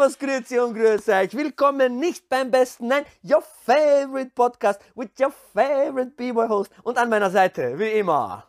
[0.00, 1.36] Servus, Grüezi und Grüß euch.
[1.36, 6.72] Willkommen nicht beim besten, nein, your favorite podcast with your favorite B-Boy host.
[6.84, 8.46] Und an meiner Seite, wie immer.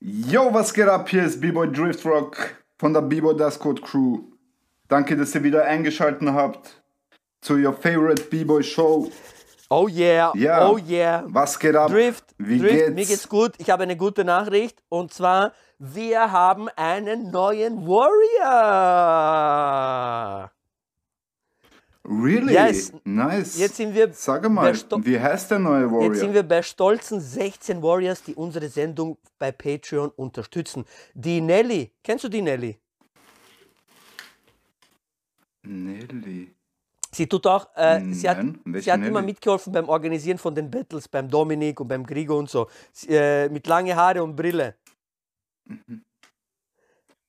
[0.00, 1.06] Yo, was geht ab?
[1.10, 4.20] Hier ist B-Boy Driftrock von der B-Boy Code Crew.
[4.88, 6.82] Danke, dass ihr wieder eingeschaltet habt
[7.42, 9.10] zu your favorite B-Boy Show.
[9.68, 10.66] Oh yeah, Ja.
[10.66, 11.24] oh yeah.
[11.26, 11.90] Was geht ab?
[11.90, 12.94] Drift, Wie Drift, geht's?
[12.94, 13.52] mir geht's gut.
[13.58, 18.50] Ich habe eine gute Nachricht und zwar, wir haben einen neuen Warrior.
[22.04, 22.54] Really?
[22.54, 22.92] Yes.
[23.04, 23.58] Nice.
[23.58, 26.04] Jetzt sind wir Sag mal, wie heißt der neue Warrior?
[26.04, 30.86] Jetzt sind wir bei stolzen 16 Warriors, die unsere Sendung bei Patreon unterstützen.
[31.14, 32.78] Die Nelly, kennst du die Nelly?
[35.62, 36.54] Nelly.
[37.10, 38.38] Sie tut auch, äh, sie hat,
[38.80, 42.48] sie hat immer mitgeholfen beim Organisieren von den Battles, beim Dominik und beim Grigo und
[42.48, 42.68] so.
[42.92, 44.76] Sie, äh, mit lange Haare und Brille.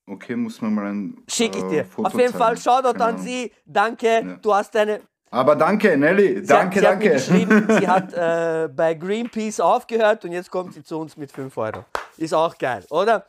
[0.08, 1.86] Okay, muss man mal ein Schick ich äh, dir.
[1.86, 2.84] Foto Auf jeden Fall, zeigen.
[2.84, 3.52] Shoutout Keine an sie.
[3.66, 5.02] Danke, du hast deine.
[5.32, 6.40] Aber danke, Nelly.
[6.42, 7.10] Sie Danke, hat, sie Hat danke.
[7.12, 11.56] geschrieben, sie hat äh, bei Greenpeace aufgehört und jetzt kommt sie zu uns mit 5
[11.58, 11.86] Euro.
[12.18, 13.26] Ist auch geil, oder?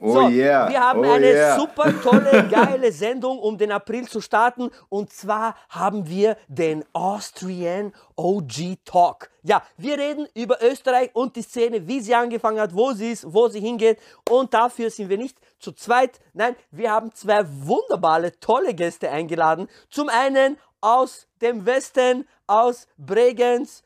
[0.00, 0.68] Oh so, yeah.
[0.68, 1.58] wir haben oh eine yeah.
[1.58, 4.70] super tolle, geile Sendung, um den April zu starten.
[4.88, 9.30] Und zwar haben wir den Austrian OG Talk.
[9.42, 13.32] Ja, wir reden über Österreich und die Szene, wie sie angefangen hat, wo sie ist,
[13.32, 13.98] wo sie hingeht.
[14.28, 16.20] Und dafür sind wir nicht zu zweit.
[16.32, 19.68] Nein, wir haben zwei wunderbare, tolle Gäste eingeladen.
[19.90, 23.82] Zum einen aus dem Westen, aus Bregenz.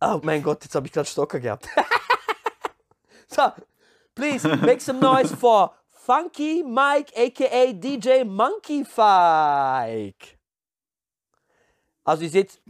[0.00, 1.68] Oh mein Gott, jetzt habe ich gerade Stocker gehabt.
[3.26, 3.42] So,
[4.14, 10.38] please make some noise for Funky Mike, aka DJ Monkey Fike.
[12.04, 12.60] Also ihr seht,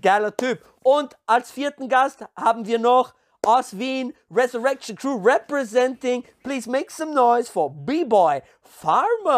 [0.00, 0.64] geiler Typ.
[0.82, 3.14] Und als vierten Gast haben wir noch
[3.46, 6.24] aus Wien Resurrection Crew representing.
[6.42, 9.32] Please make some noise for B-Boy Farmer.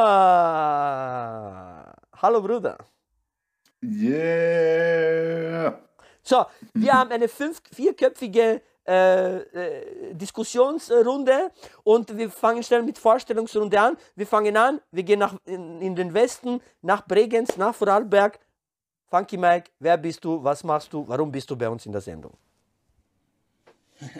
[2.22, 2.78] Hallo Bruder.
[3.82, 5.78] Yeah.
[6.22, 11.50] So, wir haben eine fünf, vierköpfige äh, äh, Diskussionsrunde
[11.84, 13.96] und wir fangen schnell mit Vorstellungsrunde an.
[14.14, 18.38] Wir fangen an, wir gehen nach, in, in den Westen, nach Bregenz, nach Vorarlberg.
[19.08, 22.00] Funky Mike, wer bist du, was machst du, warum bist du bei uns in der
[22.00, 22.32] Sendung?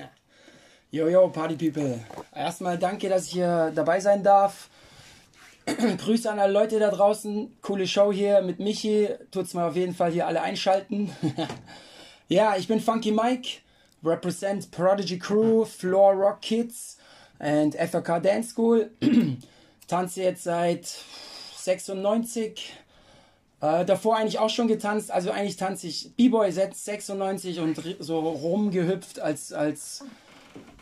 [0.95, 1.99] Yo, yo, Party People.
[2.33, 4.71] Erstmal danke, dass ich hier dabei sein darf.
[5.67, 7.57] Grüße an alle Leute da draußen.
[7.63, 9.09] Coole Show hier mit Michi.
[9.33, 11.11] Tut's mal auf jeden Fall hier alle einschalten.
[12.29, 13.64] ja, ich bin Funky Mike.
[14.05, 16.99] Represent Prodigy Crew, Floor Rock Kids
[17.39, 18.91] and FRK Dance School.
[19.89, 20.97] Tanze jetzt seit
[21.57, 22.73] 96.
[23.61, 25.11] Äh, davor eigentlich auch schon getanzt.
[25.11, 30.05] Also eigentlich tanze ich B-Boy seit 96 und so rumgehüpft als, als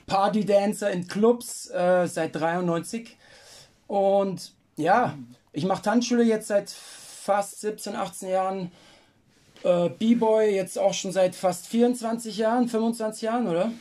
[0.06, 3.16] Party-Dancer in Clubs äh, seit 93.
[3.86, 5.16] Und ja,
[5.52, 8.72] ich mache Tanzschule jetzt seit fast 17, 18 Jahren.
[9.64, 13.72] Äh, B-Boy jetzt auch schon seit fast 24 Jahren, 25 Jahren, oder?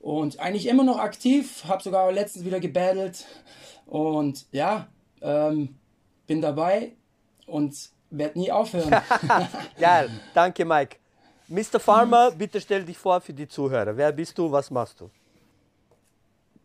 [0.00, 3.24] Und eigentlich immer noch aktiv, habe sogar letztens wieder gebattelt.
[3.86, 4.88] Und ja,
[5.20, 5.76] ähm,
[6.26, 6.92] bin dabei
[7.46, 7.74] und
[8.10, 8.90] werde nie aufhören.
[9.80, 10.96] Geil, danke Mike.
[11.48, 11.78] Mr.
[11.78, 13.96] Farmer, bitte stell dich vor für die Zuhörer.
[13.96, 15.10] Wer bist du, was machst du?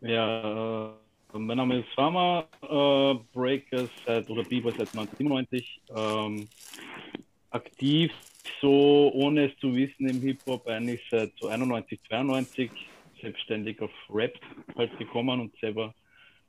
[0.00, 5.82] Ja, äh, mein Name ist Farmer, äh, Breaker seit, oder B-Boy seit 1997.
[5.94, 6.48] Ähm,
[7.50, 8.12] aktiv,
[8.60, 12.70] so ohne es zu wissen im Hip-Hop, eigentlich seit so 91, 92.
[13.20, 14.38] Selbstständig auf Rap
[14.76, 15.94] halt gekommen und selber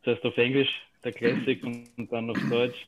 [0.04, 0.70] zuerst auf Englisch,
[1.04, 2.88] der Classic und, und dann auf Deutsch.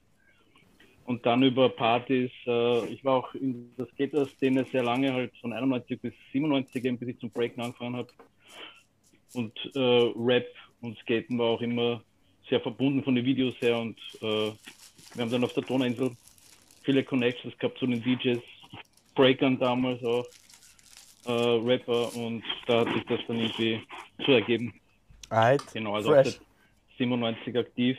[1.06, 2.32] Und dann über Partys.
[2.46, 6.98] Äh, ich war auch in der Skater-Szene sehr lange, halt von 91 bis 97, eben,
[7.00, 8.10] bis ich zum Breaken angefangen habe
[9.34, 9.80] und äh,
[10.16, 10.48] Rap
[10.82, 12.04] und Skaten war auch immer
[12.50, 14.52] sehr verbunden von den Videos her und äh,
[15.14, 16.12] wir haben dann auf der Donauinsel
[16.84, 18.42] viele Connections gehabt zu den DJs,
[19.16, 20.26] Breakern damals auch,
[21.26, 23.82] äh, Rapper und da hat sich das dann irgendwie
[24.26, 24.74] so ergeben.
[25.30, 25.62] Right.
[25.74, 26.28] Genau, also Fresh.
[26.28, 26.42] auch seit
[26.98, 27.98] 97 aktiv.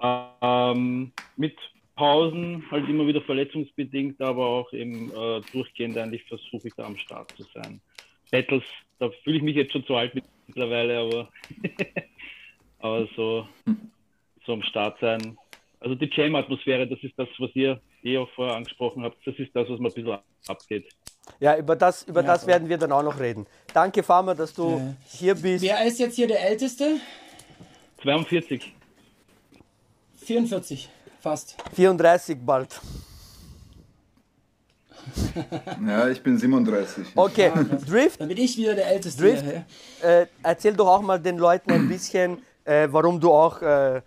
[0.00, 1.56] Ähm, mit
[1.96, 6.96] Pausen, halt immer wieder verletzungsbedingt, aber auch eben äh, durchgehend eigentlich versuche ich da am
[6.96, 7.80] Start zu sein.
[8.30, 8.62] Battles,
[8.98, 11.28] da fühle ich mich jetzt schon zu alt mit mittlerweile, aber,
[12.78, 13.48] aber so,
[14.46, 15.36] so am Start sein.
[15.80, 19.16] Also die Jam-Atmosphäre, das ist das, was ihr eh auch vorher angesprochen habt.
[19.24, 20.88] Das ist das, was mir ein bisschen abgeht.
[21.40, 22.48] Ja, über das, über Ja, das voll.
[22.54, 23.46] werden wir dann auch noch reden.
[23.74, 24.94] Danke, Farmer, dass du Ja.
[25.10, 25.62] hier bist.
[25.62, 26.96] Wer ist jetzt hier der Älteste?
[28.02, 28.74] 42.
[30.16, 30.88] 44,
[31.20, 31.56] fast.
[31.74, 32.80] 34 bald.
[35.86, 37.06] Ja, ich bin 37.
[37.14, 37.62] Okay, Ah.
[37.88, 39.22] Drift, Dann bin ich wieder der Älteste.
[39.22, 39.44] Drift?
[40.02, 44.02] äh, erzähl doch auch mal den Leuten ein bisschen, äh, warum du auch äh,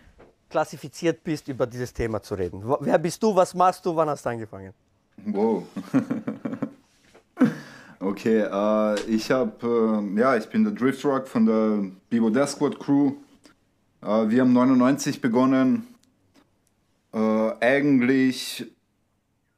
[0.51, 2.61] klassifiziert bist, über dieses Thema zu reden.
[2.81, 4.73] Wer bist du, was machst du, wann hast du angefangen?
[5.25, 5.63] Wow.
[7.99, 12.49] okay, äh, ich habe, äh, ja, ich bin der Drift Rock von der Bibo Death
[12.49, 13.13] Squad Crew.
[14.01, 15.87] Äh, wir haben 99 begonnen.
[17.13, 18.71] Äh, eigentlich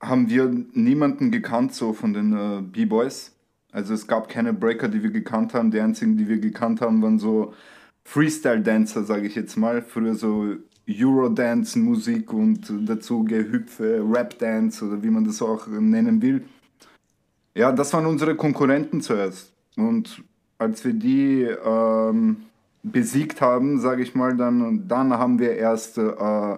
[0.01, 3.31] haben wir niemanden gekannt so von den äh, B-Boys.
[3.71, 5.71] Also es gab keine Breaker, die wir gekannt haben.
[5.71, 7.53] Die einzigen, die wir gekannt haben, waren so
[8.03, 9.81] Freestyle-Dancer, sage ich jetzt mal.
[9.81, 10.57] Früher so
[10.89, 16.43] Eurodance-Musik und dazu Gehüpfe, Rap-Dance oder wie man das auch nennen will.
[17.55, 19.53] Ja, das waren unsere Konkurrenten zuerst.
[19.77, 20.23] Und
[20.57, 22.37] als wir die ähm,
[22.83, 26.57] besiegt haben, sage ich mal, dann, dann haben wir erst äh,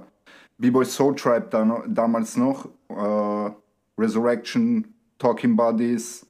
[0.58, 3.52] B-Boy Soul Tribe dann, damals noch, äh,
[3.98, 4.88] Resurrection,
[5.20, 6.26] Talking Bodies,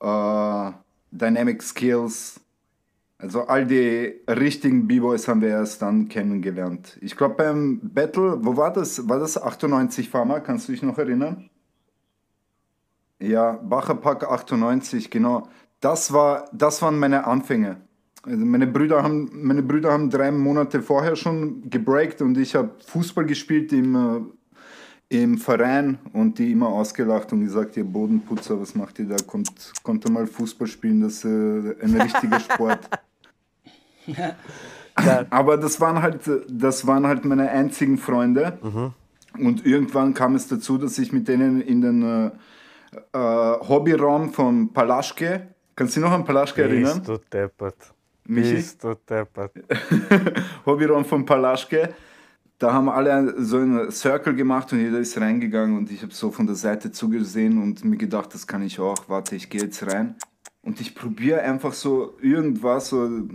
[0.00, 0.70] äh,
[1.10, 2.40] Dynamic Skills,
[3.18, 6.98] also all die richtigen B-Boys haben wir erst dann kennengelernt.
[7.00, 9.08] Ich glaube beim Battle, wo war das?
[9.08, 10.40] War das 98 Pharma?
[10.40, 11.48] Kannst du dich noch erinnern?
[13.18, 15.48] Ja, Bacherpack 98, genau.
[15.80, 17.80] Das, war, das waren meine Anfänge.
[18.22, 22.72] Also meine, Brüder haben, meine Brüder haben drei Monate vorher schon gebreakt und ich habe
[22.86, 24.20] Fußball gespielt im, äh,
[25.08, 29.16] im Verein und die immer ausgelacht und gesagt, ihr Bodenputzer, was macht ihr da?
[29.24, 32.80] Kommt, kommt ihr mal Fußball spielen, das ist äh, ein richtiger Sport.
[35.30, 38.58] Aber das waren halt, das waren halt meine einzigen Freunde.
[39.38, 42.30] Und irgendwann kam es dazu, dass ich mit denen in den äh,
[43.12, 47.02] äh, Hobbyraum von Palaschke, kannst du dich noch an Palaschke erinnern?
[47.04, 47.92] du deppert.
[48.24, 48.54] Michi?
[48.54, 49.52] Bist du deppert.
[50.66, 51.90] Hobbyraum von Palaschke.
[52.58, 56.30] Da haben alle so einen Circle gemacht und jeder ist reingegangen und ich habe so
[56.30, 59.08] von der Seite zugesehen und mir gedacht, das kann ich auch.
[59.08, 60.14] Warte, ich gehe jetzt rein
[60.62, 63.28] und ich probiere einfach so irgendwas, so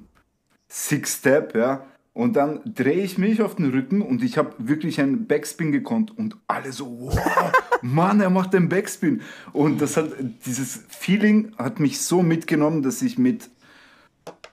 [0.68, 1.86] Six Step, ja.
[2.14, 6.18] Und dann drehe ich mich auf den Rücken und ich habe wirklich einen Backspin gekonnt
[6.18, 7.52] und alle so, wow,
[7.82, 9.22] Mann, er macht einen Backspin.
[9.54, 10.12] Und das hat,
[10.46, 13.50] dieses Feeling hat mich so mitgenommen, dass ich mit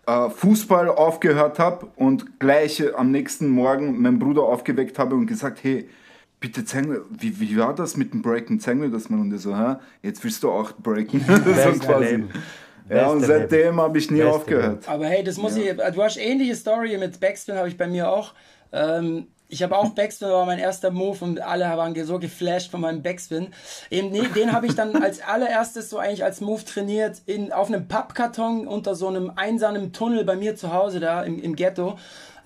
[0.09, 5.27] äh, Fußball aufgehört habe und gleich äh, am nächsten Morgen meinen Bruder aufgeweckt habe und
[5.27, 5.87] gesagt, hey,
[6.41, 8.59] bitte mir, wie, wie war das mit dem Breaken?
[8.59, 9.21] Zeig mir das mal.
[9.21, 9.77] Und so, Hä?
[10.03, 11.23] jetzt willst du auch breaken.
[11.27, 12.25] so quasi.
[12.89, 14.89] Ja, und seitdem habe ich nie Beste aufgehört.
[14.89, 15.77] Aber hey, das muss ich.
[15.77, 18.33] Du hast ähnliche Story mit Backspin, habe ich bei mir auch.
[18.73, 22.83] Ähm, ich habe auch Backspin, war mein erster Move und alle waren so geflasht von
[22.83, 23.49] meinem Backspin.
[23.91, 27.69] Eben, nee, den habe ich dann als allererstes so eigentlich als Move trainiert in, auf
[27.69, 31.99] einem Pappkarton unter so einem einsamen Tunnel bei mir zu Hause da im, im Ghetto.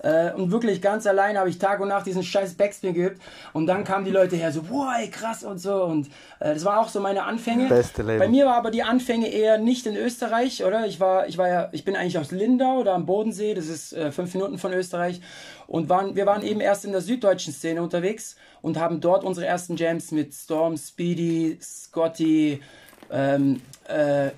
[0.03, 3.21] Äh, und wirklich ganz allein habe ich Tag und Nacht diesen scheiß Backspin geübt.
[3.53, 5.83] Und dann kamen die Leute her so, wow, ey, krass und so.
[5.83, 6.07] Und
[6.39, 7.69] äh, das war auch so meine Anfänge.
[7.69, 8.19] Beste Leben.
[8.19, 10.85] Bei mir war aber die Anfänge eher nicht in Österreich, oder?
[10.85, 13.93] Ich war, ich war ja, ich bin eigentlich aus Lindau, da am Bodensee, das ist
[13.93, 15.21] äh, fünf Minuten von Österreich.
[15.67, 19.47] Und waren, wir waren eben erst in der süddeutschen Szene unterwegs und haben dort unsere
[19.47, 22.61] ersten Jams mit Storm, Speedy, Scotty,
[23.09, 24.31] ähm, äh,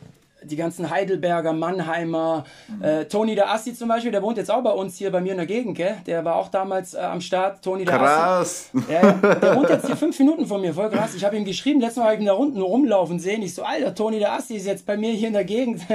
[0.46, 2.46] die ganzen Heidelberger, Mannheimer,
[2.82, 5.32] äh, Toni der Assi zum Beispiel, der wohnt jetzt auch bei uns hier bei mir
[5.32, 5.98] in der Gegend, gell?
[6.06, 8.06] Der war auch damals äh, am Start, Toni der Assi.
[8.06, 8.70] Krass.
[8.90, 11.16] Ja, ja, der wohnt jetzt hier fünf Minuten von mir, voll krass.
[11.16, 13.42] Ich habe ihm geschrieben, letztes Mal habe ich ihn da unten rumlaufen sehen.
[13.42, 15.82] Ich so, Alter, Toni der Assi ist jetzt bei mir hier in der Gegend.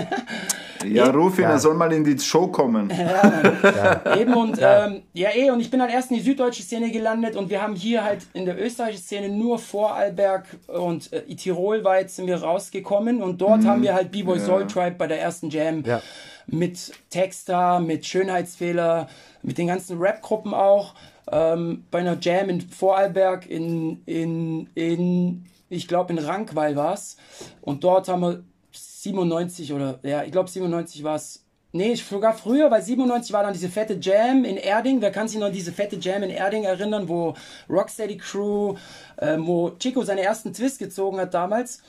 [0.87, 2.91] Ja, ruf ihn, er soll mal in die Show kommen.
[4.19, 4.87] Eben und ja.
[4.87, 7.61] Ähm, ja eh, und ich bin dann erst in die süddeutsche Szene gelandet und wir
[7.61, 12.43] haben hier halt in der österreichischen Szene nur Vorarlberg und äh, Tirol weit sind wir
[12.43, 16.03] rausgekommen und dort haben wir halt B-Boy Soul Tribe bei der ersten Jam Ja.
[16.47, 19.09] mit Texter, mit Schönheitsfehler,
[19.43, 20.95] mit den ganzen Rap-Gruppen auch.
[21.33, 27.17] Ähm, bei einer Jam in Vorarlberg in, in, in ich glaube in Rankweil war's
[27.61, 28.43] und dort haben wir
[28.73, 31.45] 97 oder ja, ich glaube 97 war es.
[31.73, 35.01] Nee, sogar früher, weil 97 war dann diese fette Jam in Erding.
[35.01, 37.35] Wer kann sich noch an diese fette Jam in Erding erinnern, wo
[37.69, 38.75] Rocksteady Crew,
[39.21, 41.81] ähm, wo Chico seine ersten Twist gezogen hat damals.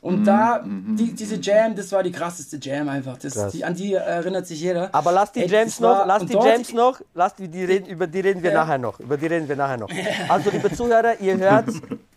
[0.00, 3.16] Und da, die, diese Jam, das war die krasseste Jam einfach.
[3.18, 3.52] Das, Krass.
[3.52, 4.94] die, an die erinnert sich jeder.
[4.94, 7.86] Aber lass die Ey, Jams war- noch, lass die Jams noch, lass die, die reden,
[7.86, 8.60] über die reden wir Ja.
[8.64, 9.00] nachher noch.
[9.00, 9.88] Über die reden wir nachher noch.
[10.28, 11.66] Also liebe Zuhörer, ihr hört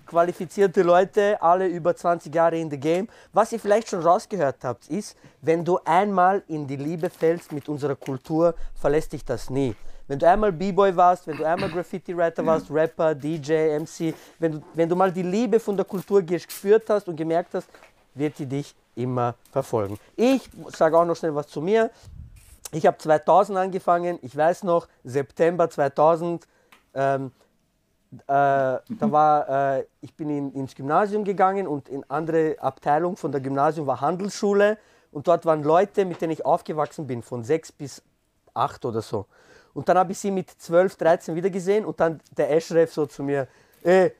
[0.06, 3.08] qualifizierte Leute, alle über 20 Jahre in the game.
[3.34, 7.70] Was ihr vielleicht schon rausgehört habt, ist, wenn du einmal in die Liebe fällst mit
[7.70, 9.76] unserer Kultur, verlässt dich das nie.
[10.10, 14.64] Wenn du einmal B-Boy warst, wenn du einmal Graffiti-Writer warst, Rapper, DJ, MC, wenn du,
[14.74, 17.70] wenn du mal die Liebe von der Kultur gespürt hast und gemerkt hast,
[18.16, 20.00] wird die dich immer verfolgen.
[20.16, 21.92] Ich sage auch noch schnell was zu mir.
[22.72, 26.48] Ich habe 2000 angefangen, ich weiß noch, September 2000.
[26.96, 27.32] Ähm,
[28.12, 33.32] äh, da war, äh, ich bin in, ins Gymnasium gegangen und in andere Abteilung von
[33.32, 34.80] der Gymnasium war Handelsschule
[35.12, 38.02] und dort waren Leute, mit denen ich aufgewachsen bin, von sechs bis
[38.56, 39.28] acht oder so.
[39.80, 43.06] Und dann habe ich sie mit 12, 13 wieder gesehen und dann der Eschref so
[43.06, 43.48] zu mir,
[43.82, 44.12] ey,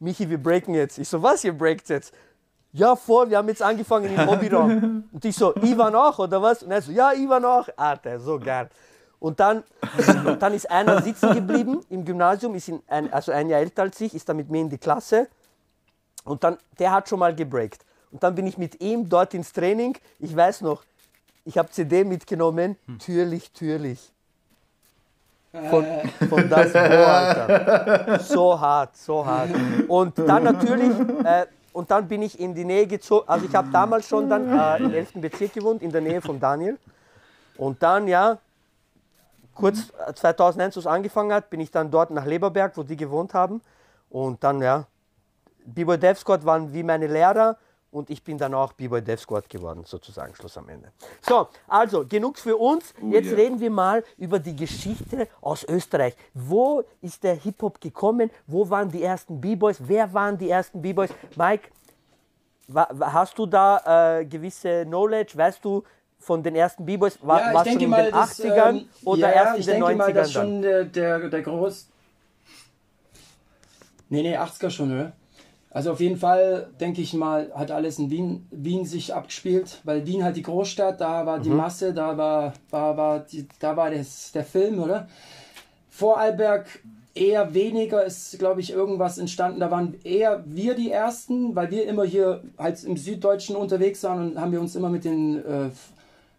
[0.00, 0.98] Michi, wir breaken jetzt.
[0.98, 2.12] Ich so, was, ihr breakt jetzt?
[2.72, 5.04] Ja, voll, wir haben jetzt angefangen im Hobbyraum.
[5.12, 6.62] Und ich so, Ivan auch, oder was?
[6.62, 7.66] Und er so, ja, Ivan auch.
[7.74, 8.68] Alter, so geil.
[9.18, 9.64] Und dann,
[10.26, 13.98] und dann ist einer sitzen geblieben im Gymnasium, ist ein, also ein Jahr älter als
[14.02, 15.28] ich, ist da mit mir in die Klasse.
[16.24, 17.86] Und dann, der hat schon mal gebreakt.
[18.10, 19.96] Und dann bin ich mit ihm dort ins Training.
[20.18, 20.84] Ich weiß noch,
[21.46, 22.98] ich habe CD mitgenommen, hm.
[22.98, 24.12] türlich, türlich.
[25.50, 25.86] Von,
[26.28, 28.18] von das Boah, Alter.
[28.20, 29.48] So hart, so hart.
[29.88, 30.90] Und dann natürlich,
[31.24, 33.26] äh, und dann bin ich in die Nähe gezogen.
[33.26, 35.12] Also ich habe damals schon dann äh, im 11.
[35.14, 36.76] Bezirk gewohnt, in der Nähe von Daniel.
[37.56, 38.38] Und dann, ja,
[39.54, 43.32] kurz 2001, als es angefangen hat, bin ich dann dort nach Leberberg, wo die gewohnt
[43.32, 43.62] haben.
[44.10, 44.84] Und dann, ja,
[45.64, 47.56] B-Boy Dev Squad waren wie meine Lehrer
[47.90, 50.92] und ich bin dann auch B-Boy Dev Squad geworden, sozusagen, Schluss am Ende.
[51.22, 52.94] So, also, genug für uns.
[53.00, 53.36] Oh, Jetzt yeah.
[53.36, 56.14] reden wir mal über die Geschichte aus Österreich.
[56.34, 58.30] Wo ist der Hip-Hop gekommen?
[58.46, 59.78] Wo waren die ersten B-Boys?
[59.80, 61.10] Wer waren die ersten B-Boys?
[61.36, 61.70] Mike,
[63.00, 65.36] hast du da äh, gewisse Knowledge?
[65.36, 65.82] Weißt du,
[66.18, 67.18] von den ersten B-Boys?
[67.22, 69.90] War, ja, war schon in den das, 80ern ähm, oder ja, erst in den 90ern?
[69.90, 71.88] Ich denke mal, dass schon der, der, der Groß...
[74.10, 75.12] Nee, nee, 80er schon, oder?
[75.78, 80.04] Also auf jeden Fall, denke ich mal, hat alles in Wien, Wien sich abgespielt, weil
[80.08, 81.56] Wien halt die Großstadt, da war die mhm.
[81.58, 85.06] Masse, da war, war, war, die, da war das, der Film, oder?
[85.88, 86.66] Vorarlberg
[87.14, 89.60] eher weniger ist, glaube ich, irgendwas entstanden.
[89.60, 94.32] Da waren eher wir die Ersten, weil wir immer hier halt im Süddeutschen unterwegs waren
[94.32, 95.70] und haben wir uns immer mit den äh,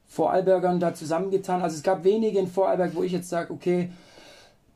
[0.09, 1.61] Vorarlbergern da zusammengetan.
[1.61, 3.89] Also es gab wenige in Vorarlberg, wo ich jetzt sage, okay,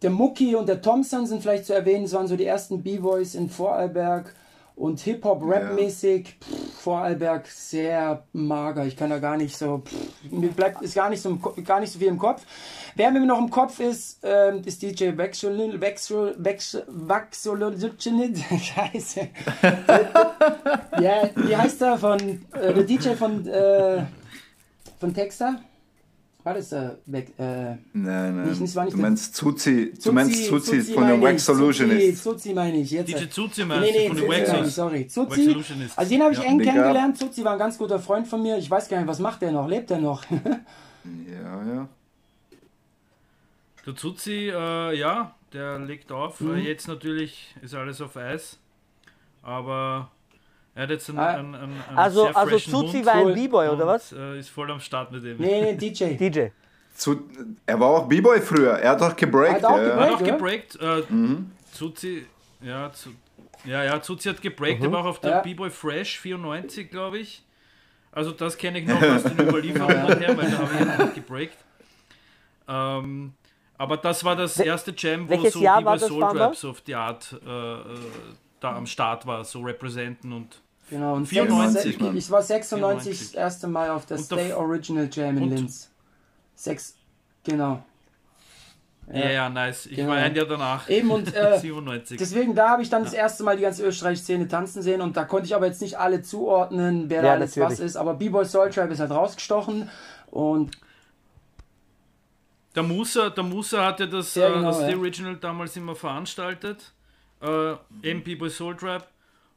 [0.01, 3.35] der Mucki und der Thompson sind vielleicht zu erwähnen, das waren so die ersten B-Boys
[3.35, 4.33] in Vorarlberg.
[4.75, 6.57] Und Hip-Hop-Rap-mäßig, ja.
[6.79, 8.85] Vorarlberg sehr mager.
[8.85, 11.93] Ich kann da gar nicht so, pff, mir bleibt ist gar nicht so, gar nicht
[11.93, 12.43] so viel im Kopf.
[12.95, 16.85] Wer mir noch im Kopf ist, ähm, ist DJ Wechsel, Wechsel, Wechsel,
[18.59, 19.29] Scheiße.
[20.99, 22.19] ja, wie heißt er von,
[22.53, 24.03] äh, der DJ von, äh,
[24.99, 25.55] von Texas?
[26.43, 27.33] War das äh, weg?
[27.37, 28.49] Äh, nein, nein.
[28.49, 32.23] Nicht, nicht, war nicht du meinst Zuzi, du meinst Zuzi, Zuzi von der Wax Solutionist.
[32.23, 32.91] Zuzi, Zuzi meine ich.
[32.91, 33.09] Jetzt.
[33.09, 34.75] DJ Zuzi meinst nee, nee, von der Wax Solutionist.
[34.75, 35.91] Sorry, Zuzi.
[35.95, 36.45] Also den habe ich ja.
[36.45, 37.17] eng kennengelernt.
[37.17, 38.57] Zuzi war ein ganz guter Freund von mir.
[38.57, 39.67] Ich weiß gar nicht, was macht der noch?
[39.67, 40.23] Lebt er noch?
[40.31, 41.87] ja, ja.
[43.85, 46.41] Der Zuzi, äh, ja, der legt auf.
[46.41, 46.57] Mhm.
[46.57, 48.59] Jetzt natürlich ist alles auf Eis.
[49.41, 50.11] Aber
[50.75, 51.27] er hat jetzt einen, ah.
[51.27, 54.11] einen, einen, einen Also, also Zuzi war ein B-Boy, oder was?
[54.11, 55.37] Äh, ist voll am Start mit dem.
[55.37, 56.15] Nee, nee, DJ.
[56.17, 56.47] DJ.
[56.95, 57.29] Zu,
[57.65, 58.73] er war auch B-Boy früher.
[58.73, 59.61] Er hat doch gebreakt.
[59.63, 59.83] Er hat auch ja.
[59.83, 60.11] gebreakt.
[60.11, 60.79] Hat auch gebreakt.
[60.81, 61.51] Äh, mhm.
[61.71, 62.25] Zuzi,
[62.61, 63.09] ja, zu,
[63.65, 64.79] ja, ja, Zuzi hat gebreakt.
[64.79, 64.87] Mhm.
[64.87, 65.39] Er war auch auf der ja.
[65.41, 67.43] B-Boy Fresh 94, glaube ich.
[68.11, 71.57] Also, das kenne ich noch aus den Überlieferungen her, weil da habe ich noch gebreakt.
[72.67, 73.33] Ähm,
[73.77, 77.35] aber das war das erste Jam, wo so B-Boy Soul Rap so auf die Art
[77.45, 77.81] äh, äh,
[78.59, 80.61] da am Start war, so representen und
[80.93, 85.37] Genau, und 94, 6, ich war 96 das erste Mal auf der Stay Original Jam
[85.37, 85.89] in Linz.
[86.53, 86.93] Sechs,
[87.43, 87.83] genau.
[89.11, 89.87] Ja, ja, ja nice.
[89.87, 90.09] Ich genau.
[90.09, 90.87] war ein Jahr danach.
[90.87, 92.19] Eben und äh, 97.
[92.19, 95.17] deswegen, da habe ich dann das erste Mal die ganze österreichische Szene tanzen sehen und
[95.17, 97.95] da konnte ich aber jetzt nicht alle zuordnen, wer ja, da alles was ist.
[97.95, 99.89] Aber B-Boy Soul Tribe ist halt rausgestochen
[100.29, 100.77] und
[102.75, 104.97] der Musa, der Musa hat ja das, ja, genau, äh, das ja.
[104.97, 106.93] Original damals immer veranstaltet.
[107.41, 107.71] Äh,
[108.03, 109.05] eben B-Boy Soul Tribe.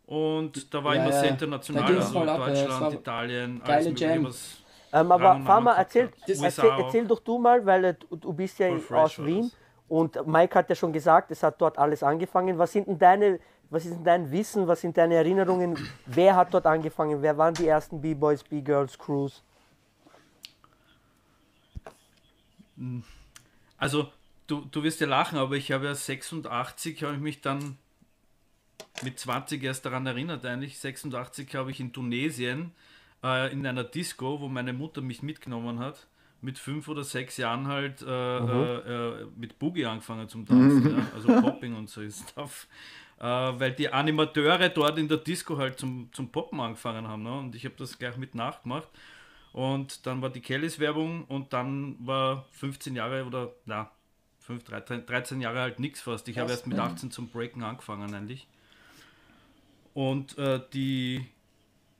[0.07, 4.33] Und da war ja, immer sehr international, also Deutschland, ab, Italien, alles Jam.
[4.93, 9.19] Ähm, aber Farmer, erzähl, erzähl, erzähl, doch du mal, weil du, du bist ja aus
[9.19, 9.51] Wien
[9.89, 12.57] und Mike hat ja schon gesagt, es hat dort alles angefangen.
[12.57, 15.77] Was sind denn deine, was ist denn dein Wissen, was sind deine Erinnerungen?
[16.07, 17.21] Wer hat dort angefangen?
[17.21, 19.43] Wer waren die ersten B-Boys, B-Girls, Crews?
[23.77, 24.09] Also,
[24.47, 27.79] du, du wirst ja lachen, aber ich habe ja 86, habe ich mich dann
[29.03, 32.73] mit 20 erst daran erinnert, eigentlich 86 habe ich in Tunesien
[33.23, 36.07] äh, in einer Disco, wo meine Mutter mich mitgenommen hat,
[36.41, 38.81] mit fünf oder sechs Jahren halt äh, mhm.
[38.87, 40.99] äh, mit Boogie angefangen zum Tanzen, mhm.
[40.99, 41.07] ja?
[41.15, 42.67] also Popping und so Stuff.
[43.19, 47.23] äh, weil die Animateure dort in der Disco halt zum, zum Poppen angefangen haben.
[47.23, 47.39] Ne?
[47.39, 48.89] Und ich habe das gleich mit nachgemacht.
[49.53, 53.91] Und dann war die Kellys Werbung und dann war 15 Jahre oder na,
[54.41, 56.29] 5, 13, 13 Jahre halt nichts fast.
[56.29, 58.47] Ich habe erst mit 18 zum Breaken angefangen eigentlich.
[59.97, 61.25] Und äh, die,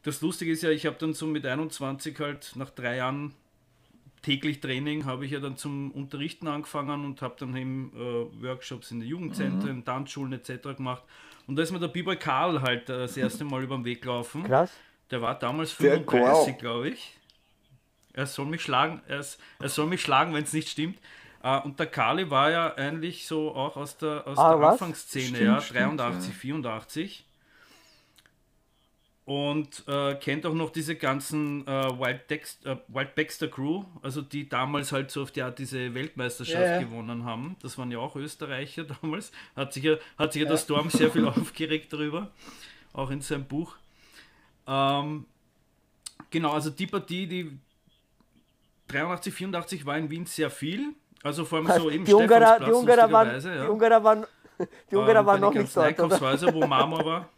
[0.03, 3.33] das Lustige ist ja, ich habe dann so mit 21 halt nach drei Jahren
[4.21, 8.91] täglich Training habe ich ja dann zum Unterrichten angefangen und habe dann eben äh, Workshops
[8.91, 9.85] in den Jugendzentren, mhm.
[9.87, 10.77] Tanzschulen etc.
[10.77, 11.05] gemacht.
[11.47, 14.03] Und da ist mir der B-Boy Karl halt äh, das erste Mal über den Weg
[14.03, 14.45] gelaufen.
[14.45, 14.73] Krass.
[15.11, 17.17] Der war damals 35, glaube ich.
[18.13, 19.25] Er soll mich schlagen, er,
[19.59, 20.99] er soll mich schlagen, wenn es nicht stimmt.
[21.43, 25.37] Uh, und der Kali war ja eigentlich so auch aus der, aus ah, der Anfangsszene,
[25.37, 27.26] stimmt, ja, 83, stimmt, 84
[29.27, 34.23] und äh, kennt auch noch diese ganzen äh, Wild, Dex, äh, Wild Baxter Crew, also
[34.23, 36.81] die damals halt so auf die Art diese Weltmeisterschaft ja, ja.
[36.81, 37.57] gewonnen haben.
[37.61, 39.33] Das waren ja auch Österreicher damals.
[39.57, 42.31] Hat sich ja, hat sich ja, der Storm sehr viel aufgeregt darüber,
[42.93, 43.75] auch in seinem Buch.
[44.69, 45.27] Ähm,
[46.31, 47.59] genau, also die Partie, die
[48.87, 50.95] 83, 84 war in Wien sehr viel.
[51.25, 54.27] Also vor allem so eben die Ungarer, die Ungarer waren, die Ungarer waren,
[54.89, 56.55] die Ungarer ähm, waren noch nicht dort.
[56.55, 57.29] Wo Marmor war.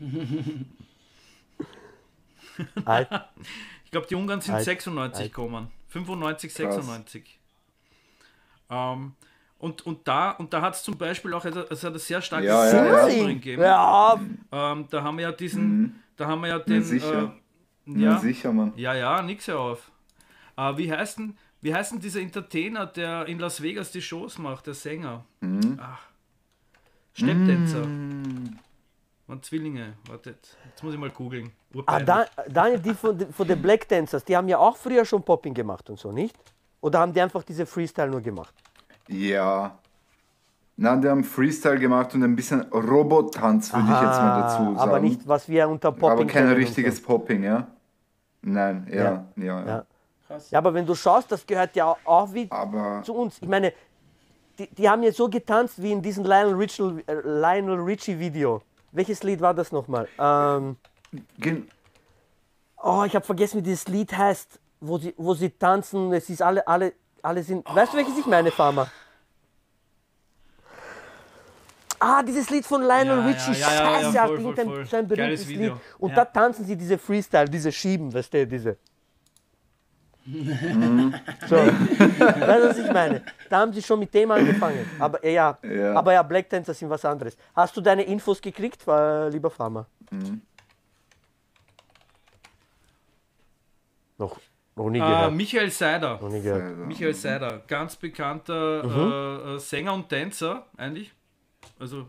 [2.84, 3.08] Alt.
[3.84, 4.64] ich glaube, die Ungarn sind Alt.
[4.64, 5.68] 96 gekommen.
[5.88, 7.38] 95, 96.
[8.70, 9.12] Ähm,
[9.58, 12.20] und, und da, und da hat es zum Beispiel auch also, es hat ein sehr
[12.20, 13.26] starkes ja, ja, ja.
[13.26, 13.62] gegeben.
[13.62, 14.20] Ja.
[14.52, 15.94] Ähm, da haben wir ja diesen, mhm.
[16.16, 16.74] da haben wir ja den.
[16.74, 17.34] Ja, sicher.
[17.86, 18.72] Äh, ja, sicher, Mann.
[18.76, 19.90] Ja, ja, nix ja auf.
[20.56, 24.38] Äh, wie heißt denn, wie heißt denn dieser Entertainer, der in Las Vegas die Shows
[24.38, 25.24] macht, der Sänger?
[25.40, 25.78] Mhm.
[25.80, 26.00] Ach.
[27.14, 27.86] Stepptänzer.
[27.86, 28.58] Mhm.
[29.26, 29.94] Waren Zwillinge.
[30.08, 31.50] Wartet, jetzt muss ich mal googeln.
[31.86, 35.22] Ah, da, Daniel, die von, von den Black Dancers, die haben ja auch früher schon
[35.22, 36.36] Popping gemacht und so, nicht?
[36.80, 38.54] Oder haben die einfach diese Freestyle nur gemacht?
[39.08, 39.78] Ja.
[40.76, 44.76] Nein, die haben Freestyle gemacht und ein bisschen Robotanz, würde ich jetzt mal dazu sagen.
[44.76, 47.04] Aber nicht, was wir unter Popping Aber kein richtiges so.
[47.04, 47.68] Popping, ja?
[48.42, 49.66] Nein, ja, ja, ja.
[49.66, 49.86] ja.
[50.50, 53.38] Ja, aber wenn du schaust, das gehört ja auch wie aber zu uns.
[53.40, 53.72] Ich meine,
[54.58, 56.60] die, die haben ja so getanzt wie in diesem Lionel
[57.06, 58.62] äh, Lionel Richie Video.
[58.94, 60.08] Welches Lied war das nochmal?
[60.20, 60.76] Ähm,
[62.80, 66.12] oh, ich habe vergessen, wie dieses Lied heißt, wo sie, wo sie tanzen.
[66.12, 67.66] Es ist alle, alle, alle sind.
[67.68, 67.74] Oh.
[67.74, 68.86] Weißt du, welches ich meine, Farmer?
[71.98, 74.86] Ah, dieses Lied von Lionel ja, Richie, ja, ja, scheiße, ja, voll, voll, voll.
[74.86, 75.72] sein berühmtes Lied.
[75.98, 78.76] Und da tanzen sie diese Freestyle, diese Schieben, weißt du, diese.
[80.26, 81.14] Mhm.
[81.48, 83.22] so, weißt du, was ich meine?
[83.50, 84.86] Da haben sie schon mit dem angefangen.
[84.98, 85.94] Aber äh, ja, ja.
[85.94, 87.36] aber ja, Black Dancer sind was anderes.
[87.54, 89.86] Hast du deine Infos gekriegt, äh, lieber Farmer?
[90.10, 90.40] Mhm.
[94.16, 94.40] Noch,
[94.76, 95.30] noch nie gehört.
[95.30, 96.18] Uh, Michael Seider.
[96.20, 96.78] Noch nie gehört.
[96.78, 99.56] Michael Seider, ganz bekannter mhm.
[99.56, 101.12] äh, Sänger und Tänzer eigentlich.
[101.78, 102.06] Also,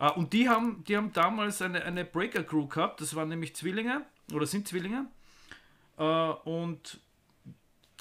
[0.00, 3.00] uh, und die haben, die haben damals eine, eine Breaker Crew gehabt.
[3.00, 5.06] Das waren nämlich Zwillinge oder sind Zwillinge.
[6.44, 6.98] Und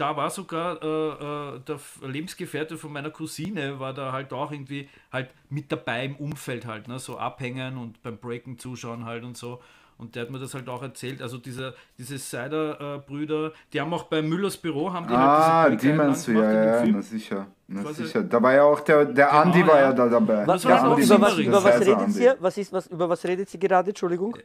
[0.01, 4.89] da war sogar äh, äh, der Lebensgefährte von meiner Cousine, war da halt auch irgendwie
[5.11, 6.97] halt mit dabei im Umfeld halt, ne?
[6.97, 9.61] so abhängen und beim Breaken zuschauen halt und so.
[9.99, 11.21] Und der hat mir das halt auch erzählt.
[11.21, 15.91] Also diese, diese Seider-Brüder, die haben auch bei Müllers Büro, haben die ah, halt diese
[15.91, 17.45] die meinst du, ja, ja, na sicher.
[17.67, 18.23] Na sicher.
[18.23, 20.47] Da war ja auch der, der genau, Andi war ja, da dabei.
[20.47, 22.37] Was, was, Andi, über, was, über was redet ihr?
[22.39, 23.89] Was ist, was, über was redet sie gerade?
[23.89, 24.35] Entschuldigung.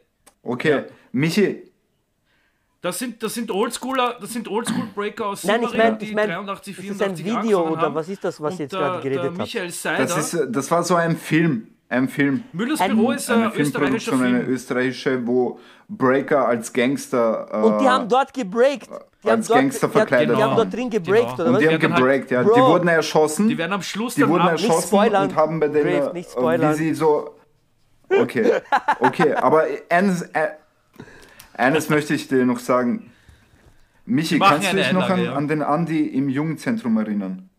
[0.43, 0.83] Okay, ja.
[1.11, 1.63] Michi,
[2.87, 6.75] das sind, das sind Oldschooler, das sind Oldschool-Breaker aus Nein, ich mein, ich mein, 83,
[6.75, 7.95] 84 ist ein Video oder haben.
[7.95, 10.83] was ist das, was und jetzt gerade geredet der Michael Seider, das, ist, das war
[10.83, 11.67] so ein Film.
[11.89, 12.43] Ein Film.
[12.51, 14.23] Müllers Büro ist ein österreichischer Film.
[14.23, 17.47] Eine österreichische, wo Breaker als Gangster.
[17.49, 18.89] Äh, und die haben dort gebreakt.
[19.23, 20.37] Die als dort, Gangster verkleidet.
[20.37, 21.49] Die, haben dort drin gebreakt, genau.
[21.49, 21.55] oder was?
[21.55, 22.43] Und die haben gebreakt, ja.
[22.43, 22.55] Bro.
[22.55, 23.47] Die wurden erschossen.
[23.47, 26.73] Die werden am Schluss Die wurden erschossen und haben bei denen, Brave, nicht spoilern.
[26.73, 27.35] wie sie so.
[28.09, 28.61] Okay,
[28.99, 30.49] okay, aber eines, äh,
[31.57, 33.11] eines möchte ich dir noch sagen
[34.05, 37.49] Michi, kannst du dich noch an, an, den Andi im Jugendzentrum erinnern?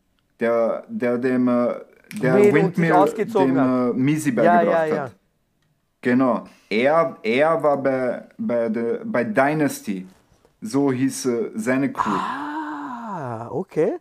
[0.40, 1.74] Der, der dem äh,
[2.22, 5.02] der nee, Windmill dem äh, Misi beigebracht ja, ja, ja.
[5.04, 5.12] hat.
[6.00, 6.44] Genau.
[6.70, 10.06] Er, er war bei, bei, der, bei Dynasty.
[10.60, 12.10] So hieß äh, seine Crew.
[12.10, 13.98] Ah, okay.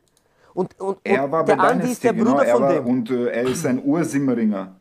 [0.54, 2.86] Und, und, er und war bei Dynasty, Andi ist der genau, Bruder genau, von dem.
[2.86, 4.76] Und äh, er ist ein Ursimmeringer.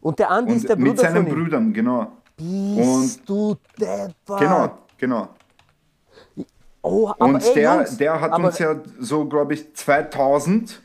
[0.00, 1.12] Und der Andi und ist der Bruder von ihm.
[1.12, 2.17] Mit seinen Brüdern, genau.
[2.38, 4.40] Bist und, du deppert.
[4.40, 5.28] Genau, genau.
[6.82, 10.80] Oh, und ey, der, Jungs, der hat uns ja so, glaube ich, 2000,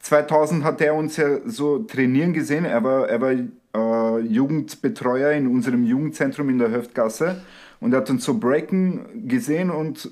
[0.00, 2.64] 2000 hat er uns ja so trainieren gesehen.
[2.64, 7.42] Er war, er war äh, Jugendbetreuer in unserem Jugendzentrum in der Höftgasse
[7.80, 10.10] und er hat uns so breaken gesehen und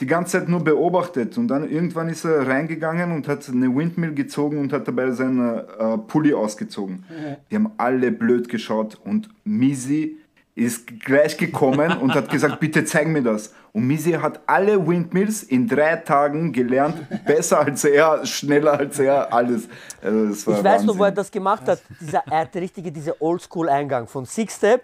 [0.00, 4.14] die ganze Zeit nur beobachtet und dann irgendwann ist er reingegangen und hat eine Windmill
[4.14, 7.04] gezogen und hat dabei seinen äh, Pulli ausgezogen.
[7.50, 10.16] Die haben alle blöd geschaut und Misi
[10.54, 13.52] ist gleich gekommen und hat gesagt, bitte zeig mir das.
[13.72, 19.32] Und Misi hat alle Windmills in drei Tagen gelernt, besser als er, schneller als er,
[19.32, 19.68] alles.
[20.02, 20.98] Also Ich weiß noch, Wahnsinn.
[20.98, 21.80] wo er das gemacht hat.
[22.00, 24.82] Dieser, er hat richtige, diese Oldschool-Eingang von Six Step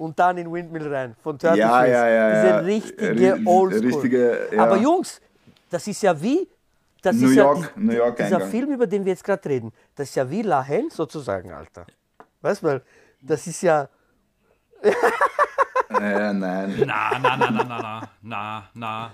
[0.00, 1.14] und dann in Windmill rein.
[1.22, 1.92] Von Turtle Ja, Freeze.
[1.92, 2.58] ja, ja, Diese ja.
[2.58, 3.86] richtige Ri- Oldschool.
[3.86, 4.62] richtige, ja.
[4.64, 5.20] Aber Jungs,
[5.68, 6.48] das ist ja wie.
[7.02, 8.50] Das New ist York, ja New York dieser Eingang.
[8.50, 11.86] Film, über den wir jetzt gerade reden, das ist ja wie La Haine sozusagen, Alter.
[12.42, 12.82] Weißt du mal,
[13.22, 13.88] das ist ja.
[15.92, 16.74] Äh, nein.
[16.86, 19.12] Na, na, na, na, na, na, na, na.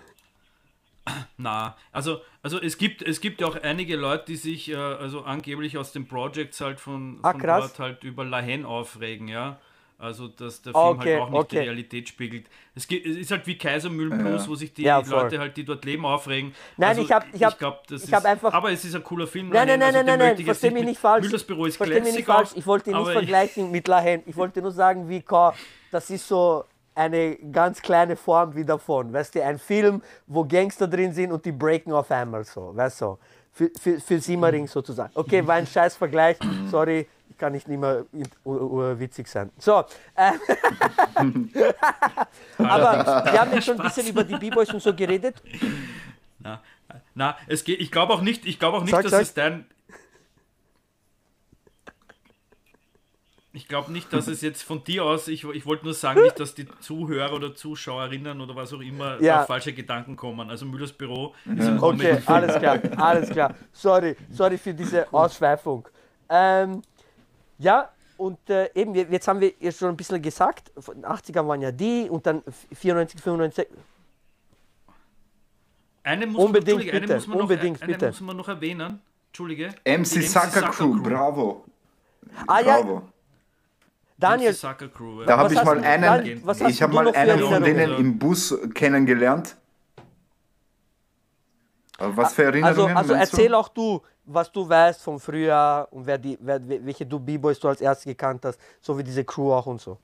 [1.39, 5.23] Na, also, also es gibt es gibt ja auch einige Leute, die sich äh, also
[5.23, 7.65] angeblich aus den Projects halt von, Ah, von krass.
[7.69, 9.59] dort halt über La Haine aufregen, ja.
[9.99, 11.49] Also dass der Ah, Film okay, halt auch nicht okay.
[11.57, 12.47] die Realität spiegelt.
[12.75, 14.99] Es, ist halt wie Kaisermühlen Plus, wo sich die Ja.
[14.99, 16.55] Leute halt, die dort leben, aufregen.
[16.77, 18.95] Nein, also, ich hab- ich hab- glaub, das ich hab ist- einfach- Aber es ist
[18.95, 19.49] ein cooler Film.
[19.49, 21.25] Nein, nein, nein, nein, also nein, nein, ich jetzt versteh mich nicht falsch.
[21.25, 22.51] Müllers Büro ist Versteh mich nicht falsch.
[22.55, 24.23] Ich wollte nicht aber vergleichen mit La Haine.
[24.27, 25.55] Ich wollte nur sagen, wie Ka-
[25.91, 29.13] das ist so eine ganz kleine Form wie davon.
[29.15, 32.73] Weißt du, ein Film, wo Gangster drin sind und die breaken auf einmal so.
[32.77, 33.19] Weißt du,
[33.53, 35.13] für, für, für Simmering sozusagen.
[35.15, 36.37] Okay, war ein scheiß Vergleich.
[36.71, 37.07] Sorry,
[37.39, 38.05] kann ich nicht mehr
[38.45, 39.51] witzig sein.
[39.59, 40.33] So, äh,
[42.59, 45.43] aber wir haben jetzt schon ein bisschen über die B-Boys und so geredet.
[46.39, 46.63] Na,
[47.15, 49.23] na es geht, ich glaube auch nicht, ich glaube auch nicht, Sag, dass sag.
[49.23, 49.67] es dein.
[53.53, 56.39] Ich glaube nicht, dass es jetzt von dir aus, ich, ich wollte nur sagen, nicht,
[56.39, 59.41] dass die Zuhörer oder Zuschauerinnen oder was auch immer Ja.
[59.41, 60.51] auf falsche Gedanken kommen.
[60.51, 63.55] Also Müllers Büro ist ein Okay, alles klar, alles klar.
[63.73, 65.89] Sorry, sorry für diese Ausschweifung.
[66.29, 66.83] Ähm,
[67.59, 71.47] ja, und äh, eben, jetzt haben wir ja schon ein bisschen gesagt, von den 80ern
[71.47, 72.43] waren ja die und dann
[72.75, 73.67] 94, 95.
[76.03, 78.07] Eine muss Unbedingt, man, eine bitte, muss man noch, unbedingt, eine bitte.
[78.07, 79.01] muss man noch erwähnen.
[79.29, 79.75] Entschuldige.
[79.85, 81.65] MC Sucker Crew, bravo.
[82.47, 83.03] Ah ja, Bravo.
[84.17, 85.25] Daniel, MC Sucker Crew.
[85.25, 85.39] Da Ja.
[85.39, 88.19] habe Was ich mal einen, Daniel, ich habe mal noch für einen von denen im
[88.19, 89.57] Bus kennengelernt.
[91.99, 93.59] Äh, Was für also, Erinnerungen also meinst erzähl du?
[93.59, 97.69] auch du, was du weißt vom Frühjahr und wer die, wer, welche du B-Boys du
[97.69, 99.99] als erstes gekannt hast, so wie diese Crew auch und so.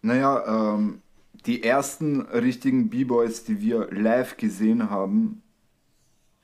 [0.00, 1.02] Naja, ähm,
[1.46, 5.42] die ersten richtigen B-Boys, die wir live gesehen haben,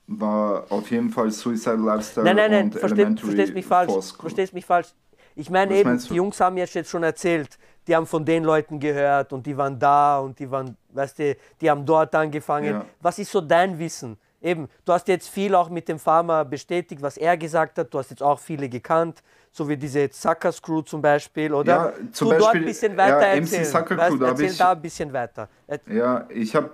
[0.09, 3.92] war auf jeden Fall Suicide Lifestyle Nein, nein, nein, und versteh, Elementary verstehst mich falsch.
[3.92, 4.11] Force.
[4.12, 4.88] Verstehst mich falsch.
[5.37, 8.42] Ich meine Was eben, die Jungs haben jetzt jetzt schon erzählt, die haben von den
[8.42, 12.74] Leuten gehört und die waren da und die waren, weißt du, die haben dort angefangen.
[12.74, 12.85] Ja.
[13.01, 14.16] Was ist so dein Wissen?
[14.40, 17.92] Eben, du hast jetzt viel auch mit dem Farmer bestätigt, was er gesagt hat.
[17.92, 21.72] Du hast jetzt auch viele gekannt, so wie diese Suckers Crew zum Beispiel, oder?
[21.72, 23.64] Ja, zum du dort Beispiel, ein bisschen weiter ja, MC erzählen.
[23.64, 25.48] Sucker weißt, Crew, da hab erzähl ich- da ein bisschen weiter.
[25.66, 26.70] Er- Ja, ich habe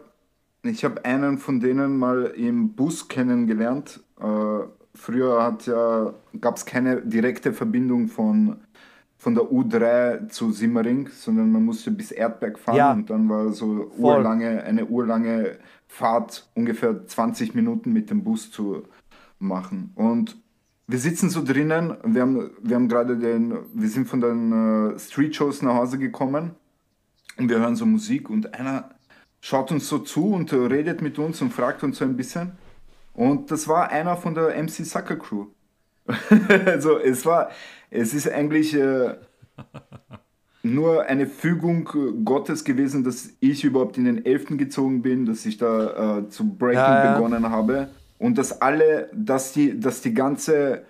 [0.63, 4.01] ich hab einen von denen mal im Bus kennengelernt.
[4.21, 4.25] Äh,
[4.95, 8.61] früher ja, gab es keine direkte Verbindung von,
[9.25, 12.93] von der U3 zu Simmering, sondern man musste bis Erdberg fahren Ja.
[12.93, 14.17] und dann war so Voll.
[14.19, 15.57] urlange, eine urlange
[15.89, 18.83] Fahrt, ungefähr 20 Minuten mit dem Bus zu
[19.39, 19.93] machen.
[19.95, 20.37] Und
[20.87, 24.53] wir sitzen so drinnen, wir haben, wir haben gerade den, wir sind von den
[24.93, 26.51] äh, Street-Shows nach Hause gekommen
[27.39, 28.91] und wir hören so Musik und einer
[29.41, 32.53] schaut uns so zu und redet mit uns und fragt uns so ein bisschen.
[33.15, 35.47] Und das war einer von der MC Sucker Crew.
[36.67, 37.51] also es war,
[37.91, 39.15] es ist eigentlich äh,
[40.63, 45.47] nur eine Fügung äh, Gottes gewesen, dass ich überhaupt in den Elften gezogen bin, dass
[45.47, 47.15] ich da äh, zu Breaking Ja, ja.
[47.15, 47.89] begonnen habe
[48.19, 50.83] und dass alle, dass die, dass die ganze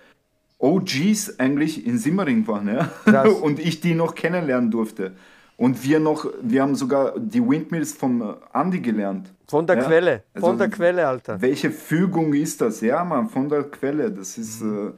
[0.59, 3.23] OGs eigentlich in Simmering waren, ja.
[3.43, 5.13] Und ich die noch kennenlernen durfte.
[5.57, 9.33] Und wir noch, wir haben sogar die Windmills vom Andy gelernt.
[9.47, 11.41] Von der Ja, Quelle, von also der Quelle, Alter.
[11.41, 12.81] Welche Fügung ist das?
[12.81, 14.11] Ja, Mann, von der Quelle.
[14.11, 14.91] Das ist, äh,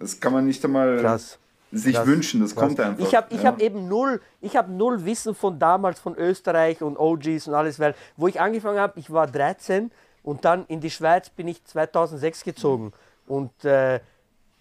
[0.00, 1.38] das kann man nicht einmal Krass.
[1.70, 2.06] sich Krass.
[2.06, 2.40] wünschen.
[2.40, 3.04] Das kommt einfach.
[3.06, 3.48] Ich habe ich ja.
[3.48, 7.78] hab eben null, ich habe null Wissen von damals, von Österreich und OGs und alles,
[7.78, 9.92] weil wo ich angefangen habe, ich war 13
[10.24, 12.92] und dann in die Schweiz bin ich 2006 gezogen.
[13.28, 14.00] Und äh,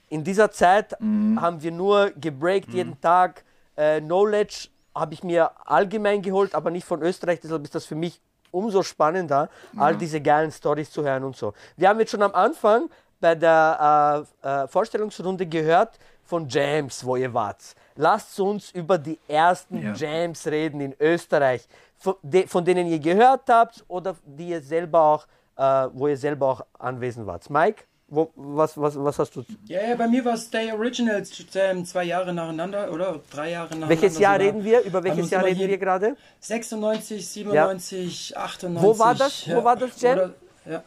[0.09, 1.41] in dieser Zeit Mhm.
[1.41, 3.43] haben wir nur gebreakt jeden Tag.
[3.75, 7.95] Äh, Knowledge habe ich mir allgemein geholt, aber nicht von Österreich, deshalb ist das für
[7.95, 8.19] mich
[8.51, 11.53] umso spannender, all diese geilen Stories zu hören und so.
[11.77, 17.15] Wir haben jetzt schon am Anfang bei der äh, äh, Vorstellungsrunde gehört von Jams, wo
[17.15, 17.57] ihr wart.
[17.95, 19.93] Lasst uns über die ersten Ja.
[19.93, 25.01] Jams reden in Österreich, von, de, von denen ihr gehört habt oder die ihr selber
[25.01, 25.27] auch,
[25.57, 27.49] äh, wo ihr selber auch anwesend wart.
[27.49, 27.83] Mike?
[28.11, 29.43] Wo, was, was, was hast du?
[29.65, 31.21] Ja, ja, bei mir war Stay Original
[31.53, 33.89] ähm, zwei Jahre nacheinander oder drei Jahre nacheinander.
[33.89, 34.47] Welches Jahr sogar.
[34.47, 34.81] reden wir?
[34.81, 36.15] Über welches Jahr reden hier- wir gerade?
[36.39, 38.83] 96, 97, 98.
[38.83, 39.47] Wo war das?
[39.47, 40.17] Wo war das, Jam?
[40.17, 40.29] Oder,
[40.65, 40.83] ja.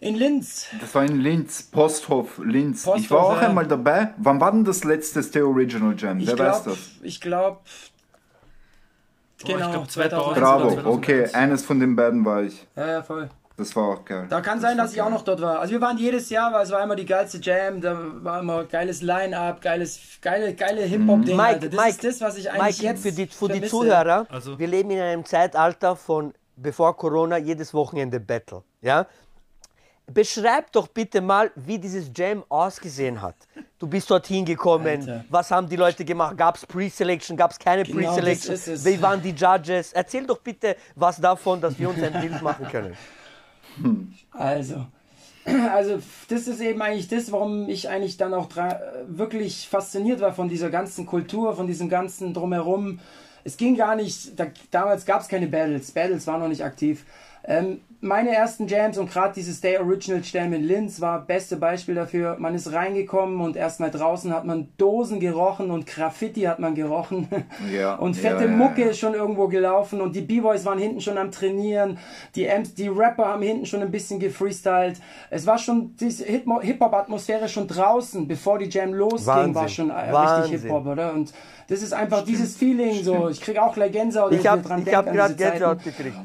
[0.00, 0.66] In Linz.
[0.80, 2.84] Das war in Linz, Posthof, Linz.
[2.84, 3.48] Posthof, ich war auch ja.
[3.48, 4.14] einmal dabei.
[4.18, 6.20] Wann war denn das letzte Stay Original Jam?
[6.20, 6.78] Ich Wer weiß das?
[7.02, 7.58] ich glaube.
[9.38, 10.96] ich Genau, glaub 2001 Bravo, oder 2001.
[10.96, 12.64] okay, eines von den beiden war ich.
[12.76, 13.28] Ja, ja, voll.
[13.56, 14.26] Das war auch geil.
[14.30, 15.58] Da kann sein, dass ich auch noch dort war.
[15.58, 18.62] Also wir waren jedes Jahr, weil es war immer die geilste Jam, da war immer
[18.66, 21.36] geiles Line-Up, geiles, geile, geile Hip-Hop-Ding.
[21.36, 21.68] Mike, Alter.
[21.70, 23.62] Das Mike, ist das, was ich eigentlich Mike, jetzt für die, für die.
[23.66, 28.62] Zuhörer, Also- wir leben in einem Zeitalter von bevor Corona jedes Wochenende Battle.
[28.80, 29.06] Ja?
[30.12, 33.36] Beschreib doch bitte mal, wie dieses Jam ausgesehen hat.
[33.78, 35.00] Du bist dorthin gekommen.
[35.00, 35.24] Alter.
[35.28, 36.36] Was haben die Leute gemacht?
[36.36, 37.36] Gab es Pre-Selection?
[37.36, 38.84] Gab es keine Genau, Pre-Selection?
[38.84, 39.92] Wie waren die Judges?
[39.92, 42.96] Erzähl doch bitte was davon, dass wir uns ein Bild machen können.
[44.32, 44.86] Also,
[45.72, 48.48] also das ist eben eigentlich das, warum ich eigentlich dann auch
[49.06, 53.00] wirklich fasziniert war von dieser ganzen Kultur, von diesem ganzen drumherum.
[53.44, 57.04] Es ging gar nicht, da, damals gab es keine Battles, Battles waren noch nicht aktiv.
[57.48, 61.96] Ähm, meine ersten Jams und gerade dieses Day Original Jam in Linz war beste Beispiel
[61.96, 62.36] dafür.
[62.38, 67.26] Man ist reingekommen und erstmal draußen hat man Dosen gerochen und Graffiti hat man gerochen.
[67.74, 68.88] Ja, und fette ja, Mucke ja.
[68.88, 71.98] ist schon irgendwo gelaufen und die B-Boys waren hinten schon am Trainieren.
[72.36, 75.00] Die, Amps, die Rapper haben hinten schon ein bisschen gefreestylt.
[75.30, 79.54] Es war schon diese Hip- Hip-Hop-Atmosphäre schon draußen, bevor die Jam losging, Wahnsinn.
[79.54, 80.42] war schon äh, Wahnsinn.
[80.42, 81.12] richtig Hip-Hop, oder?
[81.14, 81.32] Und
[81.68, 83.28] das ist einfach dieses Feeling so.
[83.28, 85.34] Ich kriege auch gleich Gänsehaut, wenn Ich habe mir dran ich denk hab an gerade.
[85.34, 86.16] Gänsehaut gekriegt.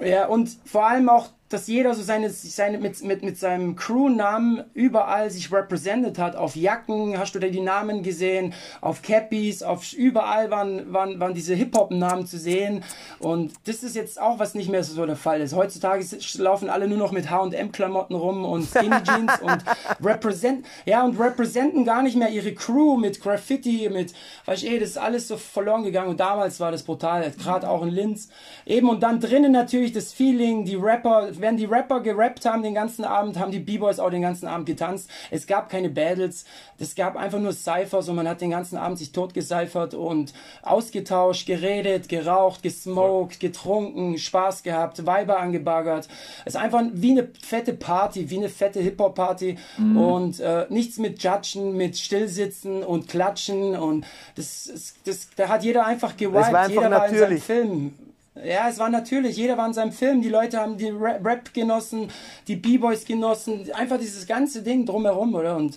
[0.00, 4.64] Ja, und vor allem auch, dass jeder so seine, seine mit, mit, mit seinem Crew-Namen
[4.72, 6.36] überall sich represented hat.
[6.36, 11.34] Auf Jacken hast du da die Namen gesehen, auf Cappies, auf überall waren, waren, waren
[11.34, 12.84] diese Hip-Hop-Namen zu sehen.
[13.18, 15.54] Und das ist jetzt auch, was nicht mehr so der Fall ist.
[15.54, 16.04] Heutzutage
[16.38, 19.64] laufen alle nur noch mit H&M-Klamotten rum und Skinny Jeans und
[20.00, 24.14] represent, ja, und representen gar nicht mehr ihre Crew mit Graffiti, mit,
[24.46, 26.10] weiß ich eh, das ist alles so verloren gegangen.
[26.10, 28.28] Und damals war das brutal, gerade auch in Linz.
[28.66, 32.74] Eben, und dann drinnen natürlich das Feeling, die Rapper, wenn die Rapper gerappt haben den
[32.74, 35.10] ganzen Abend, haben die B-Boys auch den ganzen Abend getanzt.
[35.30, 36.44] Es gab keine Battles,
[36.78, 41.46] es gab einfach nur Cyphers und man hat den ganzen Abend sich totgecyphert und ausgetauscht,
[41.46, 46.08] geredet, geraucht, gesmoked, getrunken, Spaß gehabt, Weiber angebaggert.
[46.44, 51.22] Es ist einfach wie eine fette Party, wie eine fette Hip-Hop-Party und äh, nichts mit
[51.22, 56.90] Judgen, mit Stillsitzen und Klatschen und das, das, das da hat jeder einfach gewiped, jeder
[56.90, 57.42] war in seinem natürlich.
[57.42, 58.09] Film.
[58.44, 61.52] Ja, es war natürlich, jeder war in seinem Film, die Leute haben die Ra- Rap
[61.52, 62.08] genossen,
[62.48, 65.56] die B-Boys genossen, einfach dieses ganze Ding drumherum, oder?
[65.56, 65.76] Und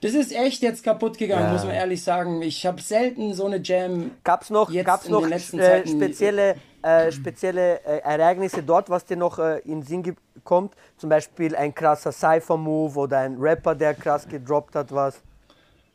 [0.00, 1.52] das ist echt jetzt kaputt gegangen, Ja.
[1.52, 2.42] muss man ehrlich sagen.
[2.42, 4.10] Ich habe selten so eine Jam.
[4.22, 9.16] Gab es noch, Jetzt gab's noch äh, spezielle, äh, spezielle äh, Ereignisse dort, was dir
[9.16, 10.74] noch äh, in den Sinn kommt?
[10.98, 15.20] Zum Beispiel ein krasser Cypher-Move oder ein Rapper, der krass gedroppt hat, was?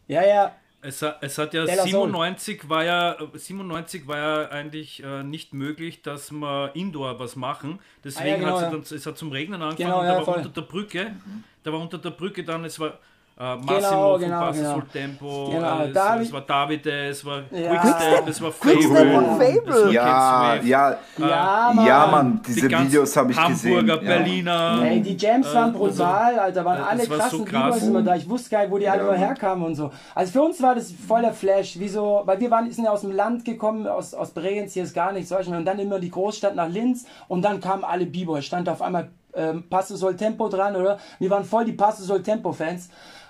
[0.07, 0.51] Ja, ja,
[0.81, 1.89] Es, hat- es hat ja Della Soul.
[1.91, 7.79] 97 war ja 97 war ja eigentlich äh, nicht möglich, dass wir Indoor was machen.
[8.03, 8.77] Deswegen Ah, ja, genau, hat ja.
[8.79, 10.35] es, dann, es hat zum Regnen angefangen Genau, ja, da war voll.
[10.37, 11.15] unter der Brücke,
[11.63, 12.97] da war unter der Brücke dann es war
[13.41, 14.73] äh, Massimo Genau, von genau, genau.
[14.73, 17.75] Sul Tempo, Genau, äh, es, David- es war Davide, es war Ja.
[17.77, 19.61] Quickstep, es war Fable, und Fable.
[19.65, 21.85] es war Ja, Swift, ja, ja, Mann.
[21.85, 23.87] ja, Mann, die diese ganzen Videos habe ich Hamburger, gesehen.
[23.87, 23.95] Ja.
[23.95, 24.79] Berliner.
[24.83, 27.63] Ey, die Jams waren brutal, Alter, waren äh, alle das war krassen so krass.
[27.75, 28.15] B-Boys immer da.
[28.15, 29.89] Ich wusste gar nicht, wo die alle Ja, herkamen und so.
[30.13, 33.01] Also für uns war das voller Flash, wie so, weil wir waren, sind ja aus
[33.01, 35.99] dem Land gekommen, aus, aus Bregenz, hier ist gar nichts, weißt du, und dann immer
[35.99, 40.15] die Großstadt nach Linz und dann kamen alle B-Boys, stand auf einmal ähm, Passo Sol
[40.15, 40.97] Tempo dran, oder?
[41.19, 42.89] Wir waren voll die Passo Sol Tempo Fans.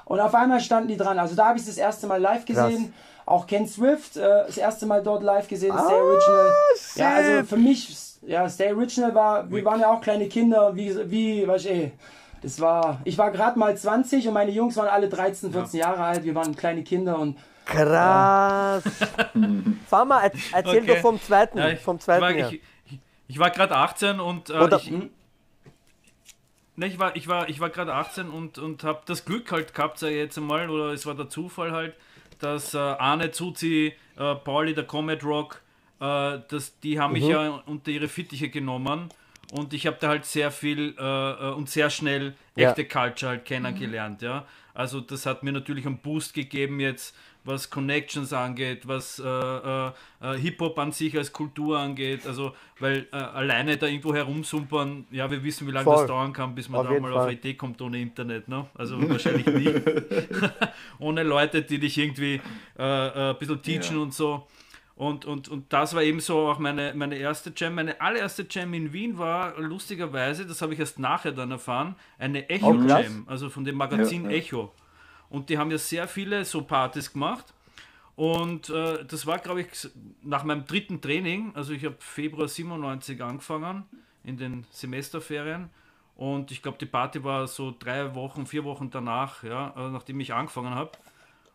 [0.10, 1.20] Und auf einmal standen die dran.
[1.20, 2.94] Also da habe ich das erste Mal live gesehen.
[3.28, 6.52] Auch Ken Swift, äh, das erste Mal dort live gesehen, Stay Original.
[6.96, 7.48] Ja, also shit.
[7.48, 11.66] für mich, ja, Stay Original war, wir waren ja auch kleine Kinder, wie, wie, weiß
[11.66, 11.92] ich, eh,
[12.42, 16.02] das war, ich war gerade mal 20 und meine Jungs waren alle 13, 14 Jahre
[16.04, 18.82] alt, wir waren kleine Kinder und Krass.
[19.88, 20.88] Fama, er, erzähl Okay.
[20.88, 22.52] doch vom zweiten, Ja, ich, vom ich zweiten war, Jahr.
[22.52, 24.92] ich, ich, ich war gerade 18 und äh, Oder- ich,
[26.80, 29.74] ne, ich war, ich war, ich war gerade 18 und, und habe das Glück halt
[29.74, 31.94] gehabt, sag ich jetzt einmal, oder es war der Zufall halt,
[32.40, 35.62] dass äh, Arne, Zuzi, äh, Pauli, der Comet Rock,
[36.00, 37.30] äh, das, die haben mich Mhm.
[37.30, 39.10] ja unter ihre Fittiche genommen
[39.52, 42.70] und ich habe da halt sehr viel äh, äh, und sehr schnell Ja.
[42.70, 44.46] echte Culture halt kennengelernt, ja.
[44.74, 49.92] Also das hat mir natürlich einen Boost gegeben jetzt, was Connections angeht, was äh, äh,
[50.22, 55.30] äh, Hip-Hop an sich als Kultur angeht, also weil äh, alleine da irgendwo herumsumpern, ja,
[55.32, 55.98] wir wissen, wie lange Voll.
[55.98, 57.28] das dauern kann, bis man Auf da mal auf Fall.
[57.30, 58.68] eine Idee kommt ohne Internet, ne?
[58.76, 59.82] Also wahrscheinlich nicht.
[61.00, 62.42] ohne Leute, die dich irgendwie
[62.78, 64.48] äh, äh, ein bisschen teachen und so.
[65.00, 67.74] Und, und, und das war eben so auch meine, meine erste Jam.
[67.76, 72.50] Meine allererste Jam in Wien war lustigerweise, das habe ich erst nachher dann erfahren, eine
[72.50, 74.38] Echo-Jam, oh, also von dem Magazin ja, ja.
[74.38, 74.74] Echo.
[75.30, 77.54] Und die haben ja sehr viele so Partys gemacht.
[78.16, 79.68] Und äh, das war, glaube ich,
[80.24, 83.86] nach meinem dritten Training, also ich habe Februar 97 angefangen,
[84.24, 85.70] in den Semesterferien.
[86.16, 90.20] Und ich glaube, die Party war so drei Wochen, vier Wochen danach, ja, äh, nachdem
[90.20, 90.92] ich angefangen habe.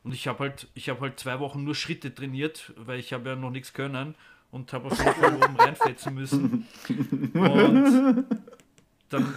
[0.04, 3.30] Und ich habe halt, ich habe halt zwei Wochen nur Schritte trainiert, weil ich habe
[3.30, 4.14] ja noch nichts können
[4.50, 6.66] und habe auf jeden Fall oben reinfetzen müssen.
[7.34, 8.26] Und
[9.08, 9.34] dann,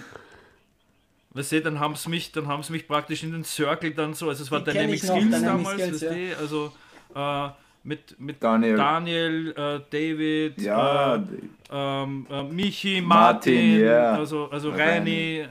[1.37, 4.13] weißt du, dann haben sie mich, dann haben sie mich praktisch in den Circle dann
[4.13, 6.37] so, also es war Dynamic Skills Dynamic damals, Skills, weißt ja.
[6.37, 6.73] also
[7.15, 7.49] äh,
[7.83, 11.21] mit, mit Daniel, Daniel äh, David, ja, äh,
[11.71, 14.15] ähm, äh, Michi, Martin, Martin yeah.
[14.15, 15.47] also, also Reini,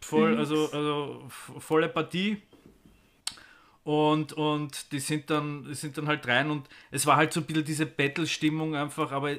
[0.00, 2.42] voll, also, also volle Partie.
[3.84, 7.46] Und, und die sind dann, sind dann halt rein und es war halt so ein
[7.46, 9.32] bisschen diese Battle-Stimmung einfach, aber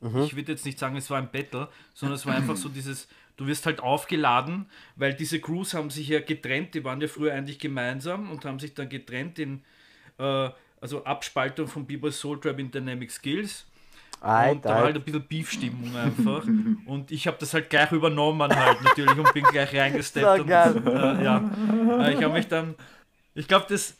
[0.00, 0.22] mhm.
[0.22, 3.06] ich würde jetzt nicht sagen, es war ein Battle, sondern es war einfach so dieses,
[3.36, 4.66] du wirst halt aufgeladen,
[4.96, 8.58] weil diese Crews haben sich ja getrennt, die waren ja früher eigentlich gemeinsam und haben
[8.58, 9.62] sich dann getrennt in,
[10.18, 13.66] äh, also Abspaltung von b Soul Tribe in Dynamic Skills.
[14.20, 14.52] Alter.
[14.52, 16.44] Und da war halt ein bisschen Beef-Stimmung einfach.
[16.86, 20.36] und ich habe das halt gleich übernommen halt natürlich und bin gleich reingesteppt.
[20.36, 21.50] So und, äh, ja.
[22.00, 22.74] Äh, ich habe mich dann
[23.34, 23.96] ich glaube, das,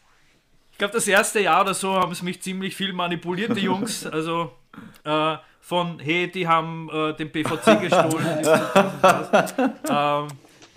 [0.79, 4.07] glaub, das erste Jahr oder so haben es mich ziemlich viel manipuliert, die Jungs.
[4.07, 4.53] Also
[5.05, 8.47] äh, von, hey, die haben äh, den PVC gestohlen.
[9.89, 10.29] ähm,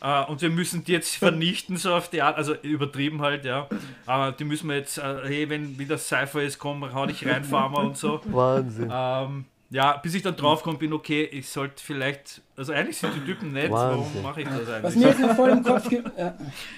[0.02, 3.67] äh, und wir müssen die jetzt vernichten, so auf die Art, also übertrieben halt, ja.
[4.06, 7.43] Aber die müssen wir jetzt, äh, hey, wenn wieder Cypher ist, komm, hau dich rein,
[7.43, 8.21] Farmer und so.
[8.28, 8.89] Wahnsinn.
[8.89, 13.26] Ähm, ja, bis ich dann draufkomme, bin okay, ich sollte vielleicht, also eigentlich sind die
[13.26, 14.06] Typen nett, Wahnsinn.
[14.06, 14.84] warum mache ich das eigentlich?
[14.84, 16.34] Was mir jetzt noch voll im Kopf gibt, ja.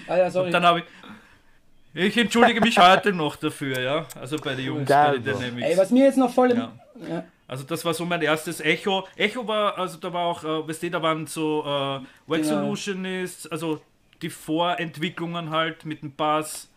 [0.08, 0.46] ah, ja, sorry.
[0.46, 0.84] Und dann habe ich,
[1.94, 4.06] ich entschuldige mich heute noch dafür, ja.
[4.20, 5.68] Also bei den Jungs, bei den Dynamics.
[5.68, 6.58] Ey, was mir jetzt noch voll im.
[6.58, 6.72] Ja.
[7.08, 7.24] Ja.
[7.50, 9.08] Also das war so mein erstes Echo.
[9.16, 12.60] Echo war, also da war auch, äh, weißt du, da waren so äh, Wax genau.
[12.60, 13.80] Solutionists, also
[14.22, 16.70] die Vorentwicklungen halt mit dem Bass,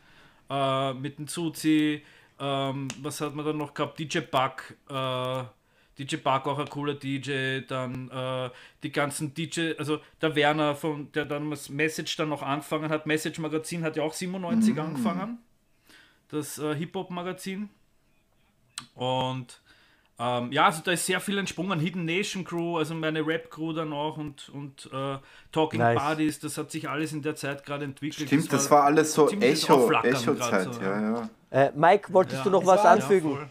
[0.49, 2.01] äh, mit dem Zuzi,
[2.39, 3.99] ähm, was hat man dann noch gehabt?
[3.99, 5.43] DJ Buck, äh,
[5.99, 8.49] DJ Park auch ein cooler DJ, dann äh,
[8.81, 13.05] die ganzen DJ, also der Werner, von, der dann das Message dann noch angefangen hat,
[13.05, 14.79] Message Magazin hat ja auch 97 mm.
[14.79, 15.37] angefangen,
[16.29, 17.69] das äh, Hip-Hop-Magazin.
[18.95, 19.61] Und
[20.19, 21.79] ähm, ja, also da ist sehr viel entsprungen.
[21.79, 25.17] Hidden Nation Crew, also meine Rap-Crew dann auch und, und äh,
[25.51, 25.97] Talking nice.
[25.97, 28.27] Parties, das hat sich alles in der Zeit gerade entwickelt.
[28.27, 31.29] Stimmt, das war, das war alles so Echo-Zeit, Echo so, ja, ja.
[31.49, 33.31] Äh, Mike, wolltest ja, du noch was anfügen?
[33.31, 33.49] Ja,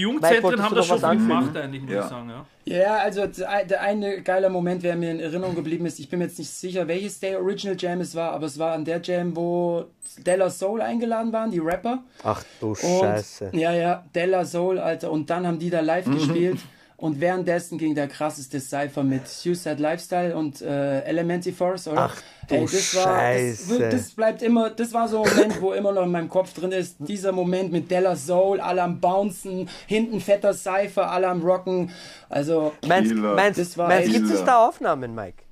[0.00, 2.00] die Jugendzentren haben das schon viel gemacht, eigentlich, muss ja.
[2.00, 2.32] ich sagen.
[2.64, 2.76] Ja.
[2.76, 6.26] ja, also der eine geile Moment, der mir in Erinnerung geblieben ist, ich bin mir
[6.26, 9.36] jetzt nicht sicher, welches der Original Jam es war, aber es war an der Jam,
[9.36, 9.84] wo
[10.26, 12.02] Della Soul eingeladen waren, die Rapper.
[12.24, 13.50] Ach du und, Scheiße.
[13.52, 15.10] Ja, ja, Della Soul, Alter.
[15.10, 16.14] Und dann haben die da live mhm.
[16.14, 16.58] gespielt.
[17.00, 22.10] Und währenddessen ging der krasseste Cypher mit Suicide Lifestyle und äh, Elementary Force, oder?
[22.10, 23.70] Ach du Ey, das Scheiße.
[23.70, 26.28] War, das, das, bleibt immer, das war so ein Moment, wo immer noch in meinem
[26.28, 31.28] Kopf drin ist, dieser Moment mit Della Soul, alle am Bouncen, hinten fetter Cypher, alle
[31.28, 31.90] am Rocken.
[32.28, 35.42] Also, meinst, meinst, das war meinst, gibt es da Aufnahmen, Mike?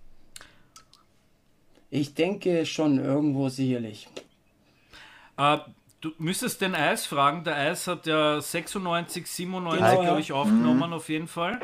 [1.88, 4.06] Ich denke schon irgendwo sicherlich.
[5.40, 5.58] Uh,
[6.00, 7.42] Du müsstest den Eis fragen.
[7.42, 10.92] Der Eis hat ja 96, 97, genau, glaube ich, aufgenommen, mhm.
[10.92, 11.58] auf jeden Fall.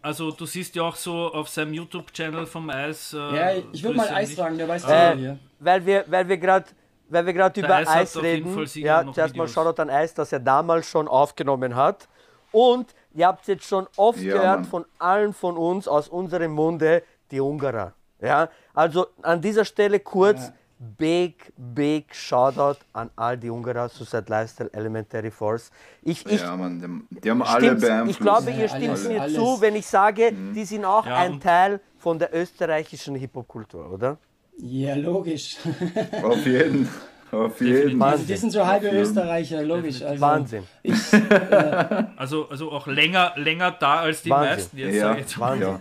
[0.00, 3.12] Also du siehst ja auch so auf seinem YouTube-Channel vom Eis.
[3.12, 5.38] Äh, ja, ich würde mal Eis fragen, der weiß äh, hier.
[5.60, 6.66] Weil wir, weil wir gerade
[7.08, 10.40] weil wir gerade über Eis, Eis reden, ja, zuerst mal Shoutout an Eis, dass er
[10.40, 12.08] damals schon aufgenommen hat.
[12.52, 14.64] Und ihr habt jetzt schon oft ja, gehört Mann.
[14.64, 17.92] von allen von uns aus unserem Munde, die Ungarer.
[18.18, 20.54] Ja, also an dieser Stelle kurz, ja
[20.98, 25.70] big, big Shoutout an all die Ungarer, Suicide Lifestyle, Elementary Force.
[26.02, 28.10] Ich, ich, ja, man, die, haben alle beeinflusst.
[28.10, 29.34] Ich glaube, ihr stimmt alles, mir alles.
[29.34, 30.54] zu, wenn ich sage, mhm.
[30.54, 34.18] die sind auch ja, ein Teil von der österreichischen Hip-Hop-Kultur, oder?
[34.58, 35.56] Ja, logisch.
[36.22, 37.02] Auf jeden Fall.
[37.32, 38.18] Auf jeden Fall.
[38.18, 40.02] Die sind so halbe Österreicher, logisch.
[40.02, 40.64] Also, Wahnsinn.
[40.82, 44.50] Ich, äh, also, also auch länger, länger da als die Wahnsinn.
[44.50, 44.94] meisten jetzt.
[44.96, 45.68] Ja, jetzt Wahnsinn.
[45.68, 45.80] Ja.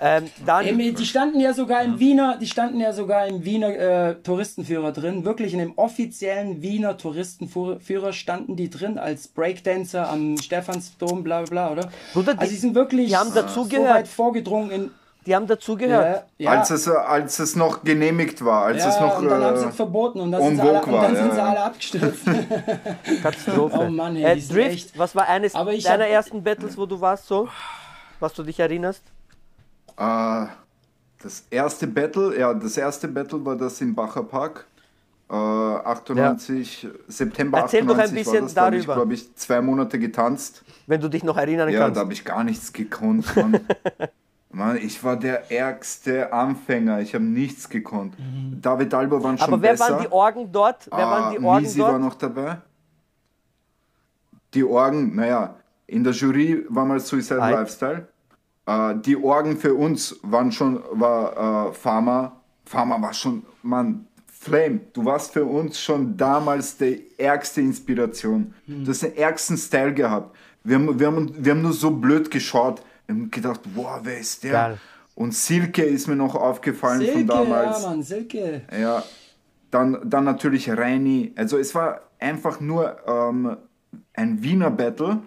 [0.00, 3.68] Ähm, dann, ähm, die standen ja sogar im Wiener, die standen ja sogar im Wiener
[3.68, 5.24] äh, Touristenführer drin.
[5.24, 11.72] Wirklich in dem offiziellen Wiener Touristenführer standen die drin als Breakdancer am Stephansdom, bla bla,
[11.72, 11.90] oder?
[12.12, 13.88] Bruder, also die sind wirklich die haben dazugehört.
[13.88, 14.90] so weit vorgedrungen in
[15.26, 16.24] die haben dazugehört.
[16.38, 16.58] Ja, ja.
[16.58, 19.18] Als, es, als es noch genehmigt war, als ja, es noch.
[19.18, 21.32] Und dann äh, haben sie es verboten und dann, sind sie, alle, und dann sind
[21.34, 22.24] sie alle abgestürzt.
[23.22, 23.78] Katastrophe.
[23.78, 24.98] Oh Mann, hey, äh, Drift, echt.
[24.98, 27.48] was war eines deiner hab, ersten Battles, wo du warst so?
[28.18, 29.02] Was du dich erinnerst?
[30.00, 30.46] Äh,
[31.22, 34.66] das erste Battle, ja, das erste Battle war das im Bacher Park.
[35.30, 39.60] äh, 98, September Erzähl doch 98 ein bisschen war das, da habe ich, ich, zwei
[39.60, 40.64] Monate getanzt.
[40.86, 41.96] Wenn du dich noch erinnern Ja, kannst.
[41.96, 43.36] da habe ich gar nichts gekonnt.
[43.36, 43.60] Mann.
[44.52, 47.00] Mann, ich war der ärgste Anfänger.
[47.00, 48.14] Ich habe nichts gekonnt.
[48.60, 49.92] David Alba waren schon Aber wer besser.
[49.92, 50.88] waren die Orgen dort?
[50.90, 52.02] Wer Ah, waren die Orgen Misi war dort?
[52.02, 52.58] noch dabei.
[54.54, 55.54] Die Orgen, naja,
[55.86, 57.52] in der Jury war mal Suicide Ei.
[57.52, 58.08] Lifestyle.
[58.66, 62.40] Äh, die Orgen für uns waren schon, war äh, Pharma.
[62.64, 68.54] Pharma war schon, Mann, Flame, du warst für uns schon damals die ärgste Inspiration.
[68.66, 70.34] Du hast den ärgsten Style gehabt.
[70.64, 72.82] Wir haben, wir, haben, wir haben nur so blöd geschaut.
[73.06, 74.52] Wir haben gedacht, wow, wer ist der?
[74.52, 74.78] Geil.
[75.14, 77.82] Und Silke ist mir noch aufgefallen von Silke, damals.
[77.82, 78.62] ja, Mann, Silke.
[78.80, 79.04] Ja,
[79.70, 81.34] dann, dann natürlich Reini.
[81.36, 83.56] Also es war einfach nur ähm,
[84.14, 85.18] ein Wiener Battle.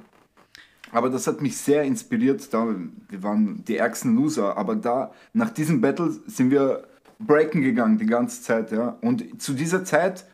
[0.94, 2.54] Aber das hat mich sehr inspiriert.
[2.54, 2.68] Da,
[3.10, 4.56] wir waren die ärgsten Loser.
[4.56, 6.84] Aber da, nach diesem Battle sind wir
[7.20, 8.72] breaken gegangen die ganze Zeit.
[8.72, 8.98] Ja.
[9.02, 10.26] Und zu dieser Zeit,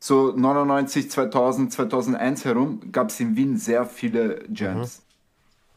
[0.00, 5.02] so 99, 2000, 2001 herum, gab es in Wien sehr viele Jams.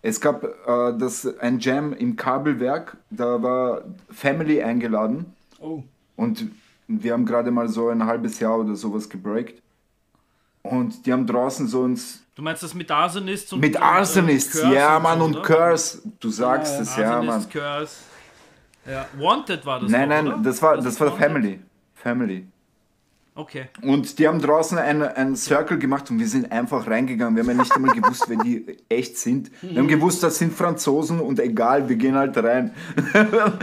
[0.01, 2.97] Es gab äh, das, ein Jam im Kabelwerk.
[3.11, 5.27] Da war Family eingeladen.
[5.59, 5.83] Oh.
[6.15, 6.47] Und
[6.87, 9.61] wir haben gerade mal so ein halbes Jahr oder sowas gebreakt.
[10.63, 12.22] Und die haben draußen so uns.
[12.35, 15.43] Du meinst das mit Arsonists und Mit und, Arsonists, Curse ja, und Mann, so, und?
[15.43, 16.01] Curse.
[16.19, 17.47] Du sagst es, ja, Mann.
[17.47, 17.95] Curse.
[18.85, 19.05] Ja.
[19.17, 20.37] Wanted war das Nein, doch, nein, oder?
[20.43, 21.23] das war, das ist war Wanted?
[21.23, 21.59] Family.
[21.93, 22.47] Family.
[23.35, 23.65] Okay.
[23.81, 27.35] Und die haben draußen einen, einen Circle gemacht und wir sind einfach reingegangen.
[27.35, 29.49] Wir haben ja nicht einmal gewusst, wer die echt sind.
[29.61, 32.73] Wir haben gewusst, das sind Franzosen und egal, wir gehen halt rein.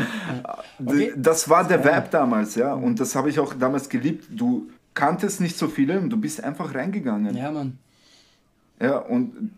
[0.82, 1.12] Okay.
[1.14, 2.72] Das war der Vibe damals, ja.
[2.72, 4.24] Und das habe ich auch damals geliebt.
[4.30, 7.36] Du kanntest nicht so viele und du bist einfach reingegangen.
[7.36, 7.78] Ja, Mann.
[8.80, 9.56] Ja, und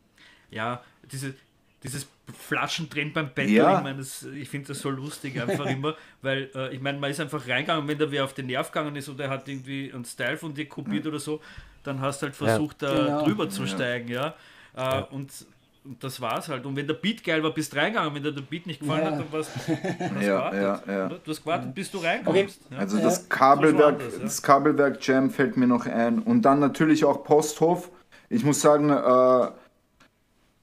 [0.50, 1.34] Ja, diese,
[1.82, 2.06] dieses
[2.38, 3.78] Flaschentrennen beim Battle, Ja.
[3.78, 7.10] ich meine, das- ich finde das so lustig einfach immer, weil äh, ich meine, man
[7.10, 10.04] ist einfach reingegangen, wenn da wer auf den Nerv gegangen ist oder hat irgendwie einen
[10.04, 11.40] Style von dir kopiert oder so,
[11.84, 13.24] dann hast du halt versucht, da Genau.
[13.24, 14.34] drüber zu steigen, ja.
[14.76, 15.30] Äh, und,
[15.84, 16.64] und das war's halt.
[16.64, 18.14] Und wenn der Beat geil war, bist du reingegangen.
[18.14, 19.10] Wenn dir der Beat nicht gefallen Ja.
[19.10, 20.62] hat, dann warst du hast Ja, gewartet.
[20.86, 21.08] ja, ja.
[21.08, 22.60] Du hast gewartet, bis du reinkommst.
[22.70, 22.78] Ja.
[22.78, 23.02] also Ja.
[23.04, 24.22] das Kabelwerk, Das anders, ja.
[24.22, 26.20] das Kabelwerk Jam fällt mir noch ein.
[26.20, 27.90] Und dann natürlich auch Posthof.
[28.32, 29.48] Ich muss sagen, äh,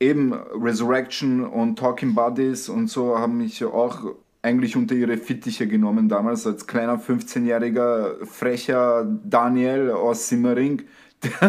[0.04, 6.10] eben Resurrection und Talking Buddies und so haben mich auch eigentlich unter ihre Fittiche genommen
[6.10, 10.82] damals als kleiner 15-jähriger frecher Daniel aus Simmering.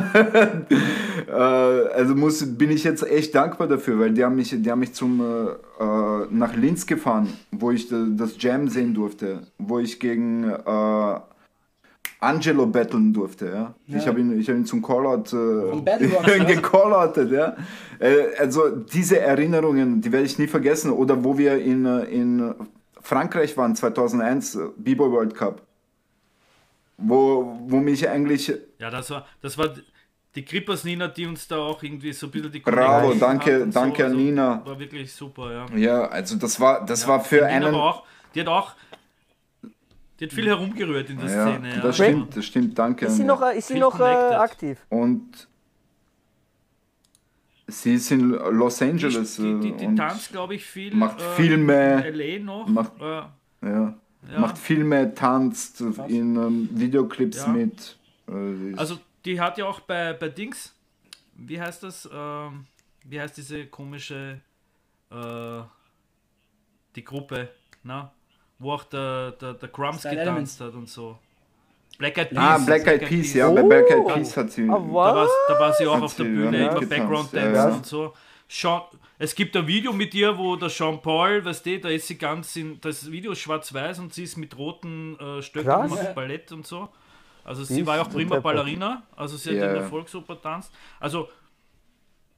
[1.26, 4.80] äh, also muss, bin ich jetzt echt dankbar dafür, weil die haben mich, die haben
[4.80, 9.98] mich zum, äh, äh, nach Linz gefahren, wo ich das Jam sehen durfte, wo ich
[9.98, 11.20] gegen äh,
[12.20, 13.46] Angelo battlen durfte.
[13.46, 13.74] Ja?
[13.98, 17.30] Ich habe ihn, ich hab ihn zum Callout äh, gecalloutet.
[17.32, 17.56] Ja?
[17.98, 20.90] Äh, also diese Erinnerungen, die werde ich nie vergessen.
[20.90, 22.54] Oder wo wir in, in
[23.00, 25.62] Frankreich waren, 2001, äh, B-Boy World Cup.
[26.98, 29.70] Wo, wo mich eigentlich Ja, das war, das war
[30.34, 34.04] die Grippers Nina, die uns da auch irgendwie so ein bisschen die Bravo, danke- danke
[34.06, 34.60] an Nina.
[34.64, 35.66] War wirklich super, ja.
[35.76, 37.74] Ja, also das war, das war für einen.
[37.74, 38.04] auch,
[38.34, 38.72] die hat auch,
[40.20, 41.74] die hat viel herumgerührt in der Ja, Szene.
[41.76, 43.06] Ja, das stimmt, das stimmt, danke.
[43.06, 44.36] Ist sie noch, äh, ist sie noch äh, connected.
[44.38, 44.86] aktiv?
[44.90, 45.48] Und
[47.66, 50.94] sie ist in Los Die, Angeles die, die, die äh, und tanzt, glaube ich, viel.
[50.94, 52.66] macht äh, Filme, In LA noch.
[52.68, 53.30] macht- äh, ja,
[53.62, 54.38] Ja.
[54.40, 57.48] macht Filme, tanzt in ähm, Videoclips Ja.
[57.48, 57.96] mit.
[58.28, 60.74] Äh, also, die hat ja auch bei, bei Dings,
[61.36, 62.08] wie heißt das?
[62.12, 62.66] Ähm,
[63.04, 64.40] wie heißt diese komische,
[65.10, 65.62] äh,
[66.96, 67.48] die Gruppe,
[67.82, 68.12] na?
[68.60, 71.18] Wo auch der, der, der Grumps Style getanzt hat und so.
[71.98, 72.38] Black Eyed Peas.
[72.38, 73.68] ah, Black Eyed Peas, ja, bei Oh.
[73.68, 74.62] Black Eyed Peas hat sie.
[74.70, 77.32] Ah, Da war, da war sie auch Hat auf der Bühne, ja, immer getanzt, Background
[77.32, 77.76] ja, Dancen ja.
[77.76, 78.14] und so.
[78.48, 78.82] Sean,
[79.18, 82.16] es gibt ein Video mit ihr, wo der Jean Paul, weißt du, da ist sie
[82.16, 86.52] ganz in, das Video ist schwarz-weiß und sie ist mit roten äh, Stöcken macht Ballett
[86.52, 86.88] und so.
[87.44, 88.38] Also sie Sie war ja auch prima.
[88.40, 89.88] Ballerina, also sie hat in der.
[89.88, 90.72] Volksoper tanzt.
[91.00, 91.28] Also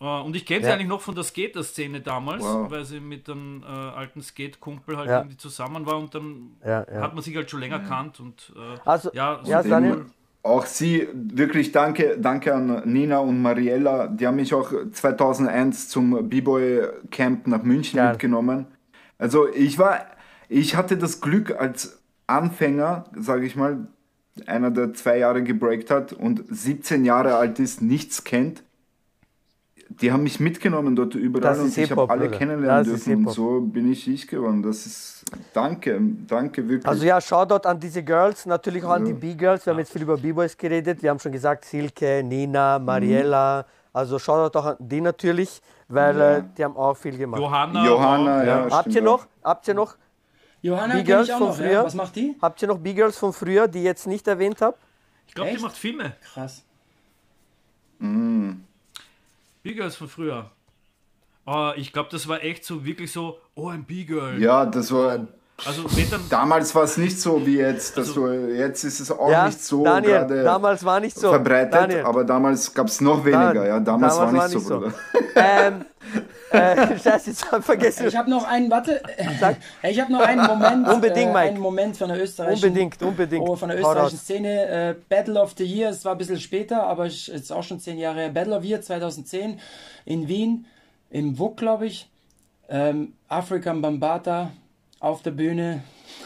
[0.03, 0.75] und ich kenne sie Ja.
[0.75, 2.71] eigentlich noch von der Skater-Szene damals, Wow.
[2.71, 5.19] weil sie mit einem äh, alten Skate-Kumpel halt Ja.
[5.19, 7.01] irgendwie zusammen war und dann Ja, ja.
[7.03, 10.07] hat man sich halt schon länger kannt und äh, Also, ja, ja, so- Daniel,
[10.45, 14.09] Auch sie, wirklich danke, danke an Nina und Mariella.
[14.09, 16.83] Die haben mich auch 2001 zum B-Boy
[17.13, 18.11] Camp nach München Geil.
[18.11, 18.67] mitgenommen.
[19.19, 20.05] Also ich war,
[20.49, 23.87] ich hatte das Glück als Anfänger, sage ich mal,
[24.47, 28.65] einer, der zwei Jahre gebreakt hat und 17 Jahre alt ist, nichts kennt.
[30.01, 32.39] Die haben mich mitgenommen dort überall Das und ich habe alle Bruder.
[32.39, 34.63] kennenlernen Das dürfen und so bin ich ich geworden.
[34.63, 36.87] Das ist, danke, danke wirklich.
[36.87, 39.67] Also ja, Shoutout an diese Girls, natürlich auch an die B-Girls.
[39.67, 41.03] Wir haben jetzt viel über B-Boys geredet.
[41.03, 43.67] Wir haben schon gesagt, Silke, Nina, Mariella.
[43.93, 46.37] Also Shoutout auch an die natürlich, weil Ja.
[46.39, 47.41] äh, die haben auch viel gemacht.
[47.41, 48.69] Johanna, Johanna, auch, ja.
[48.71, 49.05] habt ihr auch.
[49.05, 49.97] noch, habt ihr noch,
[50.63, 51.57] Johanna Die kenne Girls ich auch von noch.
[51.57, 51.71] früher?
[51.73, 51.85] Ja.
[51.85, 52.37] Was macht die?
[52.41, 54.77] habt ihr noch B-Girls von früher, die ich jetzt nicht erwähnt habe?
[55.27, 56.17] Ich glaube, die macht Filme.
[56.33, 56.65] Krass.
[59.63, 60.51] B-Girls von früher.
[61.47, 64.41] Ah, ich glaube, das war echt so wirklich so, oh, ein B-Girl.
[64.41, 65.27] Ja, das war.
[65.65, 65.85] Also
[66.29, 67.97] Damals war es nicht so wie jetzt.
[67.97, 71.17] Dass Also- du, jetzt ist es auch Ja, nicht so Daniel, gerade damals war nicht
[71.17, 71.31] so.
[71.31, 73.67] verbreitet, Daniel, aber damals gab es noch weniger.
[73.67, 74.79] Ja, damals, war nicht, war so, nicht so.
[74.81, 74.93] Bruder.
[75.37, 75.85] ähm,
[76.59, 78.09] äh, Scheiße, jetzt hab ich vergessen.
[78.09, 79.03] Ich habe noch einen, warte.
[79.83, 80.89] Ich habe noch einen Moment.
[80.89, 81.49] Unbedingt, äh, Mike.
[81.51, 82.69] Einen Moment von der österreichischen.
[82.69, 83.49] Unbedingt, unbedingt.
[83.49, 84.67] Oh, von der österreichischen Szene.
[84.67, 87.81] Äh, Battle of the Year, es war ein bisschen später, aber ich, jetzt auch schon
[87.81, 88.29] zehn Jahre her.
[88.31, 89.59] Battle of the Year 2010
[90.05, 90.67] in Wien,
[91.11, 92.09] im WUK, glaube ich.
[92.69, 94.51] Ähm, African Bambata
[95.01, 95.83] auf der Bühne.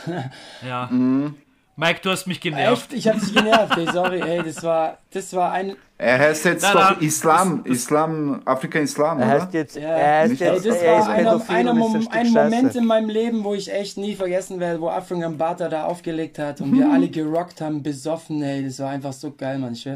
[0.67, 0.89] ja.
[0.91, 1.37] Mhm.
[1.79, 2.91] Mike, du hast mich genervt.
[2.95, 6.47] Echt, ich habe dich genervt, ey, sorry, ey, das war, das war ein, Er heißt
[6.47, 9.83] jetzt Nein, doch nein, Islam, das- das- Islam, Afrika Islam, Er heißt jetzt, Ja.
[9.83, 13.45] er heißt ey, jetzt, das ist war einer, einer ein ein Moment in meinem Leben,
[13.45, 16.79] wo ich echt nie vergessen werde, wo African Bata da aufgelegt hat und Mhm.
[16.79, 19.87] wir alle gerockt haben, besoffen, ey, das war einfach so geil, man, ich.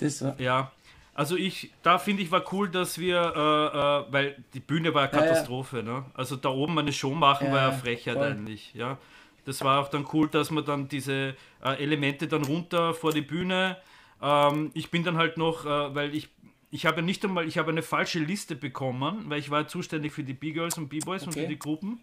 [0.00, 0.72] Das war, Ja,
[1.14, 5.02] also ich, da finde ich war cool, dass wir, äh, äh, weil die Bühne war
[5.02, 5.28] eine Ja, ja.
[5.28, 6.04] Katastrophe, ne?
[6.14, 8.26] Also da oben eine Show machen Ja, war ja ja, Frechheit voll.
[8.26, 8.98] eigentlich, ja.
[9.44, 11.34] Das war auch dann cool, dass man dann diese
[11.64, 13.76] äh, Elemente dann runter vor die Bühne.
[14.20, 16.28] Ähm, ich bin dann halt noch, äh, weil ich,
[16.70, 20.12] ich habe ja nicht einmal, ich habe eine falsche Liste bekommen, weil ich war zuständig
[20.12, 21.42] für die B-Girls und B-Boys und Okay.
[21.42, 22.00] für die Gruppen.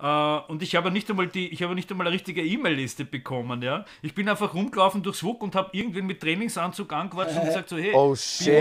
[0.00, 3.62] Äh, und ich habe nicht einmal die, ich habe nicht einmal eine richtige E-Mail-Liste bekommen,
[3.62, 3.84] ja.
[4.02, 7.76] Ich bin einfach rumgelaufen durchs WUK und habe irgendwen mit Trainingsanzug angequatscht und gesagt so,
[7.76, 8.54] hey, Oh, shit.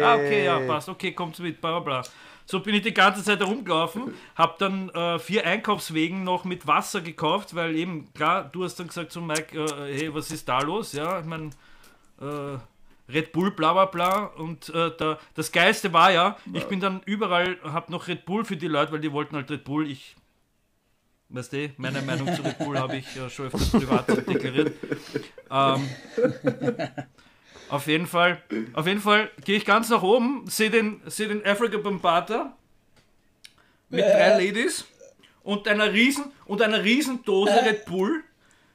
[0.00, 2.10] Ah, okay, ja, passt, okay, kommt mit, bla bla bla.
[2.50, 7.02] So bin ich die ganze Zeit herumgelaufen, habe dann äh, vier Einkaufswegen noch mit Wasser
[7.02, 10.60] gekauft, weil eben, klar, du hast dann gesagt so, Mike, äh, hey, was ist da
[10.60, 10.94] los?
[10.94, 11.50] Ja, ich meine,
[12.22, 12.56] äh,
[13.12, 14.24] Red Bull, bla bla bla.
[14.24, 18.46] Und äh, da, das Geiste war ja, ich bin dann überall, habe noch Red Bull
[18.46, 19.90] für die Leute, weil die wollten halt Red Bull.
[19.90, 20.16] Ich,
[21.28, 24.74] weißt du, meine Meinung zu Red Bull habe ich äh, schon öfters privat deklariert.
[25.50, 25.86] Ähm,
[27.70, 28.42] auf jeden Fall,
[28.72, 32.56] auf jeden Fall gehe ich ganz nach oben, sehe den, seh den Africa Bambata
[33.90, 34.84] mit drei Ladies
[35.42, 38.22] und einer riesen und einer riesen Dose Red Bull.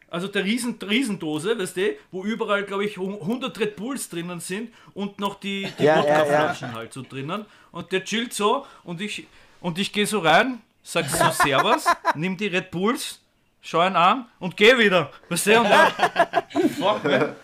[0.10, 4.72] Also der riesen Riesendose, weißt du, wo überall, glaube ich, 100 Red Bulls drinnen sind
[4.94, 7.46] und noch die, die Ja, ja, Wodkaflaschen halt so drinnen.
[7.72, 9.26] Und der chillt so und ich,
[9.60, 13.22] und ich gehe so rein, sag so Servus, nimm die Red Bulls,
[13.62, 15.12] schau ihn an und geh wieder.
[15.30, 15.89] Weißt du, und er,
[16.78, 17.36] fuck, man.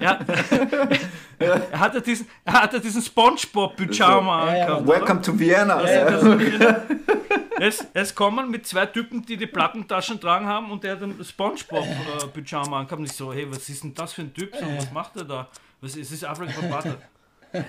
[0.00, 0.20] Ja,
[1.38, 4.86] er hatte diesen, er hatte diesen Spongebob-Pyjama Ja, ja, angehabt.
[4.86, 5.74] Welcome to Vienna.
[5.74, 6.38] Also,
[7.60, 11.24] es, es kommen mit zwei Typen, die die Plattentaschen tragen haben und der hat einen
[11.24, 13.00] Spongebob-Pyjama angehabt.
[13.00, 14.54] Und ich so, hey, was ist denn das für ein Typ?
[14.54, 15.48] So, was macht er da?
[15.80, 16.90] Was ist, es ist Afrika Bambata.
[16.90, 17.62] Ja.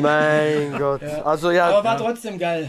[0.00, 1.02] Mein Gott.
[1.02, 2.68] Also ja, aber war trotzdem geil.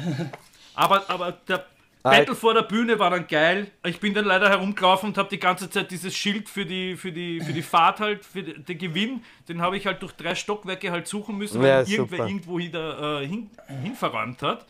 [0.75, 1.65] Aber, aber der.
[2.03, 3.67] Battle vor der Bühne war dann geil.
[3.85, 7.11] Ich bin dann leider herumgelaufen und habe die ganze Zeit dieses Schild für die, für
[7.11, 10.91] die, für die Fahrt halt, für den Gewinn, den habe ich halt durch drei Stockwerke
[10.91, 12.27] halt suchen müssen, weil Ja, irgendwer super.
[12.27, 13.49] irgendwo wieder äh, hin,
[13.83, 14.65] hinverrannt hat.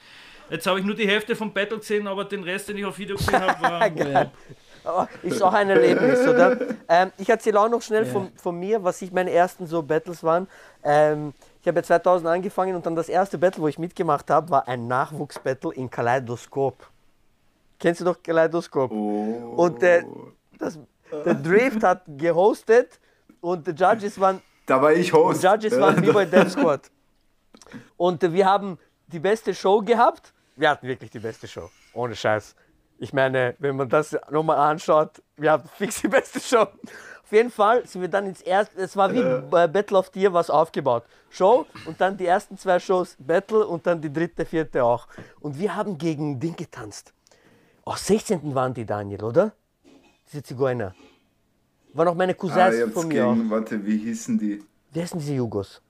[0.50, 2.98] Jetzt habe ich nur die Hälfte vom Battle gesehen, aber den Rest, den ich auf
[2.98, 4.32] Video gesehen habe, war.
[4.84, 6.58] Aber ist auch ein Erlebnis, oder?
[6.90, 10.24] Ähm, ich erzähle auch noch schnell von, von mir, was ich meine ersten so Battles
[10.24, 10.48] waren.
[10.84, 14.50] Ähm, ich habe ja 2000 angefangen und dann das erste Battle, wo ich mitgemacht habe,
[14.50, 16.90] war ein Nachwuchsbattle in Kaleidoskop.
[17.82, 18.92] Kennst du doch Kaleidoskop?
[18.92, 19.56] Oh.
[19.58, 20.04] Und äh,
[20.60, 20.78] das,
[21.26, 23.00] der Drift hat gehostet
[23.42, 25.44] und die Judges waren Da war ich Host.
[25.44, 26.92] Judges waren wie bei Death Squad.
[27.98, 28.78] Und äh, wir haben
[29.08, 30.32] die beste Show gehabt.
[30.56, 31.72] Wir hatten wirklich die beste Show.
[31.94, 32.56] Ohne Scheiß.
[33.00, 36.68] Ich meine, wenn man das nochmal anschaut, wir hatten fix die beste Show.
[37.24, 40.20] Auf jeden Fall sind wir dann ins erste, es war wie bei Battle of the
[40.20, 41.04] Year was aufgebaut.
[41.32, 45.08] Show und dann die ersten zwei Shows Battle und dann die dritte, vierte auch.
[45.40, 47.12] Und wir haben gegen Ding getanzt.
[47.86, 48.54] Auch 16.
[48.56, 49.54] waren die, Daniel, oder?
[50.32, 50.94] Diese Zigeuner.
[51.94, 53.34] Waren auch meine Ah, Cousins jetzt von mir auch.
[53.34, 54.64] gegen, warte, wie hießen die?
[54.94, 55.82] Wer sind diese Jugos?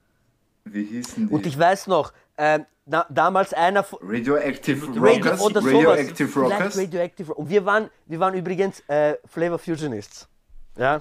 [0.64, 1.34] Wie hießen die?
[1.34, 5.40] Und ich weiß noch, ähm, na, damals einer von Radioactive Radio Rockers?
[5.40, 5.74] oder sowas.
[5.74, 6.78] Radioactive Vielleicht Rockers?
[6.78, 7.34] Radioactive.
[7.34, 10.28] Und wir waren, wir waren übrigens äh, Flavor Fusionists.
[10.76, 11.00] Ja.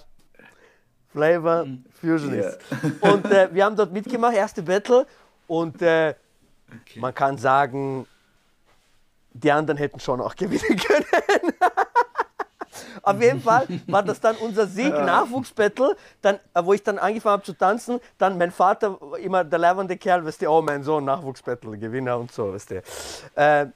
[1.08, 1.66] Flavor
[2.00, 2.58] Fusionists.
[3.02, 5.08] Und äh, wir haben dort mitgemacht, erste Battle.
[5.48, 6.14] Und äh,
[6.96, 8.06] man kann sagen,
[9.34, 11.54] die anderen hätten schon auch gewinnen können.
[13.04, 17.34] Auf jeden Fall war das dann unser Sieg, Nachwuchsbattle, dann, äh, wo ich dann angefangen
[17.34, 18.00] habe zu tanzen.
[18.18, 22.32] Dann mein Vater, immer der leibende Kerl, weißt du, oh mein Sohn, Nachwuchsbattle, Gewinner und
[22.32, 22.84] so, weißt du.
[23.36, 23.68] Äh,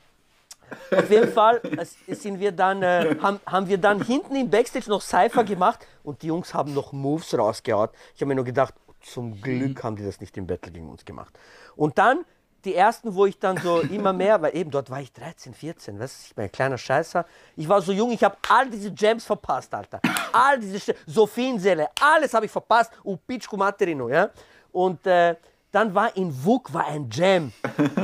[0.92, 1.62] auf jeden Fall
[2.08, 6.22] sind wir dann, äh, haben, haben wir dann hinten im Backstage noch Cypher gemacht und
[6.22, 7.92] die Jungs haben noch Moves rausgehaut.
[8.16, 11.06] Ich habe mir nur gedacht, zum Glück haben die das nicht im Battle gegen uns
[11.06, 11.38] gemacht.
[11.76, 12.26] Und dann
[12.66, 16.00] die ersten, wo ich dann so immer mehr, weil eben dort war ich 13, 14,
[16.00, 17.26] weißt du, ich bin ein kleiner Scheißer.
[17.56, 20.02] Ich war so jung, ich habe all diese Jams verpasst, Alter.
[20.34, 22.92] All diese Sophienseele, alles habe ich verpasst.
[23.04, 24.30] Und Pitschku Materino, ja.
[24.72, 25.36] Und äh,
[25.72, 27.52] dann war in Wuk war ein Jam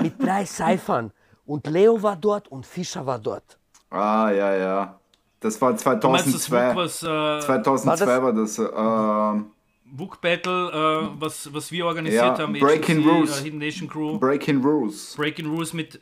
[0.01, 1.11] mit drei Cyphern.
[1.45, 3.57] Und Leo war dort und Fischer war dort.
[3.89, 4.99] Ah, ja, ja.
[5.39, 5.99] Das war 2002.
[5.99, 8.59] Du meinst, das Wuk, was, äh, 2002 war das.
[8.59, 9.60] War das äh,
[9.91, 13.39] Book Battle, äh, was, was wir organisiert ja, haben, Breaking HFC, Rules.
[13.39, 14.17] Äh, Hidden Nation Crew.
[14.17, 15.15] Breaking Rules.
[15.15, 16.01] Breaking Rules mit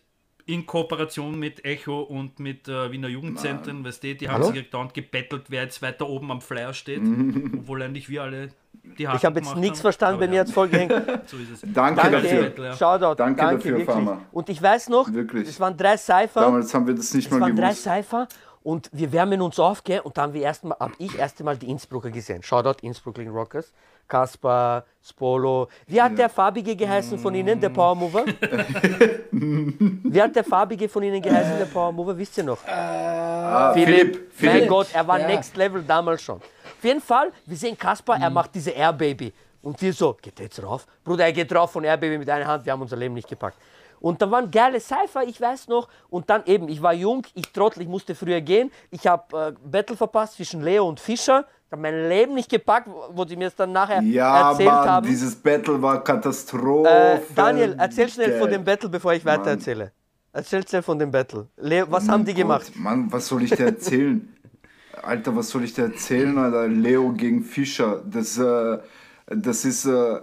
[0.49, 4.51] in Kooperation mit Echo und mit äh, Wiener Jugendzentren, weißt du, die haben Hallo?
[4.51, 7.01] sich dauernd gebettelt, wer jetzt weiter oben am Flyer steht,
[7.53, 8.49] obwohl eigentlich wir alle
[8.97, 10.91] die Haken Ich habe jetzt nichts verstanden, bei mir hat es voll gehängt.
[11.27, 11.61] so ist es.
[11.71, 12.41] Danke, danke dafür.
[12.43, 12.75] Battle, ja.
[12.75, 13.85] Shoutout, danke, danke dafür, wirklich.
[13.85, 14.21] Farmer.
[14.31, 15.47] Und ich weiß noch, wirklich.
[15.47, 16.41] es waren drei Cypher.
[16.41, 17.85] Damals haben wir das nicht es mal waren gewusst.
[17.85, 18.27] drei Cypher
[18.69, 19.99] und wir wärmen uns auf, gell?
[20.01, 22.43] Und da haben wir erst mal, hab ich erst einmal die Innsbrucker gesehen.
[22.43, 23.73] Shoutout Innsbruckling Rockers.
[24.07, 25.69] Kaspar, Spolo.
[25.87, 26.17] Wie hat ja.
[26.17, 28.25] der Farbige geheißen von Ihnen, der Power Mover?
[29.31, 32.15] Wie hat der Farbige von Ihnen geheißen, der Power Mover?
[32.15, 32.63] Wisst ihr noch?
[32.67, 34.31] Ah, Philipp.
[34.33, 34.59] Philipp.
[34.61, 35.25] Mein Gott, er war ja.
[35.25, 36.37] Next Level damals schon.
[36.37, 38.23] Auf jeden Fall, wir sehen Kaspar, mhm.
[38.23, 39.33] er macht diese Air Baby.
[39.63, 40.85] Und wir so, geht der jetzt rauf?
[41.03, 43.27] Bruder, er geht rauf von Air Baby mit einer Hand, wir haben unser Leben nicht
[43.27, 43.57] gepackt.
[43.99, 45.87] Und da waren geile Cypher, ich weiß noch.
[46.09, 48.71] Und dann eben, ich war jung, ich trottel, ich musste früher gehen.
[48.91, 51.45] Ich habe äh, Battle verpasst zwischen Leo und Fischer.
[51.65, 54.89] Ich habe mein Leben nicht gepackt, wo sie mir es dann nachher ja, erzählt Mann,
[54.89, 55.07] haben.
[55.07, 56.89] dieses Battle war Katastrophe.
[56.89, 59.91] Äh, Daniel, erzähl schnell von dem Battle, bevor ich weiter erzähle.
[60.31, 61.47] Erzähl schnell von dem Battle.
[61.57, 62.71] Leo, was oh haben die Gott, gemacht?
[62.75, 64.35] Mann, was soll ich dir erzählen?
[65.03, 66.67] Alter, was soll ich dir erzählen, Alter?
[66.67, 68.01] Leo gegen Fischer.
[68.05, 68.79] Das, äh,
[69.27, 69.85] das ist.
[69.85, 70.21] Äh,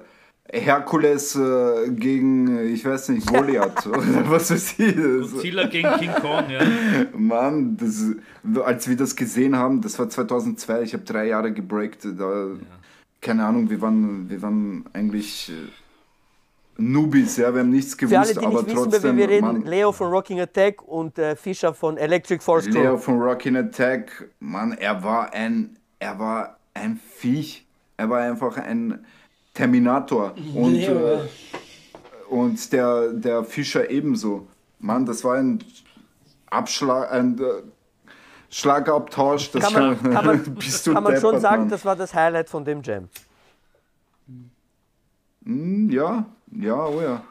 [0.53, 4.97] Herkules äh, gegen, ich weiß nicht, Goliath oder was weiß ich.
[4.97, 6.61] Godzilla gegen King Kong, ja.
[7.17, 8.05] Mann, das,
[8.65, 12.05] als wir das gesehen haben, das war 2002, ich habe drei Jahre gebreakt.
[12.05, 12.57] Da, ja.
[13.21, 18.21] Keine Ahnung, wir waren, wir waren eigentlich äh, Newbies, ja, wir haben nichts gewusst, Für
[18.21, 18.93] alle, die aber nicht trotzdem.
[18.93, 22.83] Wissen, wir reden, Mann, Leo von Rocking Attack und äh, Fischer von Electric Force Crew.
[22.83, 27.67] Leo von Rocking Attack, Mann, er war ein, er war ein Viech.
[27.97, 29.05] Er war einfach ein
[29.57, 30.93] Terminator und, ja.
[30.93, 31.19] äh,
[32.29, 34.47] und der, der Fischer ebenso.
[34.79, 35.65] Mann, das war ein
[36.51, 37.63] Abschlag, ein äh,
[38.51, 39.51] Schlagabtausch.
[39.53, 41.69] Das kann man, kann man, kann man schon sagen, Mann.
[41.71, 43.09] das war das Highlight von dem Jam.
[45.41, 47.23] Mm, ja, ja, oh ja.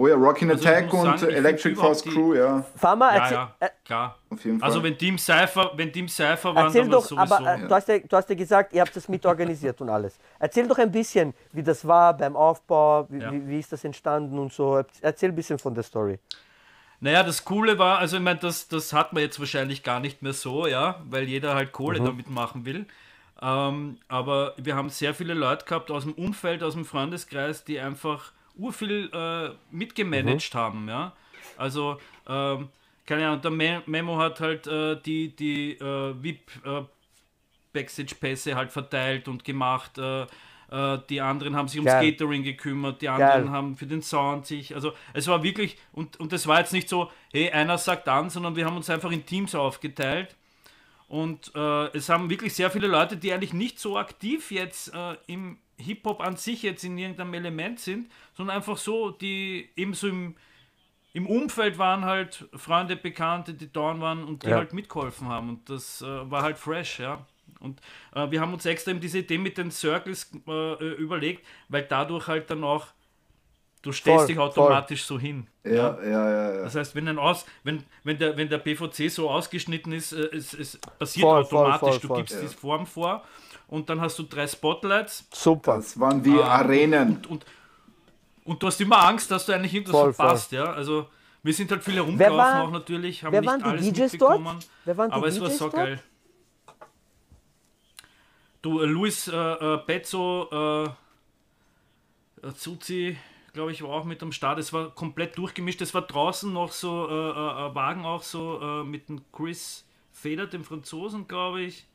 [0.00, 2.64] Oh ja, Rockin' also Attack und sagen, Electric Force Crew, ja.
[2.76, 4.16] Pharma, ja, ja, äh, klar.
[4.30, 4.68] Auf jeden also Fall.
[4.68, 7.34] Also wenn Team Cypher, wenn Team Cypher waren, Erzähl dann doch, sowieso.
[7.34, 10.16] aber äh, du, hast ja, du hast ja gesagt, ihr habt das mitorganisiert und alles.
[10.38, 13.32] Erzähl doch ein bisschen, wie das war beim Aufbau, wie, ja.
[13.32, 14.80] wie, wie ist das entstanden und so.
[15.00, 16.20] Erzähl ein bisschen von der Story.
[17.00, 20.22] Naja, das Coole war, also ich meine, das, das hat man jetzt wahrscheinlich gar nicht
[20.22, 22.04] mehr so, ja, weil jeder halt Kohle mhm.
[22.04, 22.86] damit machen will.
[23.42, 27.80] Ähm, aber wir haben sehr viele Leute gehabt aus dem Umfeld, aus dem Freundeskreis, die
[27.80, 30.58] einfach urviel äh, mitgemanagt mhm.
[30.58, 31.12] haben, ja.
[31.56, 31.98] Also,
[32.28, 32.68] ähm,
[33.06, 36.82] keine Ahnung, der Memo hat halt äh, die, die äh, VIP äh,
[37.72, 39.96] Backstage-Pässe halt verteilt und gemacht.
[39.98, 40.26] Äh,
[40.70, 42.12] äh, die anderen haben sich ums Geil.
[42.12, 43.50] Catering gekümmert, die anderen Geil.
[43.50, 44.74] haben für den Sound sich.
[44.74, 48.28] Also es war wirklich, und, und das war jetzt nicht so, hey, einer sagt an,
[48.28, 50.36] sondern wir haben uns einfach in Teams aufgeteilt.
[51.08, 54.92] Und es haben wirklich sehr viele Leute, die eigentlich nicht so aktiv jetzt
[55.26, 60.08] im Hip-Hop an sich jetzt in irgendeinem Element sind, sondern einfach so, die eben so
[60.08, 60.34] im,
[61.12, 64.56] im Umfeld waren halt Freunde, Bekannte, die da waren und die ja.
[64.56, 65.48] halt mitgeholfen haben.
[65.50, 67.26] Und das äh, war halt fresh, ja.
[67.60, 67.80] Und
[68.14, 72.28] äh, wir haben uns extra eben diese Idee mit den Circles äh, überlegt, weil dadurch
[72.28, 72.86] halt dann auch
[73.82, 75.18] du stellst voll, dich automatisch voll.
[75.18, 75.46] so hin.
[75.64, 79.10] Ja, ja, ja, ja, Das heißt, wenn, ein Aus, wenn, wenn, der, wenn der PVC
[79.10, 82.00] so ausgeschnitten ist, äh, es, es passiert voll, automatisch.
[82.00, 83.24] du gibst die Form vor
[83.68, 85.28] und dann hast du drei Spotlights.
[85.32, 85.76] Super.
[85.76, 87.08] Das waren wie ähm, Arenen.
[87.16, 87.46] Und, und,
[88.44, 90.52] und, du hast immer Angst, dass du eigentlich irgendwas voll, verpasst.
[90.52, 90.72] Ja?
[90.72, 91.08] Also
[91.42, 94.12] wir sind halt viele rumgelaufen war, auch natürlich, haben wer nicht waren alles die DJs
[94.12, 94.44] mitbekommen.
[94.44, 94.68] Dort?
[94.84, 95.74] Wer waren die aber DJs es war so dort?
[95.74, 96.02] geil.
[98.60, 100.86] Du, äh, Luis äh, äh, Pezzo,
[102.42, 103.16] äh, Zuzi,
[103.52, 104.58] glaube ich, war auch mit am Start.
[104.58, 105.80] Es war komplett durchgemischt.
[105.80, 110.46] Es war draußen noch so äh, äh, Wagen auch so äh, mit dem Chris Feder,
[110.46, 111.86] dem Franzosen, glaube ich.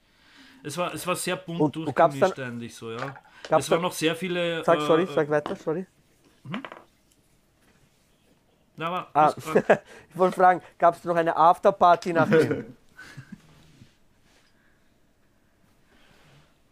[0.64, 3.16] Es war, es war sehr bunt und, durchgemischt dann, eigentlich so, ja.
[3.50, 4.64] Es waren noch sehr viele.
[4.64, 5.86] Sag, sorry, sag weiter, sorry.
[6.50, 6.64] Hm?
[8.78, 9.34] Na, aber, ah,
[10.10, 12.76] ich wollte fragen, gab es noch eine Afterparty nach dem?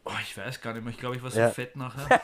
[0.04, 0.94] Oh, ich weiß gar nicht mehr.
[0.94, 1.50] Ich glaube, ich war so ja.
[1.50, 2.08] fett nachher.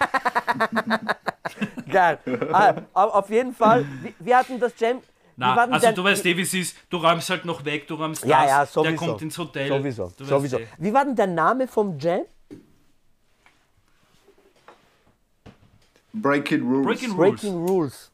[1.91, 2.19] Geil.
[2.51, 3.85] Ah, auf jeden Fall,
[4.19, 5.01] wir hatten das Jam.
[5.39, 6.75] Na, also denn, du weißt eh, wie es ist.
[6.89, 8.49] Du räumst halt noch weg, du räumst ja, das.
[8.49, 8.83] Ja, sowieso.
[8.83, 9.67] Der kommt ins Hotel.
[9.67, 10.57] Sowieso, sowieso.
[10.57, 10.67] Eh.
[10.79, 12.21] Wie war denn der Name vom Jam?
[16.11, 16.85] Breaking Rules.
[16.87, 17.41] Breaking Rules.
[17.41, 18.11] Breaking Rules.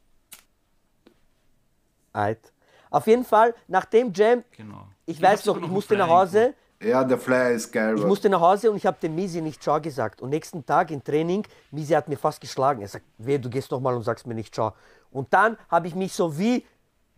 [2.12, 2.52] Alright.
[2.90, 4.88] Auf jeden Fall, nach dem Jam, Genau.
[5.06, 6.54] ich hab weiß noch, sogar ich noch musste nach Hause.
[6.82, 7.96] Ja, der Flyer ist geil.
[7.98, 10.22] Ich musste nach Hause und ich habe dem Misi nicht Ciao gesagt.
[10.22, 12.82] Und nächsten Tag im Training, Misi hat mir fast geschlagen.
[12.82, 14.74] Er sagt, weh, du gehst nochmal und sagst mir nicht Ciao.
[15.10, 16.66] Und dann habe ich mich so wie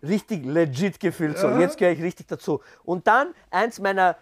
[0.08, 1.38] richtig legit gefühlt.
[1.38, 2.62] So, jetzt gehöre ich richtig dazu.
[2.84, 4.16] Und dann eins meiner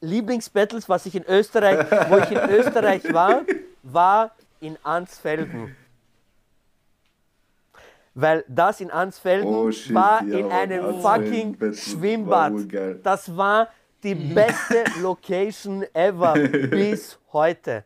[0.00, 3.42] Lieblingsbattles, was ich in Österreich, wo ich in Österreich war,
[3.82, 5.74] war in Ansfelden.
[8.14, 12.68] Weil das in Ansfelden Oh, shit, war ja, in einem Ansfelden fucking war Schwimmbad.
[12.68, 13.00] geil.
[13.02, 13.68] Das war
[14.02, 16.32] die beste Location ever
[16.70, 17.84] bis heute.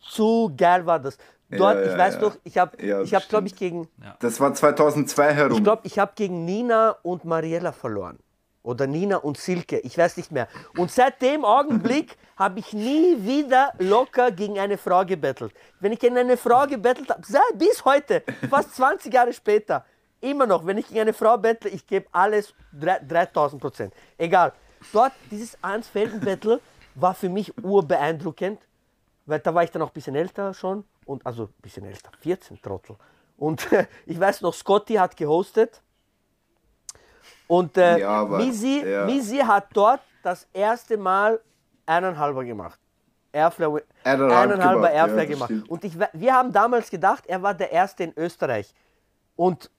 [0.00, 1.16] Zu geil war das.
[1.50, 2.20] Dort, Ja, ja, ich weiß ja.
[2.20, 3.88] doch, ich habe, Ja, ich habe, glaube ich, gegen,
[4.20, 5.56] Das war 2002 herum.
[5.56, 8.18] ich glaube, ich habe gegen Nina und Mariella verloren.
[8.62, 10.46] Oder Nina und Silke, ich weiß nicht mehr.
[10.76, 15.52] Und seit dem Augenblick habe ich nie wieder locker gegen eine Frau gebettelt.
[15.80, 17.22] Wenn ich gegen eine Frau gebettelt habe,
[17.54, 19.86] bis heute, fast 20 Jahre später,
[20.20, 23.94] immer noch, wenn ich gegen eine Frau bettle, ich gebe alles drei- 3000 Prozent.
[24.18, 24.52] Egal.
[24.92, 26.60] Dort, dieses Ansfelden-Battle
[26.94, 28.60] war für mich urbeeindruckend,
[29.24, 30.84] weil da war ich dann auch ein bisschen älter schon.
[31.08, 32.96] Und also ein bisschen älter, 14 Trottel.
[33.38, 33.66] Und
[34.06, 35.80] ich weiß noch, Scotty hat gehostet.
[37.46, 39.06] Und äh, Ja, aber- Misi, ja.
[39.06, 41.40] Misi hat dort das erste Mal
[41.86, 42.78] eineinhalber gemacht.
[43.32, 45.50] Airflyer, Eineinhalb eineinhalber gemacht, ja, gemacht.
[45.50, 45.70] stimmt.
[45.70, 48.74] Und ich, we- wir haben damals gedacht, er war der Erste in Österreich.
[49.36, 49.70] Und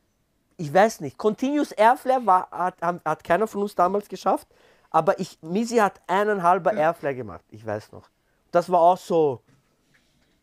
[0.58, 4.48] ich weiß nicht, Continuous Airflyer war, hat, hat keiner von uns damals geschafft.
[4.92, 7.44] Aber ich, Misi hat eineinhalber Airflyer gemacht.
[7.50, 8.10] Ich weiß noch.
[8.52, 9.42] Das war auch so.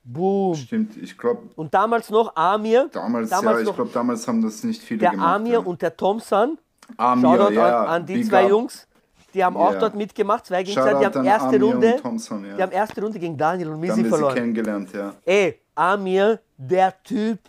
[0.09, 0.55] Boom.
[0.55, 2.89] Stimmt, ich glaube, Und damals noch Amir.
[2.93, 5.35] damals, damals ja, ich glaube, damals haben das nicht viele der gemacht.
[5.35, 5.59] Amir ja.
[5.59, 6.59] und der Thompson.
[6.97, 8.51] Amir, Shoutout ja, an, an die zwei up.
[8.51, 8.87] Jungs.
[9.35, 9.81] Die haben auch Ja.
[9.81, 10.47] dort mitgemacht.
[10.47, 10.95] Zwei gegen zwei.
[10.95, 11.95] Die haben erste Amir Runde.
[11.95, 12.57] und Thompson, ja.
[12.57, 14.35] Die haben erste Runde gegen Daniel und Misi wir sie verloren.
[14.35, 15.13] kennengelernt, ja.
[15.25, 17.41] Ey, Amir, der Typ,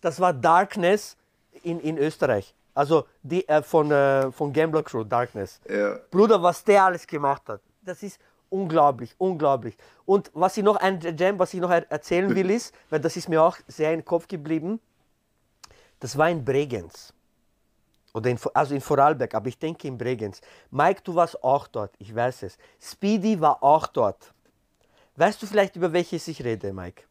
[0.00, 1.16] das war Darkness
[1.62, 2.54] in, in Österreich.
[2.74, 5.60] Also die, äh, von, äh, von Gambler Crew, Darkness.
[5.68, 5.96] ja.
[6.10, 8.18] Bruder, was der alles gemacht hat, das ist
[8.50, 9.76] unglaublich, unglaublich.
[10.04, 13.16] Und was ich noch, ein Jam, was ich noch er erzählen will, ist, weil das
[13.16, 14.80] ist mir auch sehr in den Kopf geblieben,
[16.00, 17.12] das war in Bregenz.
[18.14, 20.40] Oder in, also in Vorarlberg, aber ich denke in Bregenz.
[20.70, 22.58] Mike, du warst auch dort, ich weiß es.
[22.80, 24.32] Speedy war auch dort.
[25.16, 27.02] Weißt du vielleicht, über welches ich rede, Mike?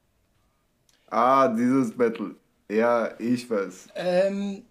[1.09, 2.35] Ah, dieses Battle.
[2.69, 3.89] Ja, ich weiß.
[3.95, 4.65] Ähm,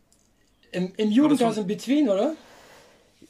[0.72, 2.34] Im, im Jugendhaus in Between, oder?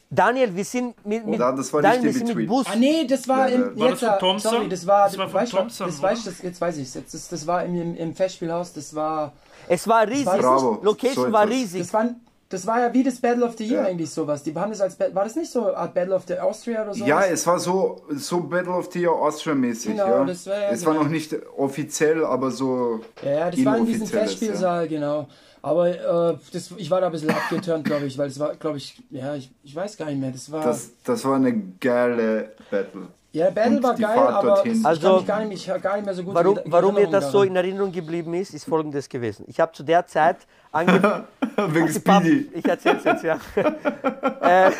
[0.08, 2.48] Daniel, wir sind mit, mit, Ja, das war nicht Daniel, wir in sind mit.
[2.48, 2.66] Bus.
[2.68, 4.50] Ah nee, das war Ja, im war das jetzt, von Thompson?
[4.52, 6.08] sorry, das war, Das war von Thompson, das oder?
[6.08, 9.32] weiß ich, jetzt weiß ich jetzt das, das war im, im, Festspielhaus, das war
[9.68, 10.26] Es war riesig.
[10.26, 11.80] Bravo, Location so war riesig.
[11.82, 12.06] das war
[12.48, 13.88] das war ja wie das Battle of the Year Ja.
[13.88, 14.42] eigentlich sowas.
[14.42, 17.04] Die haben das als war das nicht so Art Battle of the Austria oder so?
[17.04, 19.92] Ja, es war so, so Battle of the Year Austria-mäßig.
[19.92, 20.24] Genau, ja.
[20.24, 21.04] das war ja es war genau.
[21.04, 23.00] noch nicht offiziell, aber so.
[23.24, 25.26] Ja, ja, das war in diesem Festspielsaal, genau.
[25.62, 28.78] Aber äh, das, ich war da ein bisschen abgeturnt, glaube ich, weil es war, glaube
[28.78, 30.30] ich, ja, ich, ich weiß gar nicht mehr.
[30.30, 30.62] Das war.
[30.62, 33.08] Das, das war eine geile Battle.
[33.36, 36.14] Ja, Battle war geil, Fahrt aber Also, kann mich gar nicht, ich, gar nicht mehr
[36.14, 39.44] so gut Warum, warum mir das so in Erinnerung geblieben ist, ist folgendes gewesen.
[39.46, 40.38] Ich habe zu der Zeit
[40.72, 41.24] angefangen.
[41.68, 42.50] Wegen Speedy.
[42.54, 43.38] Ich erzähl's jetzt, ja.
[44.40, 44.72] äh,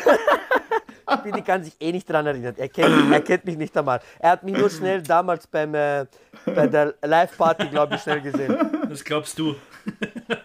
[1.19, 2.55] Speedy kann sich eh nicht dran erinnern.
[2.57, 3.99] Er kennt, er kennt mich nicht einmal.
[4.17, 6.05] Er hat mich nur schnell damals beim, äh,
[6.45, 8.57] bei der Live-Party, glaube ich, schnell gesehen.
[8.89, 9.55] Das glaubst du.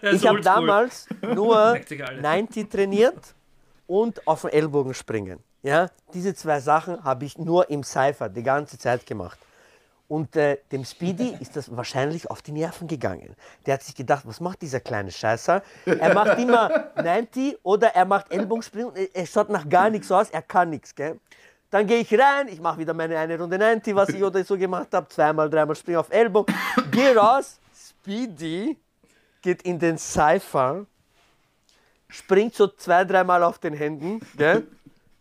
[0.03, 2.21] Ich habe damals nur Merkt sich alles.
[2.21, 3.33] 90 trainiert
[3.87, 5.39] und auf den Ellbogen springen.
[5.63, 5.89] Ja?
[6.13, 9.39] Diese zwei Sachen habe ich nur im Cypher die ganze Zeit gemacht.
[10.07, 13.35] Und äh, dem Speedy ist das wahrscheinlich auf die Nerven gegangen.
[13.65, 15.63] Der hat sich gedacht, was macht dieser kleine Scheißer?
[15.85, 18.91] Er macht immer 90 oder er macht Ellbogenspringen.
[19.13, 20.93] Er schaut nach gar nichts aus, er kann nichts.
[20.93, 21.19] Gell?
[21.71, 24.55] Dann gehe ich rein, ich mache wieder meine eine Runde 90, was ich oder so
[24.55, 25.07] gemacht habe.
[25.07, 26.53] Zweimal, dreimal springen auf Ellbogen.
[26.91, 28.77] Geh raus, Speedy
[29.41, 30.85] geht in den Cypher,
[32.07, 34.67] springt so zwei, dreimal auf den Händen, gell?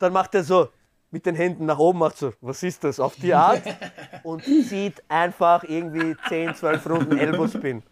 [0.03, 0.69] Dann macht er so
[1.11, 3.63] mit den Händen nach oben, macht so, was ist das, auf die Art
[4.25, 7.83] und zieht einfach irgendwie 10, 12 Runden Elbow-Spin.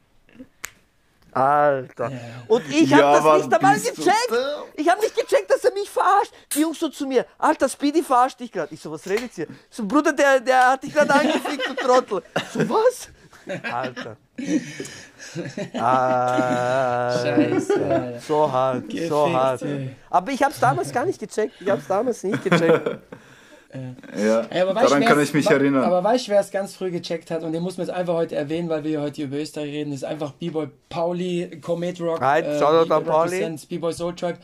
[1.32, 2.10] Alter.
[2.48, 4.32] Und ich Ja, habe aber das nicht einmal gecheckt.
[4.74, 6.32] Ich habe nicht gecheckt, dass er mich verarscht.
[6.54, 8.74] Die Jungs so zu mir, Alter, Speedy verarscht dich gerade.
[8.74, 9.46] Ich so, was redet ihr?
[9.48, 12.22] Ich so, Bruder, der, der hat dich gerade angefickt, du Trottel.
[12.52, 13.08] So, was?
[13.72, 14.16] Alter.
[15.74, 19.62] Ah, Scheiße, so hart, so Gefickt, hart.
[20.10, 21.54] Aber ich habe es damals gar nicht gecheckt.
[21.60, 22.98] Ich habe es damals nicht gecheckt.
[24.18, 25.84] Ja, Ey, aber weißt, daran kann ich mich wa- erinnern.
[25.84, 27.44] Aber weißt du, wer es ganz früh gecheckt hat?
[27.44, 29.90] Und den muss man jetzt einfach heute erwähnen, weil wir heute über Österreich reden.
[29.92, 32.20] Das ist einfach B-Boy Pauli, Comet Rock.
[32.20, 32.88] Right, Shoutout
[33.68, 34.34] B-Boy Soul Truck.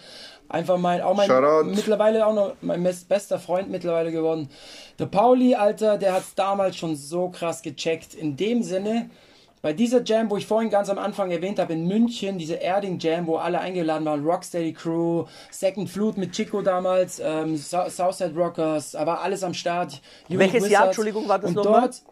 [0.48, 1.68] Einfach mein, auch mein, Shoutout.
[1.70, 4.48] mittlerweile auch noch mein best- bester Freund mittlerweile geworden.
[5.00, 8.14] Der Pauli, Alter, der hat es damals schon so krass gecheckt.
[8.14, 9.10] In dem Sinne,
[9.62, 12.98] bei dieser Jam, wo ich vorhin ganz am Anfang erwähnt habe, in München, diese Erding
[12.98, 18.94] Jam, wo alle eingeladen waren, Rocksteady Crew, Second Flute mit Chico damals, ähm, Southside Rockers,
[18.94, 20.00] aber alles am Start.
[20.28, 20.70] Unique Welches Wizards.
[20.70, 21.80] Jahr, Entschuldigung, war das nochmal?
[21.80, 22.02] dort,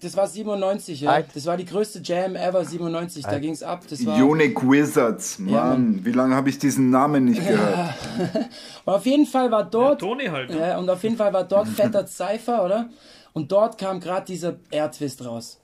[0.00, 1.22] das war 97, ja.
[1.34, 3.24] Das war die größte Jam ever, 97.
[3.24, 3.34] Alt.
[3.34, 3.82] Da ging es ab.
[3.90, 5.98] Das war Unique Wizards, Mann.
[5.98, 7.76] Ja, wie lange habe ich diesen Namen nicht gehört?
[7.76, 7.94] Ja.
[8.84, 10.00] und auf jeden Fall war dort.
[10.00, 10.50] Ja, Tony halt.
[10.50, 10.58] Ne?
[10.60, 12.88] Ja, und auf jeden Fall war dort Fetter Cypher, oder?
[13.32, 15.58] Und dort kam gerade dieser Airtwist raus.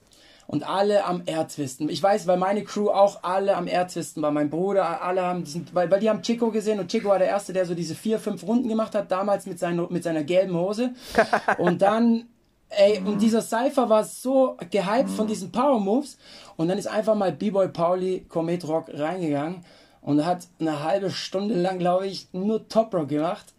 [0.47, 1.89] Und alle am Airtwisten.
[1.89, 4.31] Ich weiß, weil meine Crew auch alle am Airtwisten war.
[4.31, 5.43] Mein Bruder, alle haben,
[5.73, 8.19] weil, weil die haben Chico gesehen und Chico war der Erste, der so diese vier,
[8.19, 10.93] fünf Runden gemacht hat, damals mit, seiner mit seiner gelben Hose.
[11.57, 12.25] Und dann
[12.69, 16.17] Ey, und dieser Cypher war so gehypt von diesen Power Moves.
[16.57, 19.63] Und dann ist einfach mal B-Boy Pauli Comet Rock reingegangen
[20.01, 23.53] und hat eine halbe Stunde lang, glaube ich, nur Top Rock gemacht.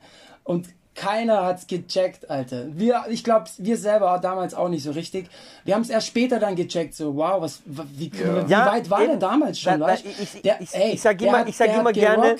[0.45, 2.67] Und keiner hat's gecheckt, Alter.
[2.71, 5.29] Wir, ich glaube, wir selber damals auch nicht so richtig.
[5.65, 8.47] Wir haben es erst später dann gecheckt, so, wow, was, wie, ja.
[8.47, 9.79] wie ja, weit war der damals schon?
[9.81, 12.37] Weil, ich, ich, ich, ich sag immer, ich sag immer gerne,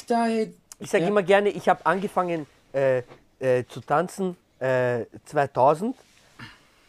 [0.79, 1.09] ich sag ja.
[1.09, 3.03] immer gerne, ich habe angefangen äh,
[3.39, 5.95] äh, zu tanzen äh, 2000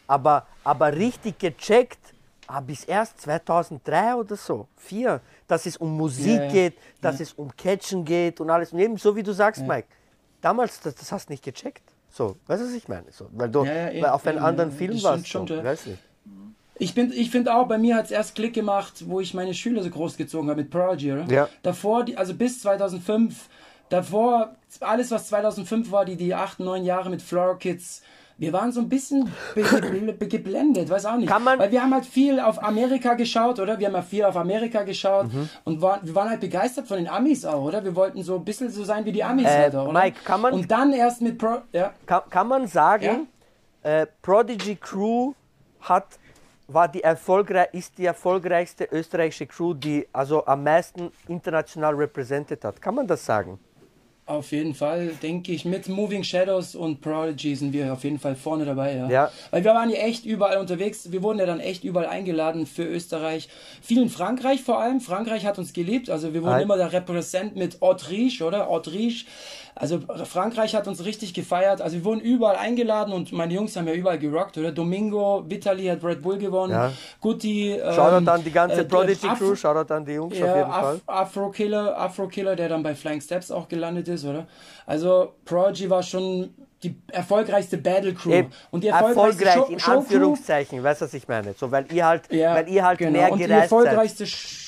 [0.08, 1.98] aber, aber richtig gecheckt
[2.48, 7.34] habe ich erst 2003 oder so, 4, dass es um Musik yeah, geht, dass es
[7.34, 8.72] um Catchen geht und alles.
[8.72, 9.62] Und eben so wie du sagst.
[9.66, 9.86] Mike,
[10.40, 11.82] damals, das, das hast du nicht gecheckt.
[12.10, 13.06] So, weißt du, was ich meine?
[13.10, 15.28] So, weil du weil auf einem anderen Film warst.
[15.28, 15.98] Schon, so, weiß nicht.
[16.80, 19.82] Ich, ich finde auch, bei mir hat es erst Klick gemacht, wo ich meine Schüler
[19.82, 21.24] so großgezogen habe mit Prodigy, oder?
[21.24, 21.48] Ja.
[21.62, 23.48] Davor, die, also bis 2005,
[23.88, 28.02] davor, alles was 2005 war, die, die 8, 9 Jahre mit Floor Kids,
[28.38, 31.28] wir waren so ein bisschen geblendet, weiß auch nicht.
[31.28, 33.78] Kann man Weil wir haben halt viel auf Amerika geschaut, oder?
[33.78, 35.48] Wir haben ja viel auf Amerika geschaut mhm.
[35.64, 37.82] und war, wir waren halt begeistert von den Amis auch, oder?
[37.82, 39.92] Wir wollten so ein bisschen so sein wie die Amis, äh, halt, oder?
[39.92, 40.54] Mike, kann man...
[40.54, 41.58] Und dann erst mit Pro...
[41.72, 41.92] Ja.
[42.06, 43.26] Kann, kann man sagen,
[43.82, 44.02] ja?
[44.02, 45.32] äh, Prodigy Crew
[45.80, 46.06] hat
[46.70, 52.80] war die erfolgreich, ist die erfolgreichste österreichische Crew, die also am meisten international repräsentiert hat.
[52.80, 53.58] Kann man das sagen?
[54.28, 58.36] Auf jeden Fall, denke ich, mit Moving Shadows und Prodigy sind wir auf jeden Fall
[58.36, 59.08] vorne dabei, ja.
[59.08, 59.32] ja.
[59.50, 61.10] Weil wir waren ja echt überall unterwegs.
[61.10, 63.48] Wir wurden ja dann echt überall eingeladen für Österreich.
[63.80, 65.00] Viel in Frankreich vor allem.
[65.00, 66.10] Frankreich hat uns geliebt.
[66.10, 66.62] Also wir wurden Hi.
[66.62, 68.68] immer der Repräsent mit Autriche, oder?
[68.68, 69.24] Autriche.
[69.80, 71.80] Also Frankreich hat uns richtig gefeiert.
[71.80, 74.72] Also wir wurden überall eingeladen und meine Jungs haben ja überall gerockt, oder?
[74.72, 76.72] Domingo, Vitali hat Red Bull gewonnen.
[76.72, 76.92] Ja.
[77.20, 77.74] Guti.
[77.74, 80.70] Ähm, Shoutout an die ganze äh, Prodigy Crew, Shoutout an die Jungs ja, auf jeden
[80.70, 81.00] Af Fall.
[81.06, 84.48] Afro Killer, Afro Killer, der dann bei Flying Steps auch gelandet ist, oder?
[84.84, 86.50] Also Prodigy war schon
[86.82, 91.14] die erfolgreichste Battle Crew Eben, und die erfolgreichste erfolgreich Show, in Anführungszeichen, weißt du was
[91.14, 91.54] ich meine?
[91.54, 93.12] So weil ihr halt, ja, weil ihr halt genau.
[93.12, 94.67] mehr und gereist die erfolgreichste seid.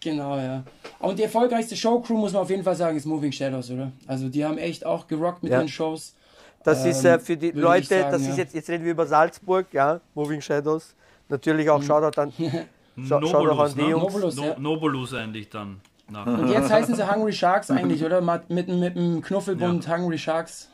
[0.00, 0.62] Genau, ja.
[1.00, 3.90] Und die erfolgreichste Showcrew, muss man auf jeden Fall sagen, ist Moving Shadows, oder?
[4.06, 5.58] Also die haben echt auch gerockt mit ja.
[5.58, 6.14] den Shows.
[6.62, 8.30] Das ähm, ist äh, für die Leute, sagen, das ja.
[8.30, 10.94] ist jetzt, jetzt reden wir über Salzburg, ja, Moving Shadows.
[11.28, 11.84] Natürlich auch mhm.
[11.84, 12.32] Shoutout an,
[13.06, 13.90] Shoutout an die ne?
[13.90, 14.14] Jungs.
[14.14, 14.58] Nobolus, ja.
[14.58, 15.80] Nobolus eigentlich dann.
[16.10, 16.26] Nach.
[16.26, 18.20] Und jetzt heißen sie Hungry Sharks eigentlich, oder?
[18.20, 19.96] Mit, mit, mit dem Knuffelbund ja.
[19.96, 20.68] Hungry Sharks.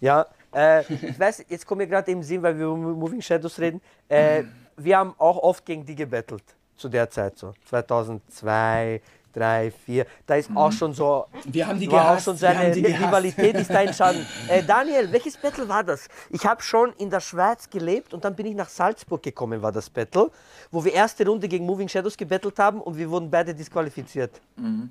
[0.00, 3.58] Ja, äh, ich weiß, jetzt kommt mir gerade im Sinn, weil wir über Moving Shadows
[3.58, 3.80] reden.
[4.08, 4.44] Äh,
[4.76, 9.00] wir haben auch oft gegen die gebettelt zu der Zeit so 2002,
[9.32, 10.06] 3, 4.
[10.26, 10.72] Da ist auch mhm.
[10.72, 11.26] schon so.
[11.44, 14.26] Wir haben die war auch schon so eine Rivalität ist da entstanden.
[14.48, 16.08] Äh, Daniel, welches Battle war das?
[16.30, 19.72] Ich habe schon in der Schweiz gelebt und dann bin ich nach Salzburg gekommen, war
[19.72, 20.30] das Battle,
[20.70, 24.40] wo wir erste Runde gegen Moving Shadows gebettelt haben und wir wurden beide disqualifiziert.
[24.56, 24.90] Mhm.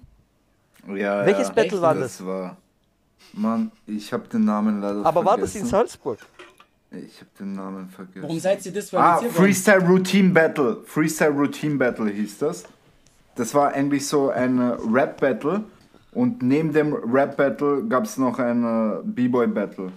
[0.95, 1.53] Ja, welches ja.
[1.53, 1.81] Battle Echt?
[1.81, 2.17] war das?
[2.17, 2.57] Das war.
[3.33, 5.25] Mann, ich habe den Namen leider Aber vergessen.
[5.25, 6.19] war das in Salzburg?
[6.91, 8.21] Ich habe den Namen vergessen.
[8.21, 10.77] Warum seid ihr das Ah, Freestyle Routine Battle.
[10.85, 12.63] Freestyle Routine Battle hieß das.
[13.35, 15.63] Das war eigentlich so ein Rap Battle.
[16.13, 19.91] Und neben dem Rap Battle gab es noch ein B-Boy Battle.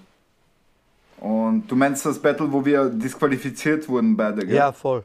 [1.20, 4.56] Und du meinst das Battle, wo wir disqualifiziert wurden beide, gell?
[4.56, 5.04] Ja, voll.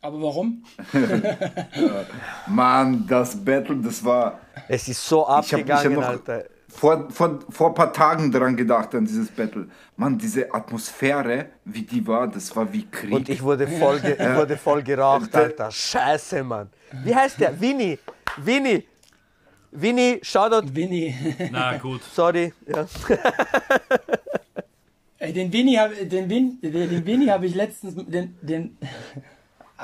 [0.00, 0.64] Aber warum?
[2.48, 4.40] Mann, das Battle, das war.
[4.68, 6.44] Es ist so abgegangen, ich noch, Alter
[6.74, 9.68] vor, vor, vor ein paar Tagen daran gedacht, an dieses Battle.
[9.96, 13.12] Mann, diese Atmosphäre, wie die war, das war wie Krieg.
[13.12, 15.70] Und ich wurde voll, ge ich wurde voll geraucht, Alter.
[15.70, 16.68] Scheiße, Mann.
[17.04, 17.60] Wie heißt der?
[17.60, 17.98] Winnie.
[18.36, 18.84] Winnie.
[19.70, 20.74] Winnie, Shoutout.
[20.74, 21.14] Winnie.
[21.50, 22.02] Na gut.
[22.12, 22.52] Sorry.
[22.66, 22.86] Ja.
[25.18, 28.76] Ey, den Winnie habe den Win, den Winnie habe ich letztens den, den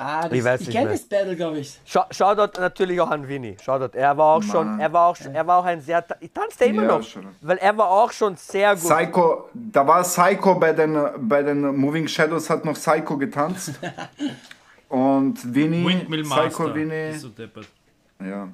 [0.02, 1.78] Ah, das, ich, weiß ich kenne das Battle, glaube ich.
[1.84, 3.56] Schau, Shoutout natürlich auch an Winnie.
[3.62, 3.94] Shoutout.
[3.96, 6.82] Er war auch schon, er war auch, er war auch ein sehr, ich tanzte immer
[6.82, 7.26] ja, noch, schon.
[7.42, 8.90] weil er war auch schon sehr gut.
[8.90, 13.74] Psycho, da war Psycho bei den, bei den Moving Shadows, hat noch Psycho getanzt.
[14.88, 17.12] Und Winnie, Windmill Psycho Winnie.
[17.12, 17.28] So
[18.24, 18.48] ja.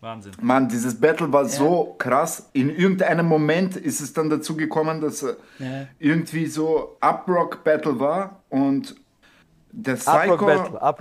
[0.00, 0.32] Wahnsinn.
[0.40, 1.48] Mann, dieses Battle war ja.
[1.48, 2.48] so krass.
[2.52, 5.86] In irgendeinem Moment ist es dann dazu gekommen, dass ja.
[5.98, 8.96] irgendwie so Uprock Battle war und
[9.72, 10.48] Der Psycho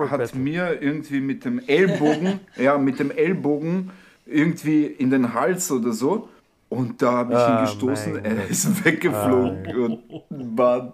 [0.10, 3.92] hat mir irgendwie mit dem Ellbogen, ja, mit dem Ellbogen
[4.26, 6.30] irgendwie in den Hals oder so.
[6.70, 10.00] Und da habe ich ihn Ah, gestoßen, mein er ist weggeflogen.
[10.30, 10.94] Und Mann,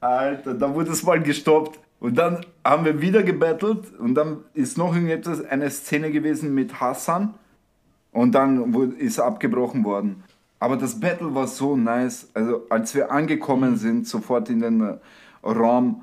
[0.00, 1.78] Alter, da wurde es mal gestoppt.
[1.98, 6.80] Und dann haben wir wieder gebettelt und dann ist noch irgendetwas, eine Szene gewesen mit
[6.80, 7.34] Hassan
[8.12, 10.24] und dann ist abgebrochen worden.
[10.58, 12.28] Aber das Battle war so nice.
[12.34, 14.96] Also als wir angekommen sind, sofort in den äh,
[15.44, 16.02] Raum,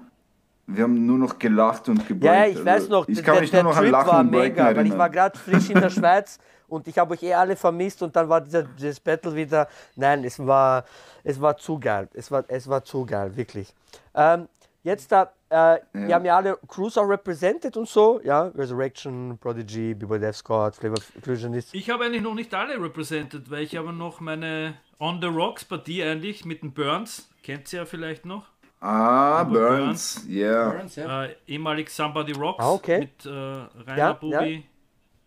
[0.75, 2.23] wir haben nur noch gelacht und gebreakt.
[2.23, 4.07] Ja, ja, ich weiß noch, ich der, kann mich der nur noch an Trip Lachen
[4.07, 4.97] war und mega, weil ich erinnern.
[4.99, 8.29] war gerade frisch in der Schweiz und ich habe euch eh alle vermisst und dann
[8.29, 9.67] war dieser, dieses Battle wieder.
[9.95, 10.85] Nein, es war,
[11.23, 12.07] es war zu geil.
[12.13, 13.73] Es war, es war zu geil, wirklich.
[14.13, 14.47] Ähm,
[14.83, 19.95] jetzt da, äh, wir haben ja alle Crews auch represented und so, ja, Resurrection, Prodigy,
[19.95, 21.73] B-Boy Death Squad, Flavor Fusionist.
[21.73, 25.65] Ich habe eigentlich noch nicht alle represented, weil ich habe noch meine On the Rocks
[25.65, 27.29] Partie eigentlich mit den Burns.
[27.41, 28.45] Kennt ihr ja vielleicht noch.
[28.81, 30.69] Ah, Aber Burns, yeah.
[30.69, 31.25] Burns, ja.
[31.25, 32.99] Äh, ehemalig Somebody Rocks Ah, okay.
[32.99, 34.63] mit äh, Rainer Ja, Bubi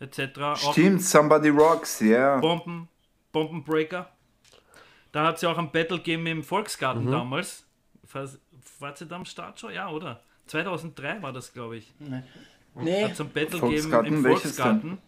[0.00, 0.38] etc.
[0.38, 2.38] Auch Stimmt, Somebody Rocks, yeah.
[2.38, 2.88] Bomben,
[3.30, 4.09] Bombenbreaker.
[5.12, 7.11] Da hat es ja auch ein Battle gegeben im Volksgarten Mhm.
[7.12, 7.66] damals.
[8.11, 9.72] War- ihr da am Start schon?
[9.74, 10.22] Ja, oder?
[10.46, 11.92] 2003 war das, glaube ich.
[12.74, 14.98] Nee, Hat es ein Battle gegeben Volksgarten, im Volksgarten.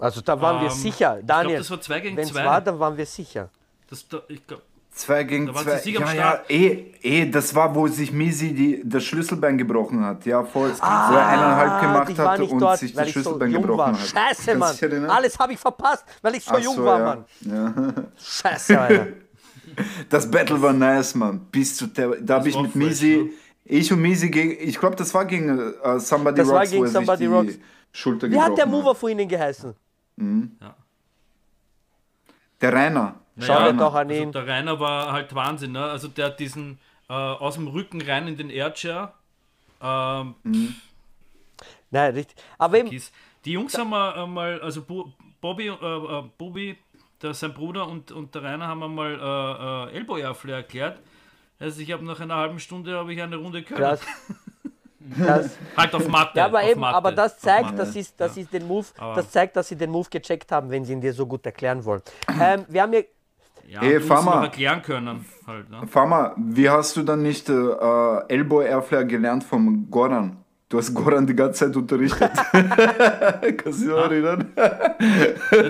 [0.00, 1.46] Also da waren wir Ähm, sicher, Ich Daniel.
[1.50, 2.44] glaube, das war 2 gegen Wenn es 2.
[2.44, 3.50] war, dann waren wir sicher.
[3.88, 4.62] Das, da, ich glaub,
[4.98, 5.80] Zwei gegen zwei.
[5.84, 10.26] Ja, ja, eh, eh, das war, wo sich Misi die, das Schlüsselbein gebrochen hat.
[10.26, 10.70] Ja, voll.
[10.70, 13.78] wo er Ah, eineinhalb gemacht war hat und dort, sich das so Schlüsselbein jung gebrochen
[13.78, 13.92] war.
[13.92, 14.08] hat.
[14.08, 14.74] Scheiße, Mann.
[15.08, 17.04] Alles habe ich verpasst, weil ich so Ach jung so, war, ja.
[17.04, 17.24] Mann.
[17.42, 17.94] Ja.
[18.18, 19.06] Scheiße, Alter.
[20.08, 21.46] Das Battle war nice, Mann.
[21.52, 23.30] Bis zu der, da habe ich war mit Misi, ne?
[23.64, 26.82] ich und Misi gegen, ich glaube, das war gegen äh, Somebody Das war Rocks, gegen
[26.82, 27.58] wo er Somebody sich die Rocks.
[27.92, 28.96] Schulter Wie gebrochen hat der Mover hat.
[28.98, 29.74] von Ihnen geheißen?
[32.60, 33.14] Der Rainer.
[33.40, 34.32] Schau Naja, dir doch an also ihn.
[34.32, 35.84] der Rainer war halt Wahnsinn, ne?
[35.84, 36.78] Also der hat diesen
[37.08, 39.12] äh, aus dem Rücken rein in den Airchair.
[39.82, 40.34] Ähm,
[41.90, 42.36] Nein, richtig.
[42.58, 42.90] Aber eben.
[43.44, 46.76] Die Jungs haben wir einmal, also Bo Bobby, äh, äh, Bobby,
[47.22, 50.98] der, sein Bruder und, und der Rainer haben einmal äh, äh, Elbow Airflare erklärt.
[51.60, 54.00] Also ich habe nach einer halben Stunde habe ich eine Runde krass.
[55.76, 56.38] Halt auf Matte.
[56.38, 57.76] Ja, aber eben, Matte, aber das zeigt, Matte.
[57.78, 60.70] das ist, das ist den Move, Aber- das zeigt, dass sie den Move gecheckt haben,
[60.70, 62.02] wenn sie ihn dir so gut erklären wollen.
[62.40, 63.06] Ähm, wir haben hier,
[63.68, 64.42] Ja, Ey, Farmer.
[64.44, 65.26] erklären können.
[65.46, 65.86] Halt, ne?
[65.86, 70.38] Fama, wie hast du dann nicht äh, äh, Elbow Airflare gelernt vom Goran?
[70.70, 72.30] Du hast Goran die ganze Zeit unterrichtet.
[72.52, 74.52] Kannst du dich noch erinnern?
[74.54, 74.96] Ja,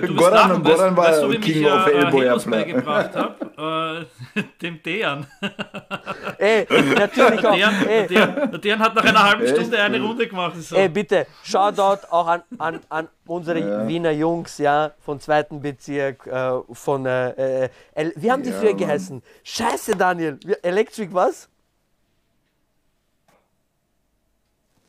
[0.01, 2.65] Goran- lachen, weißt, Goran war weißt du, King of Elbow Airflare.
[2.65, 4.05] beigebracht habe?
[4.35, 5.25] Äh, dem Dejan.
[6.37, 9.55] ey, natürlich auch, Dejan, ey, der, Dejan hat nach einer halben Echt?
[9.55, 10.55] Stunde eine Runde gemacht.
[10.61, 10.75] So.
[10.75, 16.51] ey, bitte, Shoutout auch an, an, an unsere Wiener Jungs, ja, vom zweiten Bezirk, äh,
[16.73, 18.77] von, äh, äh, wie haben die Ja, früher Mann.
[18.79, 19.23] geheißen?
[19.45, 21.47] Scheiße, Daniel, Electric was?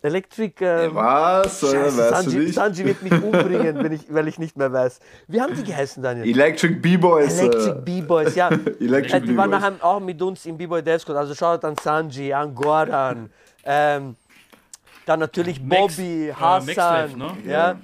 [0.03, 1.61] Electric, ähm, Was?
[1.61, 2.55] Scheiße, weißt du Sanji, nicht?
[2.55, 4.98] Sanji wird mich umbringen, wenn ich, weil ich nicht mehr weiß.
[5.28, 6.26] Wie haben die geheißen, Daniel?
[6.28, 7.38] Electric B-Boys.
[7.38, 8.48] Electric äh, B-Boys, ja.
[8.80, 11.16] Electric Äh, die waren nachher auch mit uns im B-Boy Squad.
[11.16, 13.30] Also schaut an Sanji, an Goran,
[13.64, 14.16] ähm,
[15.05, 17.36] dann natürlich Max- Bobby, äh, Hassan, Maxlife, ne?
[17.46, 17.76] ja.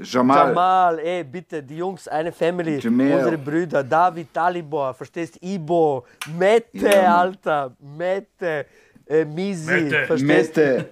[0.00, 0.48] Jamal.
[0.48, 3.14] Jamal, ey, bitte, die Jungs, eine Family, Jamal.
[3.14, 6.04] unsere Brüder, David, Talibor, verstehst, Ibo,
[6.38, 7.16] Mette, Ja.
[7.18, 8.66] Alter, Mette,
[9.12, 10.06] äh, Misi, Mette.
[10.06, 10.88] verstehst, Mette.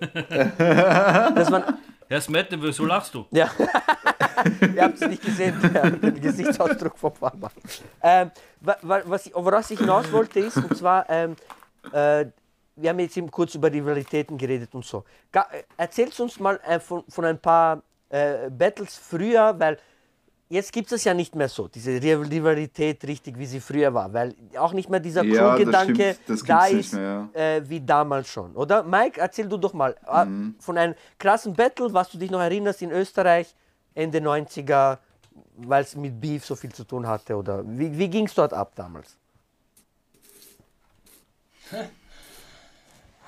[1.35, 3.25] das waren Herr Smette, wieso lachst du?
[3.31, 3.49] Ja.
[4.75, 7.51] Ihr habt es nicht gesehen, der, den Gesichtsausdruck vom Papa.
[8.03, 11.37] Ähm, was ich, woraus ich hinaus wollte, ist, und zwar, ähm,
[11.93, 12.27] äh,
[12.77, 15.05] wir haben jetzt eben kurz über Rivalitäten geredet und so.
[15.33, 19.79] Ga, äh, erzählt uns mal äh, von, von ein paar äh, Battles früher, weil
[20.51, 24.13] jetzt gibt es ja nicht mehr so, diese Rival- Rivalität richtig, wie sie früher war,
[24.13, 28.83] weil auch nicht mehr dieser Ja, Crew-Gedanke da ist, mehr, äh, wie damals schon, oder?
[28.83, 30.57] Mike, erzähl du doch mal äh, Mhm.
[30.59, 33.55] von einem krassen Battle, was du dich noch erinnerst in Österreich,
[33.95, 34.99] Ende 90er,
[35.57, 38.53] weil es mit Beef so viel zu tun hatte, oder wie, wie ging es dort
[38.53, 39.17] ab damals?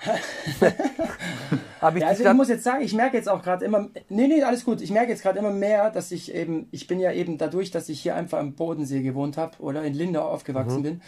[1.81, 4.27] Hab ich Ja, also ich muss jetzt sagen, ich merke jetzt auch gerade immer, nee,
[4.27, 7.13] nee, alles gut, ich merke jetzt gerade immer mehr, dass ich eben, ich bin ja
[7.13, 10.83] eben dadurch, dass ich hier einfach am Bodensee gewohnt habe oder in Lindau aufgewachsen Mhm.
[10.83, 11.03] bin,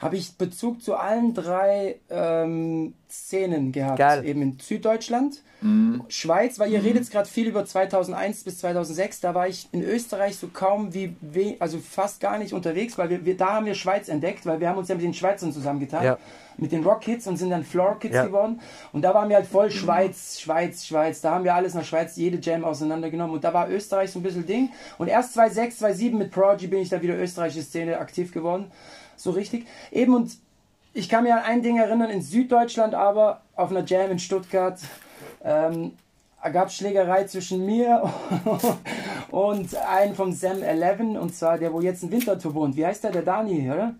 [0.00, 3.98] habe ich Bezug zu allen drei ähm, Szenen gehabt.
[3.98, 4.24] Geil.
[4.24, 5.42] Eben in Süddeutschland,
[6.08, 10.36] Schweiz, weil ihr redet gerade viel über 2001 bis 2006, da war ich in Österreich
[10.36, 13.74] so kaum wie, we also fast gar nicht unterwegs, weil wir, wir da haben wir
[13.74, 16.18] Schweiz entdeckt, weil wir haben uns ja mit den Schweizern zusammengetan, Ja.
[16.56, 18.24] mit den Rock Kids und sind dann Floor Kids Ja.
[18.24, 18.60] geworden.
[18.94, 22.16] Und da waren wir halt voll Schweiz, Schweiz, Schweiz, da haben wir alles nach Schweiz,
[22.16, 23.34] jede Jam auseinandergenommen.
[23.34, 24.70] Und da war Österreich so ein bisschen Ding.
[24.96, 28.70] Und erst 2006, 2007 mit Prodigy bin ich da wieder österreichische Szene aktiv geworden,
[29.22, 30.32] so richtig, eben und
[30.92, 34.78] ich kann mir an ein Ding erinnern, in Süddeutschland aber, auf einer Jam in Stuttgart,
[35.44, 35.92] ähm,
[36.52, 38.10] gab es Schlägerei zwischen mir
[39.30, 42.76] und einem vom Sam 11, und zwar der, wo jetzt in Winterthur wohnt.
[42.76, 43.12] Wie heißt der?
[43.12, 43.94] Der Dani, oder?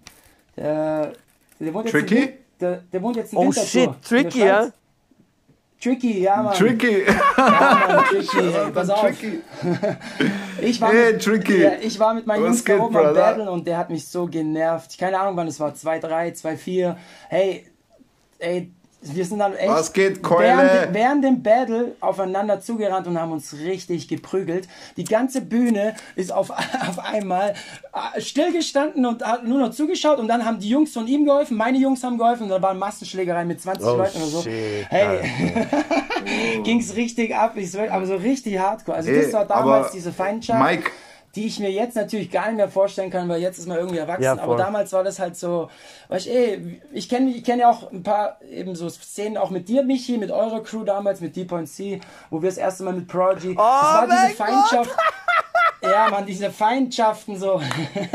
[0.56, 1.12] Der,
[1.60, 2.22] der wohnt jetzt Tricky?
[2.22, 3.66] In, der, der wohnt jetzt in Oh Winterthur.
[3.66, 4.70] shit, Tricky, ja?
[5.80, 6.54] Tricky, ja, Mann.
[6.54, 7.04] Tricky.
[7.06, 9.00] Ja, Mann, Tricky, ey, pass auf.
[9.00, 9.40] Tricky.
[10.62, 11.62] Ich war, Hey, mit, Tricky.
[11.62, 13.14] Ja, ich war mit meinen Was Jungs da oben am Brother?
[13.14, 14.98] Battle und der hat mich so genervt.
[14.98, 15.72] Keine Ahnung, wann es war.
[15.72, 16.96] 2-3, 2-4.
[17.30, 17.64] Hey,
[18.38, 18.70] ey,
[19.02, 20.44] wir sind dann echt Was geht, Keule?
[20.46, 24.68] während, während dem Battle aufeinander zugerannt und haben uns richtig geprügelt.
[24.96, 26.50] Die ganze Bühne ist auf,
[26.88, 27.54] auf einmal
[28.14, 31.56] äh, stillgestanden und hat nur noch zugeschaut und dann haben die Jungs von ihm geholfen,
[31.56, 34.42] meine Jungs haben geholfen und da waren Massenschlägereien mit 20 Oh, Leuten oder so.
[34.42, 35.20] shit, hey,
[36.64, 38.98] ging's richtig ab, ich aber so richtig hardcore.
[38.98, 40.90] Also das war damals diese Feindschaft Mike,
[41.34, 43.98] die ich mir jetzt natürlich gar nicht mehr vorstellen kann, weil jetzt ist man irgendwie
[43.98, 44.24] erwachsen.
[44.24, 45.70] Ja, aber damals war das halt so,
[46.08, 49.50] weißt du, ey, ich kenne ich kenn ja auch ein paar eben so Szenen auch
[49.50, 52.00] mit dir, Michi, mit eurer Crew damals, mit Deep Point C,
[52.30, 54.96] wo wir das erste Mal mit Prodigy, das war Oh diese Feindschaft.
[55.82, 57.60] Ja, man, diese Feindschaften so.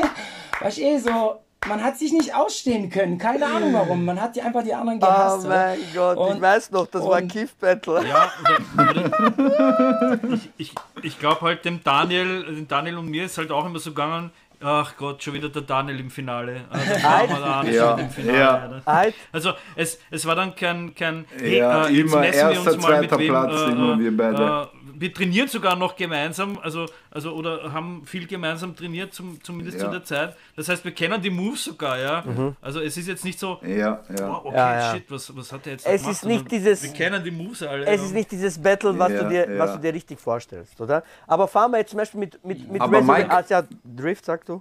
[0.60, 4.06] weißt du, eh so, man hat sich nicht ausstehen können, keine Ahnung warum.
[4.06, 5.48] Man hat die einfach die anderen Oh gehasst.
[5.48, 8.06] mein Gott, ich Und- weiß noch, das war und- Kiff Battle.
[8.08, 8.32] Ja,
[8.78, 9.00] oder,
[9.40, 13.66] oder, ich, ich, ich glaube halt dem Daniel, dem Daniel und mir ist halt auch
[13.66, 14.32] immer so gegangen,
[14.62, 16.62] ach Gott, schon wieder der Daniel im Finale.
[16.70, 16.90] Also,
[17.68, 18.38] wir Ja, im Finale.
[18.40, 18.54] ja.
[18.56, 18.82] Alter.
[18.86, 22.56] Alt, Also es, es war dann kein, kein hey, Ja, äh, jetzt immer messen wir
[22.56, 24.44] erster, uns mal mit zweiter wem, Platz, äh, immer äh, wir beide.
[24.72, 29.78] Äh, wir trainieren sogar noch gemeinsam, also, also oder haben viel gemeinsam trainiert, zum, zumindest
[29.80, 29.86] Ja.
[29.86, 30.38] zu der Zeit.
[30.56, 32.24] Das heißt, wir kennen die Moves sogar, ja.
[32.26, 32.56] Mhm.
[32.62, 34.30] Also es ist jetzt nicht so, ja, ja.
[34.32, 34.94] okay, Ja, ja.
[34.94, 37.62] shit, was, was hat er jetzt Es gemacht, ist nicht dieses- Wir kennen die Moves
[37.64, 37.86] alle.
[37.88, 41.04] es ist nicht dieses Battle, was, Ja, du, dir, was du dir richtig vorstellst, oder?
[41.28, 44.48] Aber fahren wir jetzt zum Beispiel mit, mit, mit Aber Resident Mike- ah, Drift, sagst
[44.48, 44.55] du?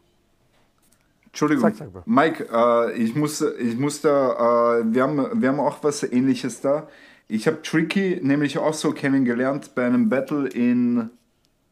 [1.35, 2.07] Entschuldigung, Sag, sag.
[2.07, 6.61] Mike, äh, ich muss, ich muss da, äh, wir, haben, wir haben auch was Ähnliches
[6.61, 6.87] da.
[7.27, 11.11] Ich habe Tricky nämlich auch so kennengelernt bei einem Battle in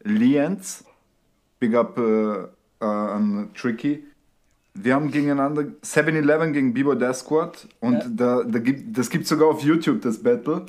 [0.03, 0.85] Lienz.
[1.61, 2.49] Big up äh, äh,
[2.81, 4.03] an Tricky.
[4.75, 9.47] Wir haben gegeneinander 7-Eleven gegen Bibo Death Squad und da, da gibt, das gibt sogar
[9.47, 10.67] auf YouTube, das Battle.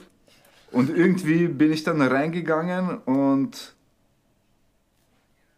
[0.71, 3.73] Und irgendwie bin ich dann reingegangen und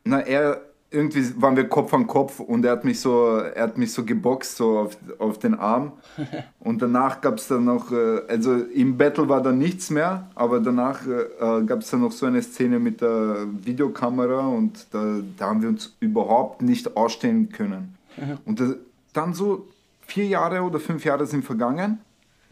[0.06, 0.62] na, er,
[0.96, 4.06] irgendwie waren wir Kopf an Kopf und er hat mich so, er hat mich so
[4.06, 5.92] geboxt, so auf, auf den Arm.
[6.60, 10.60] Und danach gab es dann noch, äh, also im Battle war dann nichts mehr, aber
[10.60, 15.48] danach äh, gab es dann noch so eine Szene mit der Videokamera und da, da
[15.48, 17.96] haben wir uns überhaupt nicht ausstehen können.
[18.46, 18.76] Und das,
[19.12, 19.68] dann so
[20.08, 22.00] vier Jahre oder fünf Jahre sind vergangen.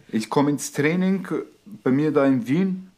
[0.09, 1.25] Ich komme ins Training
[1.83, 2.91] bei mir da in Wien.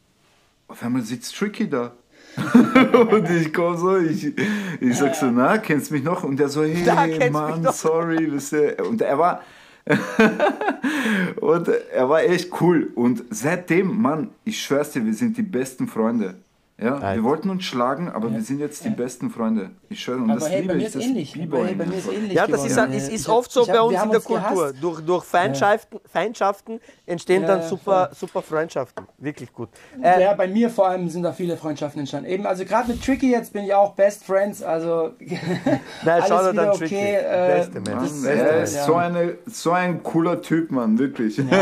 [0.66, 1.92] Auf einmal sitzt Tricky da.
[3.10, 4.32] und ich komme so, ich,
[4.80, 6.24] ich sag so, na, kennst mich noch?
[6.24, 8.30] Und er so, hey, Mann, sorry.
[8.30, 8.76] Wisst ihr?
[8.86, 9.42] Und er war,
[11.40, 12.90] und er war echt cool.
[12.94, 16.34] Und seitdem, Mann, ich schwör's dir, wir sind die besten Freunde.
[16.78, 17.14] Ja, Alter.
[17.14, 19.70] wir wollten uns schlagen, aber wir sind jetzt die besten Freunde.
[19.88, 21.34] Ich schwöre, und Aber das hey, liebe bei mir ich, ist das ähnlich.
[21.34, 22.32] Hey, bei mir ist ähnlich.
[22.34, 22.92] Ja, das ist, geworden.
[22.92, 24.50] Äh, ist ich oft so hab- bei uns in der uns Kultur.
[24.50, 24.74] gehasst.
[24.82, 29.06] Durch, durch Feindschaften, Feindschaften entstehen Ja, dann ja, super, super Freundschaften.
[29.16, 29.70] Wirklich gut.
[30.02, 32.28] Äh, ja, bei mir vor allem sind da viele Freundschaften entstanden.
[32.28, 35.12] Eben, also gerade mit Tricky jetzt bin ich auch Best Friends, also
[36.04, 36.78] alles schau dir wieder dann okay.
[36.78, 36.94] Tricky.
[36.96, 38.84] äh, Beste das- Mann, er ist ja.
[38.84, 41.40] so, eine, so ein cooler Typ, Mann, wirklich.
[41.50, 41.56] Aber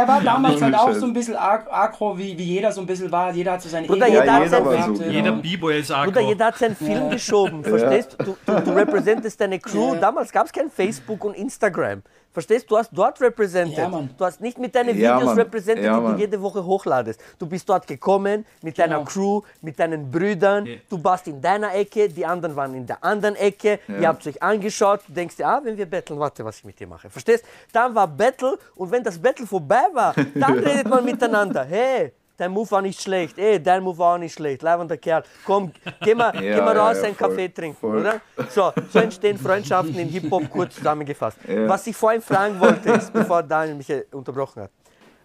[0.00, 2.86] er war damals halt auch so ein bisschen ag- aggro, wie, wie jeder so ein
[2.86, 3.30] bisschen war.
[3.34, 4.72] Jeder hat so seine Bruder, Ego jeder so,
[5.02, 5.10] ja.
[5.10, 6.20] Jeder B-Boy ist Bruder, aggro.
[6.28, 8.36] jeder hat seinen Film geschoben, verstehst du?
[8.46, 9.94] Du, du repräsentest deine Crew.
[9.94, 10.00] Ja.
[10.00, 12.02] Damals gab es kein Facebook und Instagram.
[12.30, 12.74] Verstehst du?
[12.74, 13.78] Du hast dort represented.
[13.78, 17.20] Ja, du hast nicht mit deinen Ja, Videos represented, Ja, die du jede Woche hochladest.
[17.38, 19.08] Du bist dort gekommen mit deiner Genau.
[19.10, 20.66] Crew, mit deinen Brüdern.
[20.66, 20.76] Ja.
[20.88, 23.80] Du warst in deiner Ecke, die anderen waren in der anderen Ecke.
[23.88, 25.00] Ihr habt euch angeschaut.
[25.08, 27.08] Du denkst dir, ah, wenn wir battlen, warte, was ich mit dir mache.
[27.10, 27.44] Verstehst?
[27.72, 31.64] Dann war Battle und wenn das Battle vorbei war, dann redet man miteinander.
[31.64, 33.36] Hey, dein Move war nicht schlecht.
[33.36, 34.62] Ey, dein Move war auch nicht schlecht.
[34.62, 35.22] Leibender Kerl.
[35.44, 37.98] Komm, geh mal, geh mal ja, raus, ja, einen voll, Kaffee trinken, voll.
[37.98, 38.20] oder?
[38.48, 41.38] So, so entstehen Freundschaften in Hip-Hop kurz zusammengefasst.
[41.46, 41.68] Ja.
[41.68, 44.70] Was ich vorhin fragen wollte, ist, bevor Daniel mich unterbrochen hat.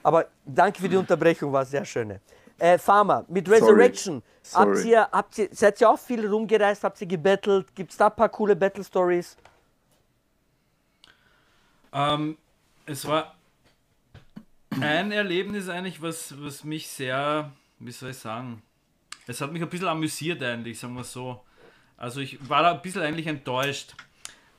[0.01, 2.19] Aber danke für die Unterbrechung, war sehr schön.
[2.59, 4.21] Äh, Pharma, mit Resurrection,
[4.53, 4.89] habt Sorry.
[4.89, 7.73] ihr, habt ihr, seid ihr auch viel rumgereist, habt ihr gebettelt?
[7.73, 9.37] Gibt es da ein paar coole Battle-Stories?
[11.93, 12.37] Ähm,
[12.85, 13.35] es war
[14.81, 18.61] ein Erlebnis eigentlich, was, was mich sehr, wie soll ich sagen,
[19.27, 21.41] es hat mich ein bisschen amüsiert eigentlich, sagen wir so.
[21.97, 23.95] Also ich war da ein bisschen eigentlich enttäuscht.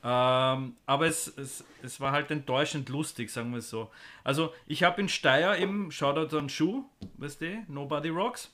[0.03, 3.89] Ähm, aber es, es, es war halt enttäuschend lustig, sagen wir so.
[4.23, 6.85] Also ich habe in Steyr eben, Shoutout an Schuh,
[7.17, 8.51] weißt du, Nobody Rocks.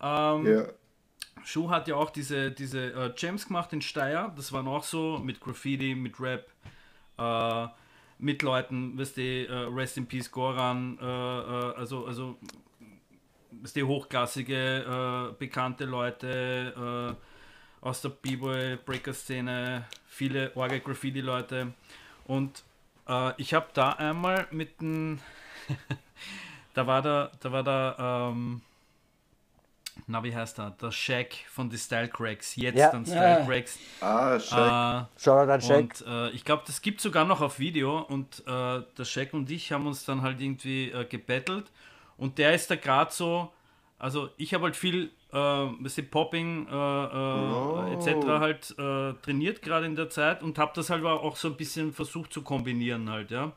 [0.00, 0.66] Ähm, Ja.
[1.44, 4.32] Schuh hat ja auch diese, diese äh, Jams gemacht in Steyr.
[4.36, 6.50] Das waren auch so mit Graffiti, mit Rap.
[7.18, 7.68] Äh,
[8.18, 12.36] mit Leuten, weißt du, äh, Rest in Peace Goran, äh, äh, also, also
[13.50, 17.16] weißt du, hochklassige, äh, bekannte Leute
[17.82, 21.72] äh, aus der B-Boy-Breaker-Szene, viele Orgel Graffiti-Leute.
[22.26, 22.64] Und
[23.36, 25.20] ich habe da einmal mit einem,
[26.74, 28.62] da war da, da war da, ähm,
[30.06, 32.90] na wie heißt er, der Shaq von The Style Cracks, jetzt Ja.
[32.90, 33.44] dann Style Ja.
[33.44, 33.78] Cracks.
[34.00, 35.08] Ah, Shaq.
[35.18, 35.78] Äh, Shoutout an Shaq.
[35.78, 39.50] und äh, ich glaube, das gibt sogar noch auf Video und äh, der Shaq und
[39.50, 41.70] ich haben uns dann halt irgendwie äh, gebettelt
[42.16, 43.52] und der ist da gerade so,
[43.98, 48.26] also ich habe halt viel, äh, weißt du, Popping äh, äh, etc.
[48.26, 51.92] halt äh, trainiert gerade in der Zeit und habe das halt auch so ein bisschen
[51.92, 53.52] versucht zu kombinieren halt, ja.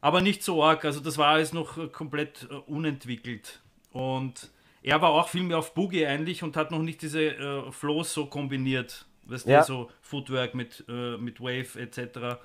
[0.00, 3.60] Aber nicht so arg, also das war alles noch komplett äh, unentwickelt
[3.92, 4.50] und
[4.82, 8.12] er war auch viel mehr auf Boogie eigentlich und hat noch nicht diese äh, Flows
[8.14, 9.06] so kombiniert.
[9.24, 9.60] Weißt Ja.
[9.60, 12.38] du, so Footwork mit, äh, mit Wave etc.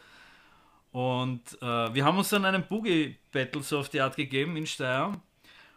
[0.91, 5.13] Und äh, wir haben uns dann einen Boogie-Battle so auf die Art gegeben in Steyr.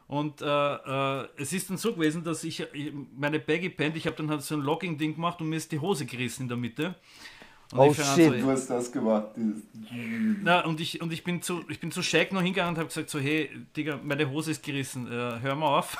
[0.09, 4.07] Und äh, äh, es ist dann so gewesen, dass ich, ich meine Baggy Pant, ich
[4.07, 6.57] habe dann halt so ein Locking-Ding gemacht und mir ist die Hose gerissen in der
[6.57, 6.95] Mitte.
[7.72, 8.05] Und Oh, shit.
[8.05, 9.28] so, Du hast das gemacht.
[10.43, 12.88] na, und ich, und ich bin zu, ich bin zu Shaq noch hingegangen und habe
[12.88, 15.97] gesagt so, hey, Digga, meine Hose ist gerissen, äh, hör mal auf.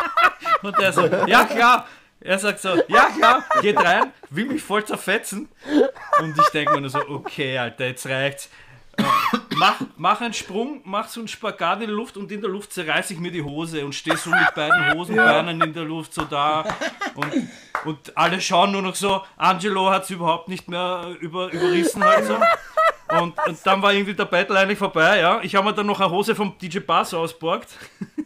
[0.62, 1.86] und er so, ja klar.
[2.20, 5.48] Er sagt so, ja klar, geht rein, will mich voll zerfetzen.
[6.20, 8.50] Und ich denke mir nur so, okay, Alter, jetzt reicht's.
[9.58, 12.50] Äh, mach, mach einen Sprung, mach so einen Spagat in der Luft und in der
[12.50, 16.14] Luft zerreiße ich mir die Hose und stehe so mit beiden Hosenbeinen in der Luft
[16.14, 16.64] so da.
[17.14, 17.48] Und,
[17.84, 22.26] und alle schauen nur noch so, Angelo hat es überhaupt nicht mehr über, überrissen halt
[22.26, 22.38] so.
[23.20, 25.40] Und, und dann war irgendwie der Battle eigentlich vorbei, ja.
[25.42, 27.76] Ich habe mir dann noch eine Hose vom DJ Bass ausborgt.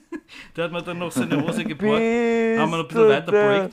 [0.57, 2.01] der hat mir dann noch seine Hose geborgt.
[2.01, 3.71] haben wir noch ein bisschen weiter.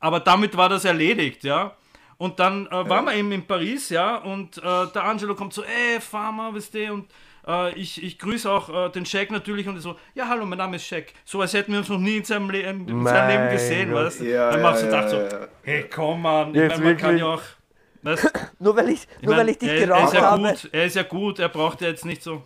[0.00, 1.74] Aber damit war das erledigt, ja.
[2.20, 5.62] Und dann äh, waren wir eben in Paris, ja, und äh, der Angelo kommt so,
[5.62, 7.06] ey, Farmer, weißt du, und
[7.48, 10.58] äh, ich, ich grüße auch äh, den Shaq natürlich und er so, ja, hallo, mein
[10.58, 11.14] Name ist Shaq.
[11.24, 13.90] So als hätten wir uns noch nie in seinem, Le in seinem Mein Leben gesehen,
[13.90, 14.04] Gott.
[14.04, 14.24] weißt du.
[14.30, 15.28] Ja, dann ja, machst du ja, so, ja.
[15.62, 17.20] hey, komm, Mann, ich Jetzt mein, man kann wirklich?
[17.22, 17.42] ja auch,
[18.02, 20.42] weißt Nur weil ich, nur mein, weil ich dich er, er ist geraucht ja habe.
[20.42, 22.42] gut, er ist ja gut, er braucht ja jetzt nicht so,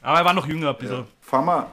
[0.00, 1.04] aber er war noch jünger ein bisschen.
[1.20, 1.66] Fahr mal,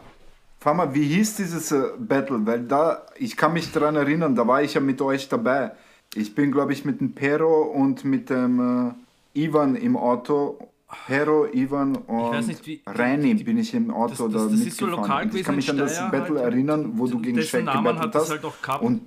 [0.59, 2.45] fahr mal, wie hieß dieses äh, Battle?
[2.45, 5.71] Weil da, ich kann mich daran erinnern, da war ich ja mit euch dabei.
[6.15, 8.95] Ich bin, glaube ich, mit dem Pero und mit dem
[9.35, 10.57] äh, Ivan im Auto.
[11.05, 14.85] Pero, Ivan und nicht, wie- Reini bin ich im Auto das- da das ist so
[14.85, 14.91] mitgefahren.
[15.01, 16.53] lokal Und ich gewesen kann mich an das Steyr Battle halt.
[16.53, 18.29] erinnern, wo du gegen Shaq das hast.
[18.31, 18.83] halt auch gehabt.
[18.83, 19.01] Und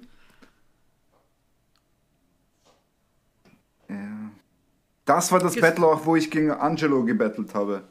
[3.89, 3.97] ja.
[5.07, 7.83] Das war das Ges- Battle auch, wo ich gegen Angelo gebettelt habe.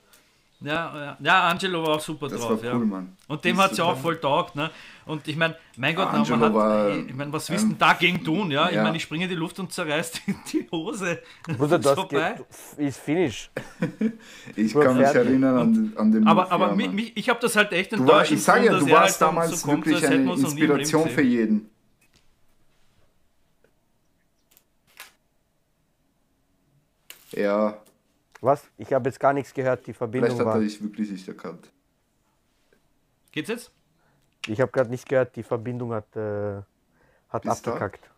[0.62, 2.76] Ja, ja, ja, Angelo war auch super Das drauf, war ja.
[2.76, 3.16] cool, Mann.
[3.30, 4.70] Und dem hat es ja auch voll taugt, ne?
[5.06, 7.66] Und ich meine, mein Gott, na, Angelo man hat, war, ich meine, was ähm, willst
[7.66, 8.68] du denn dagegen tun, ja?
[8.68, 8.84] Ich ja.
[8.84, 11.20] meine, ich springe in die Luft und zerreiß die, die Hose.
[11.58, 12.36] Bruder, Ist das vorbei.
[12.78, 13.50] geht, ist Finish.
[14.58, 15.30] Ich kann mich fertig.
[15.30, 17.94] erinnern an, an den Aber, Move, aber ja, mich, mich, ich habe das halt echt
[17.94, 21.08] Du war, ich sage ja, du dass warst halt damals so kommt, wirklich eine Inspiration
[21.10, 21.70] für jeden.
[27.32, 27.78] Ja,
[28.42, 28.64] Was?
[28.78, 30.56] Ich habe jetzt gar nichts gehört, die Verbindung vielleicht hat war.
[30.56, 31.70] er dich wirklich nicht erkannt.
[33.32, 33.72] Geht's jetzt?
[34.48, 36.62] Ich habe gerade nicht gehört, die Verbindung hat, äh,
[37.30, 37.76] hat Bist du da?
[37.76, 38.10] abgekackt.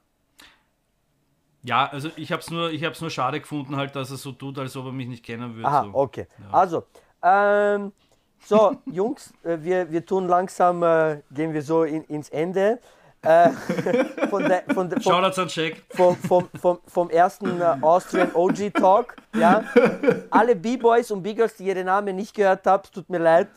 [1.64, 4.32] Ja, also ich habe es nur, ich hab's nur schade gefunden, halt, dass er so
[4.32, 5.68] tut, als ob er mich nicht kennen würde.
[5.68, 5.94] Aha, so.
[5.94, 6.28] okay.
[6.52, 6.84] Also,
[7.22, 7.92] ähm,
[8.44, 12.80] so, Jungs, äh, wir, wir tun langsam, äh, gehen wir so in, ins Ende.
[13.24, 13.52] Äh,
[14.30, 15.84] von der, von der, vom, Shoutouts an Shaq.
[15.90, 19.16] vom, vom, vom, vom ersten äh, Austrian OG Talk.
[19.36, 19.64] Ja?
[20.32, 23.50] Alle B-Boys und B-Girls, die ihre Namen nicht gehört habt, tut mir leid.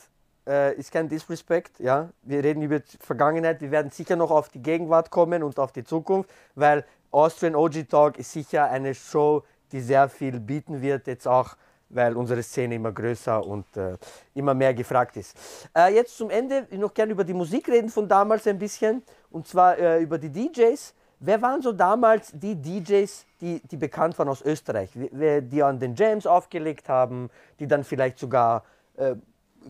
[0.47, 1.81] Äh, ist kein Disrespect.
[1.81, 2.11] Ja?
[2.23, 3.63] Wir reden über die Vergangenheit.
[3.63, 7.89] Wir werden sicher noch auf die Gegenwart kommen und auf die Zukunft, weil Austrian OG
[7.89, 11.57] Talk ist sicher eine Show, die sehr viel bieten wird, jetzt auch
[11.95, 13.97] weil unsere Szene immer größer und äh,
[14.35, 15.37] immer mehr gefragt ist.
[15.77, 19.03] Äh, jetzt zum Ende, ich noch gerne über die Musik reden von damals ein bisschen
[19.31, 20.95] und zwar äh, über die DJs.
[21.21, 25.95] Wer waren so damals die DJs, die, die bekannt waren aus Österreich, die an den
[25.95, 28.65] Jams aufgelegt haben, die dann vielleicht sogar
[28.97, 29.15] äh,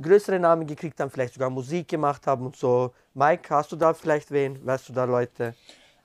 [0.00, 2.92] größere Namen gekriegt haben, vielleicht sogar Musik gemacht haben und so.
[3.12, 4.64] Mike, hast du da vielleicht wen?
[4.66, 5.54] Weißt du da Leute?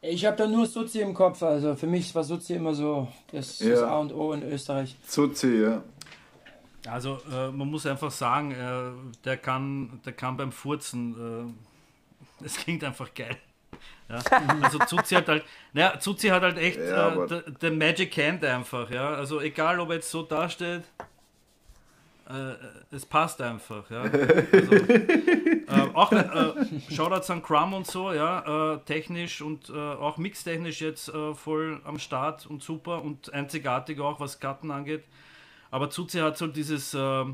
[0.02, 1.44] Ich habe da nur Suzi im Kopf.
[1.44, 3.88] Also für mich war Suzi immer so das, das Ja.
[3.88, 4.96] A und O in Österreich.
[5.06, 5.84] Zuzi, ja.
[6.88, 8.92] Also äh, man muss einfach sagen, äh,
[9.26, 11.54] der, kann, der kann beim Furzen,
[12.42, 13.38] äh, es klingt einfach geil.
[14.08, 14.20] Ja?
[14.62, 15.44] Also Zuzi hat halt,
[15.74, 19.10] naja, Zuzi hat halt echt Ja, äh, den Magic Hand einfach, ja.
[19.14, 20.84] Also egal ob er jetzt so dasteht,
[22.28, 22.54] äh,
[22.92, 24.02] es passt einfach, ja.
[24.02, 26.54] Also, auch äh,
[26.92, 32.64] Shoutouts an Crumb und so, ja, technisch und auch mixtechnisch jetzt voll am Start und
[32.64, 35.04] super und einzigartig auch, was Karten angeht.
[35.72, 37.26] Aber Zuzi hat so dieses, äh,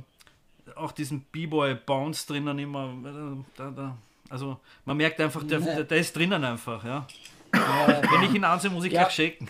[0.76, 2.94] auch diesen B-Boy-Bounce drinnen immer.
[3.03, 3.98] Äh, da, da.
[4.30, 7.06] Also man merkt einfach, der, der, der ist drinnen einfach, ja.
[7.52, 9.03] Wenn ich ihn ansehe, muss ich ja.
[9.03, 9.49] gleich shaken.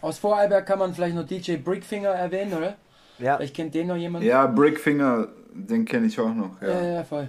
[0.00, 2.76] Aus Vorarlberg kann man vielleicht noch DJ Brickfinger erwähnen, oder?
[3.18, 3.36] Ja.
[3.36, 4.24] Vielleicht kennt den noch jemand.
[4.24, 6.60] Ja, Brickfinger, den kenne ich auch noch.
[6.60, 6.68] Ja.
[6.68, 7.28] ja, ja, voll.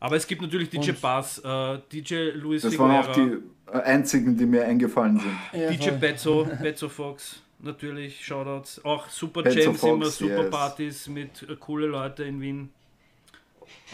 [0.00, 3.38] Aber es gibt natürlich DJ Und Bass, äh, DJ Luis Das Figuera, waren auch die
[3.72, 5.60] einzigen, die mir eingefallen sind.
[5.60, 8.84] Ja, DJ Bezzo, Bezzo Fox, natürlich, Shoutouts.
[8.84, 10.50] Auch Super Bezzo Jams, Fox, immer Super yes.
[10.50, 12.72] Partys mit äh, coole Leute in Wien.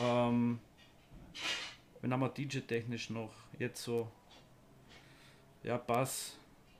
[0.01, 0.59] Ähm,
[2.01, 3.33] wen haben wir DJ-technisch noch?
[3.59, 4.11] Jetzt so.
[5.63, 6.37] Ja, Bass.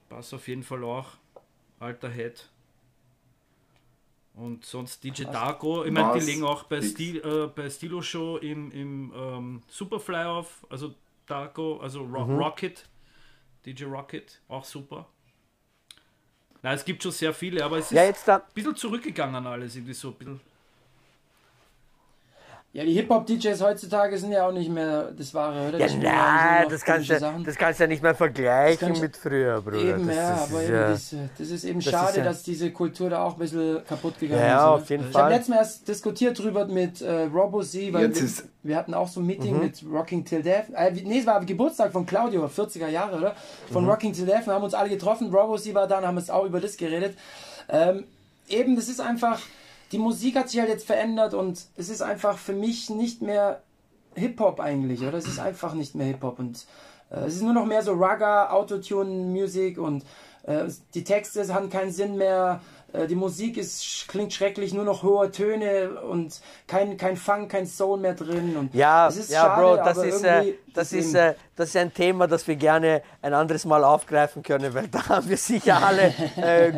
[0.09, 1.17] Bass auf jeden Fall auch.
[1.79, 2.49] Alter Head.
[4.35, 8.39] Und sonst DJ Darko, ich meine, die legen auch bei, Stil, äh, bei Stilo Show
[8.39, 10.95] im, im ähm, Superfly auf, also
[11.27, 12.39] Darko, also Ro mhm.
[12.39, 12.89] Rocket,
[13.67, 15.09] DJ Rocket, auch super.
[16.63, 20.09] Na, es gibt schon sehr viele, aber es ist ein bisschen zurückgegangen alles, irgendwie so
[20.09, 20.41] ein bisschen.
[22.73, 25.79] Ja, die Hip-Hop-DJs heutzutage sind ja auch nicht mehr das wahre, oder?
[25.79, 29.79] Ja, nein, das kannst, du, das kannst du ja nicht mehr vergleichen mit früher, Bruder.
[29.79, 32.25] Eben, das, ja, das aber eben ja, das, das, ist eben das schade, ist ja,
[32.25, 34.53] dass diese Kultur da auch ein bisschen kaputt gegangen ja, ist.
[34.53, 35.21] Ja, auf jeden ich Fall.
[35.21, 38.29] Ich habe letztes Mal erst diskutiert drüber mit äh, Robo Z, weil wir,
[38.63, 39.63] wir, hatten auch so ein Meeting mhm.
[39.65, 40.67] mit Rocking Till Death.
[40.73, 43.35] Äh, nee, es war Geburtstag von Claudio, 40er Jahre, oder?
[43.73, 43.91] Von mhm.
[43.91, 44.47] Rocking Till Death.
[44.47, 45.35] Wir haben uns alle getroffen.
[45.35, 47.19] Robo Z war da und haben uns auch über das geredet.
[47.69, 48.05] Ähm,
[48.49, 49.41] eben, das ist einfach
[49.93, 53.63] die Musik hat sich halt jetzt verändert und es ist einfach für mich nicht mehr
[54.15, 55.19] Hip-Hop eigentlich, oder?
[55.19, 56.67] Es ist einfach nicht mehr Hip-Hop und
[57.11, 60.05] äh, es ist nur noch mehr so Raga, Autotune-Musik und
[60.45, 60.65] äh,
[60.95, 62.61] die Texte haben keinen Sinn mehr.
[62.93, 67.67] Äh, die Musik ist, klingt schrecklich, nur noch hohe Töne und kein, kein Funk, kein
[67.67, 68.57] Soul mehr drin.
[68.57, 72.27] Und ja, ja, schade, Bro, das ist, äh, das, ist, äh, das ist ein Thema,
[72.27, 76.15] das wir gerne ein anderes Mal aufgreifen können, weil da haben wir sicher alle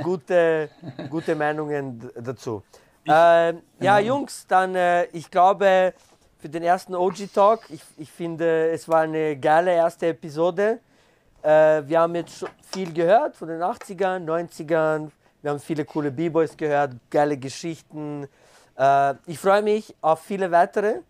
[0.03, 0.71] gute,
[1.09, 2.63] gute Meinungen dazu.
[3.07, 5.93] Äh, ja, Jungs, dann äh, ich glaube
[6.39, 10.81] für den ersten OG-Talk, ich, ich finde, es war eine geile erste Episode.
[11.43, 15.11] Äh, wir haben jetzt viel gehört von den 80ern, 90ern.
[15.41, 18.29] Wir haben viele coole B-Boys gehört, geile Geschichten.
[18.77, 21.01] Äh, ich freue mich auf viele weitere.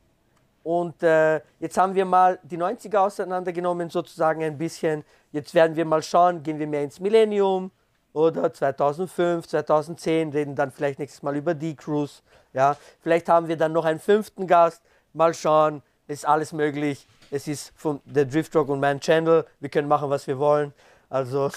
[0.63, 5.05] Und äh, jetzt haben wir mal die 90er auseinandergenommen, sozusagen ein bisschen.
[5.33, 7.71] Jetzt werden wir mal schauen, gehen wir mehr ins Millennium
[8.13, 12.23] oder 2005, 2010, reden dann vielleicht nächstes Mal über die Cruise.
[12.53, 14.83] Ja, vielleicht haben wir dann noch einen fünften Gast.
[15.13, 17.07] Mal schauen, ist alles möglich.
[17.31, 19.47] Es ist von der Driftrock und mein Channel.
[19.61, 20.73] Wir können machen, was wir wollen.
[21.09, 21.51] Also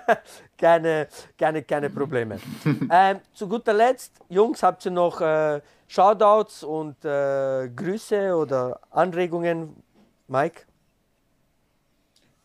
[0.58, 1.08] keine,
[1.38, 2.40] keine, keine Probleme.
[2.90, 9.76] ähm, zu guter Letzt, Jungs, habt ihr noch äh, Shoutouts und äh, Grüße oder Anregungen?
[10.26, 10.62] Mike?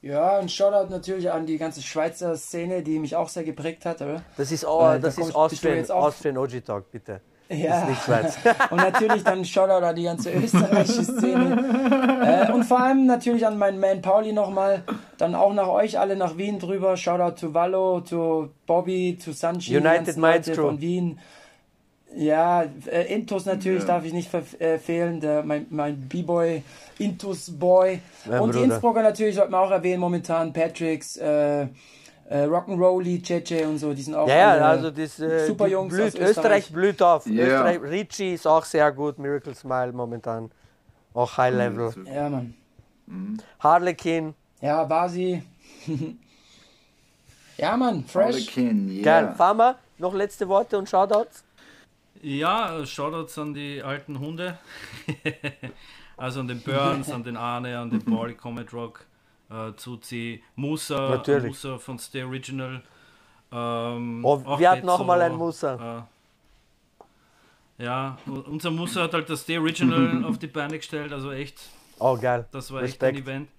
[0.01, 4.01] Ja, ein Shoutout natürlich an die ganze Schweizer Szene, die mich auch sehr geprägt hat.
[4.01, 4.23] Oder?
[4.35, 7.21] Das ist, oh, das da ist Austrian, Austrian OG Talk, bitte.
[7.49, 7.85] Ja.
[7.85, 8.37] nicht Schweiz.
[8.71, 12.47] und natürlich dann Shoutout an die ganze österreichische Szene.
[12.47, 14.83] äh, und vor allem natürlich an meinen Man Pauli nochmal.
[15.17, 16.97] Dann auch nach euch alle nach Wien drüber.
[16.97, 21.19] Shoutout to Wallo, to Bobby, to Sanchi, United Minds Crew von Wien.
[22.15, 23.87] Ja, äh, Intus natürlich ja.
[23.87, 26.63] darf ich nicht verfehlen, der, mein, mein B-Boy,
[26.99, 28.01] Intus Boy.
[28.29, 31.67] Ja, und die Innsbrucker natürlich sollte man auch erwähnen, momentan Patricks, äh, äh,
[32.45, 36.07] Rock'n'Rolly, Cheche und so, die sind auch ja, ja also das, äh, super Jungs blüht,
[36.07, 36.29] Österreich.
[36.29, 36.71] Österreich.
[36.71, 37.25] blüht auf.
[37.27, 37.45] Yeah.
[37.45, 40.51] Österreich, Richie ist auch sehr gut, Miracle Smile momentan.
[41.13, 41.93] Auch High Level.
[42.05, 42.53] Ja, Mann.
[43.05, 43.37] Mhm.
[43.59, 44.33] Harlequin.
[44.61, 45.43] Ja, Basi.
[47.57, 48.25] ja, Mann, fresh.
[48.25, 49.03] Harlequin, yeah.
[49.03, 49.35] Geil.
[49.35, 51.43] Farmer, noch letzte Worte und Shoutouts?
[52.21, 54.57] Ja, Shoutouts an die alten Hunde.
[56.17, 59.05] also an den Burns, an den Arne, an den Pauli Comet Rock,
[59.49, 61.47] äh, Zuzi, Musa, Natürlich.
[61.47, 62.81] Musa von Stay Original.
[63.51, 66.07] Ähm, oh, wir hatten auch mal einen Musa.
[67.79, 71.59] Äh, ja, unser Musa hat halt das Stay Original auf die Beine gestellt, also echt.
[71.97, 72.45] Oh, geil.
[72.51, 73.03] Das war Respekt.
[73.03, 73.49] echt ein Event.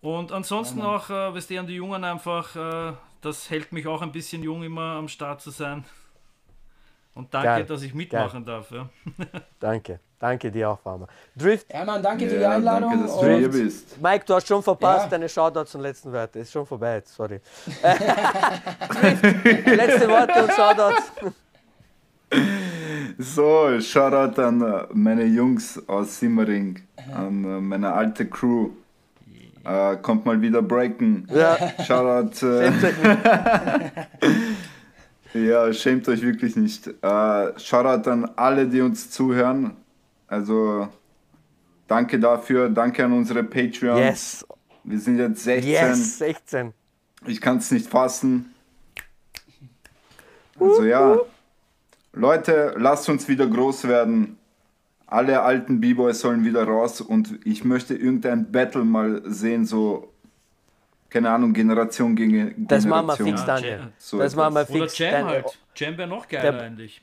[0.00, 4.00] Und ansonsten auch, äh, weißt du, an die Jungen einfach, äh, das hält mich auch
[4.02, 5.84] ein bisschen jung, immer am Start zu sein.
[7.14, 7.64] Und danke, Geil.
[7.64, 8.54] dass ich mitmachen Geil.
[8.56, 8.70] darf.
[8.70, 8.88] Ja.
[9.60, 10.00] danke.
[10.18, 11.08] Danke dir auch, Farmer.
[11.36, 11.66] Drift.
[11.72, 12.90] Ja, Mann, danke für die Einladung.
[12.90, 14.00] Danke, dass du hier bist.
[14.00, 15.10] Mike, du hast schon verpasst, ja.
[15.10, 16.38] deine Shoutouts und letzten Wörter.
[16.38, 17.40] Ist schon vorbei jetzt, sorry.
[17.82, 19.22] Drift,
[19.66, 21.12] letzte Worte und Shoutouts.
[23.18, 26.80] So, Shoutout an äh, meine Jungs aus Simmering,
[27.12, 28.70] an äh, meine alte Crew.
[29.64, 31.28] Uh, kommt mal wieder breaken.
[31.32, 31.56] Ja.
[31.84, 32.44] Shoutout.
[32.44, 32.72] Äh,
[35.34, 36.86] Ja, schämt euch wirklich nicht.
[36.86, 39.76] Äh, Shoutout an alle, die uns zuhören.
[40.26, 40.88] Also
[41.88, 43.98] danke dafür, danke an unsere Patreons.
[43.98, 44.46] Yes.
[44.84, 45.70] Wir sind jetzt 16.
[45.70, 46.72] Yes, 16.
[47.26, 48.52] Ich kann es nicht fassen.
[50.58, 51.18] Also ja,
[52.12, 54.38] Leute, lasst uns wieder groß werden.
[55.06, 60.11] Alle alten B-Boys sollen wieder raus und ich möchte irgendein Battle mal sehen, so
[61.12, 62.66] keine Ahnung, Generation gegen Generation.
[62.68, 63.70] Das machen wir fix, Daniel.
[63.78, 64.98] Ja, so das machen wir Oder fix.
[64.98, 65.58] Jam Dann- halt.
[65.76, 67.02] Jam wäre noch geiler Der- eigentlich.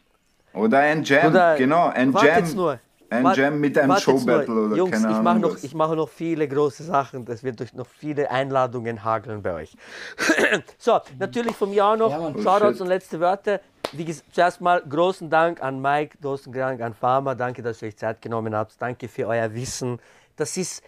[0.53, 2.25] Oder ein Jam, Oder- genau, ein Jam.
[2.25, 2.79] jetzt nur.
[3.11, 5.23] Ein Warte- Jam mit einem Show-Battle oder Jungs, keine ich Ahnung.
[5.23, 7.25] mache noch, ich mache noch viele große Sachen.
[7.25, 9.75] Das wird durch noch viele Einladungen hageln bei euch.
[10.77, 12.19] so, natürlich von mir auch noch Ja.
[12.19, 12.81] Oh, Shoutouts shit.
[12.81, 13.61] und letzte Wörter.
[13.93, 17.33] Wie gesagt, zuerst mal großen Dank an Mike, großen Dank an Farmer.
[17.33, 18.79] Danke, dass ihr euch Zeit genommen habt.
[18.79, 19.99] Danke für euer Wissen.
[20.35, 20.83] Das ist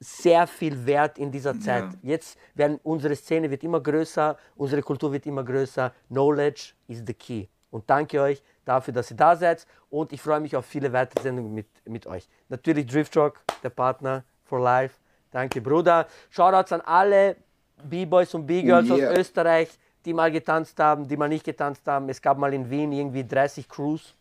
[0.00, 1.84] sehr viel wert in dieser Zeit.
[2.02, 5.92] Jetzt werden unsere Szene wird immer größer, unsere Kultur wird immer größer.
[6.08, 7.46] Knowledge is the key.
[7.70, 9.66] Und danke euch dafür, dass ihr da seid.
[9.90, 12.28] Und ich freue mich auf viele weitere Sendungen mit, mit euch.
[12.48, 14.96] Natürlich Driftrock, der Partner for life.
[15.30, 16.06] Danke, Bruder.
[16.30, 17.36] Shoutouts an alle
[17.84, 19.10] B-Boys und B-Girls Yeah.
[19.10, 22.08] aus Österreich, die mal getanzt haben, die mal nicht getanzt haben.
[22.08, 24.14] Es gab mal in Wien irgendwie 30 Crews.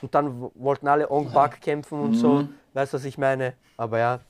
[0.00, 2.48] Und dann wollten alle Ong Bak kämpfen und so.
[2.72, 3.54] Weißt du, was ich meine?
[3.76, 4.20] Aber ja.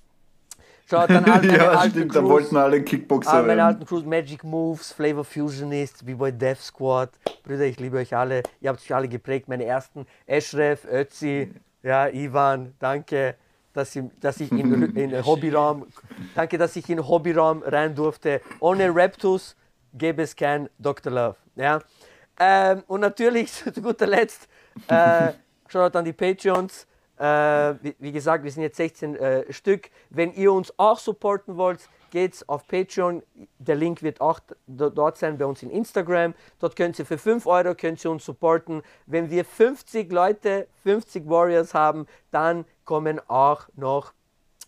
[0.88, 2.30] Schaut an all meine ja, alten stimmt, da Crews.
[2.30, 7.10] wollten alle Kickboxer All meine alten Crews, Magic Moves, Flavor Fusionist, B-Boy Death Squad.
[7.42, 8.42] Brüder, ich liebe euch alle.
[8.60, 9.48] Ihr habt euch alle geprägt.
[9.48, 11.52] Meine ersten, Eschref, Ötzi,
[11.82, 13.36] ja, Ivan, danke,
[13.72, 15.86] dass ich, dass ich in, in Hobbyraum,
[16.34, 18.40] danke, dass ich in Hobbyraum rein durfte.
[18.60, 19.56] Ohne Raptus
[19.94, 21.12] gäbe es kein Dr.
[21.12, 21.36] Love.
[21.56, 21.78] Ja?
[22.38, 24.48] Ähm, und natürlich, zu guter Letzt,
[24.88, 25.32] äh,
[25.68, 26.86] Shoutout an die Patreons.
[27.18, 29.90] Äh, wie, wie gesagt, wir sind jetzt 16 äh, Stück.
[30.10, 33.22] Wenn ihr uns auch supporten wollt, geht's auf Patreon.
[33.58, 36.34] Der Link wird auch dort sein bei uns in Instagram.
[36.60, 38.82] Dort könnt ihr für 5 Euro könnt ihr uns supporten.
[39.06, 44.12] Wenn wir 50 Leute, 50 Warriors haben, dann kommen auch noch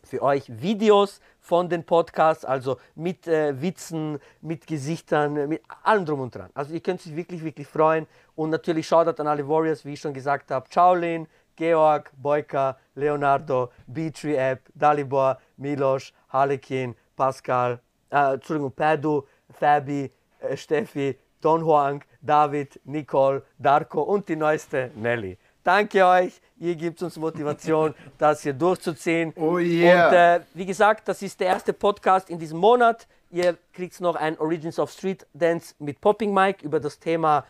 [0.07, 6.21] für euch Videos von den Podcasts, also mit äh, Witzen, mit Gesichtern, mit allem drum
[6.21, 6.51] und dran.
[6.55, 8.07] Also ihr könnt sich wirklich, wirklich freuen.
[8.35, 10.67] Und natürlich Shoutout an alle Warriors, wie ich schon gesagt habe.
[10.73, 11.27] Shaolin,
[11.57, 17.81] Georg, Boyka, Leonardo, B-Tree App, Dalibor, Milos, Harlekin, Pascal,
[18.11, 20.11] äh, Entschuldigung, Padu, Fabi,
[20.41, 25.39] äh, Steffi, Don Huang, David, Nicole, Darko und die neueste Nelly.
[25.63, 29.33] Danke euch, ihr gebt uns Motivation, das hier durchzuziehen.
[29.37, 30.09] Oh yeah.
[30.09, 33.09] Und äh, wie gesagt, das ist der erste Podcast in diesem Monat.
[33.31, 37.45] Ihr kriegt noch ein Origins of Street Dance mit Popping Mike über das Thema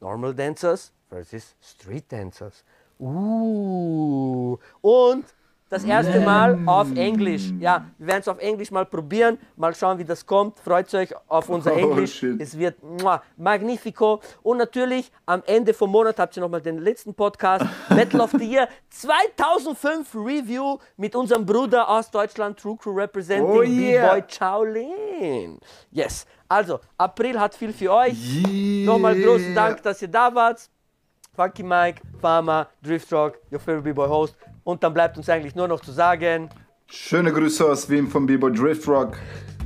[0.00, 2.64] Normal Dancers versus Street Dancers.
[2.98, 4.56] Uh.
[4.80, 5.24] Und
[5.68, 7.50] das erste Mal auf Englisch.
[7.58, 10.60] Ja, wir werden es auf Englisch mal probieren, mal schauen, wie das kommt.
[10.60, 12.14] Freut euch auf unser Oh, Englisch.
[12.14, 12.40] shit.
[12.40, 14.20] Es wird muah, magnifico.
[14.44, 18.44] Und natürlich am Ende vom Monat habt ihr nochmal den letzten Podcast, Battle of the
[18.44, 24.14] Year 2005 Review mit unserem Bruder aus Deutschland, True Crew Representing, Oh, yeah.
[24.14, 25.58] B-Boy Shaolin.
[25.90, 26.26] Yes.
[26.48, 28.16] Also, April hat viel für euch.
[28.46, 28.86] Yeah.
[28.86, 30.70] Nochmal großen Dank, dass ihr da wart.
[31.36, 34.36] Funky Mike, Farmer, Driftrock, your favorite B-Boy Host.
[34.64, 36.48] Und dann bleibt uns eigentlich nur noch zu sagen,
[36.88, 39.16] Schöne Grüße aus Wien vom B-Boy Drift Rock.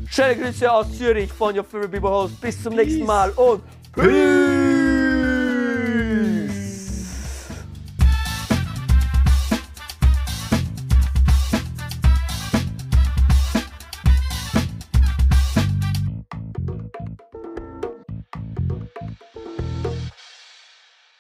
[0.09, 2.41] schöne Grüße aus Zürich von your favorite B-Boy Host.
[2.41, 3.63] Bis zum nächsten Mal und
[3.95, 4.70] Peace!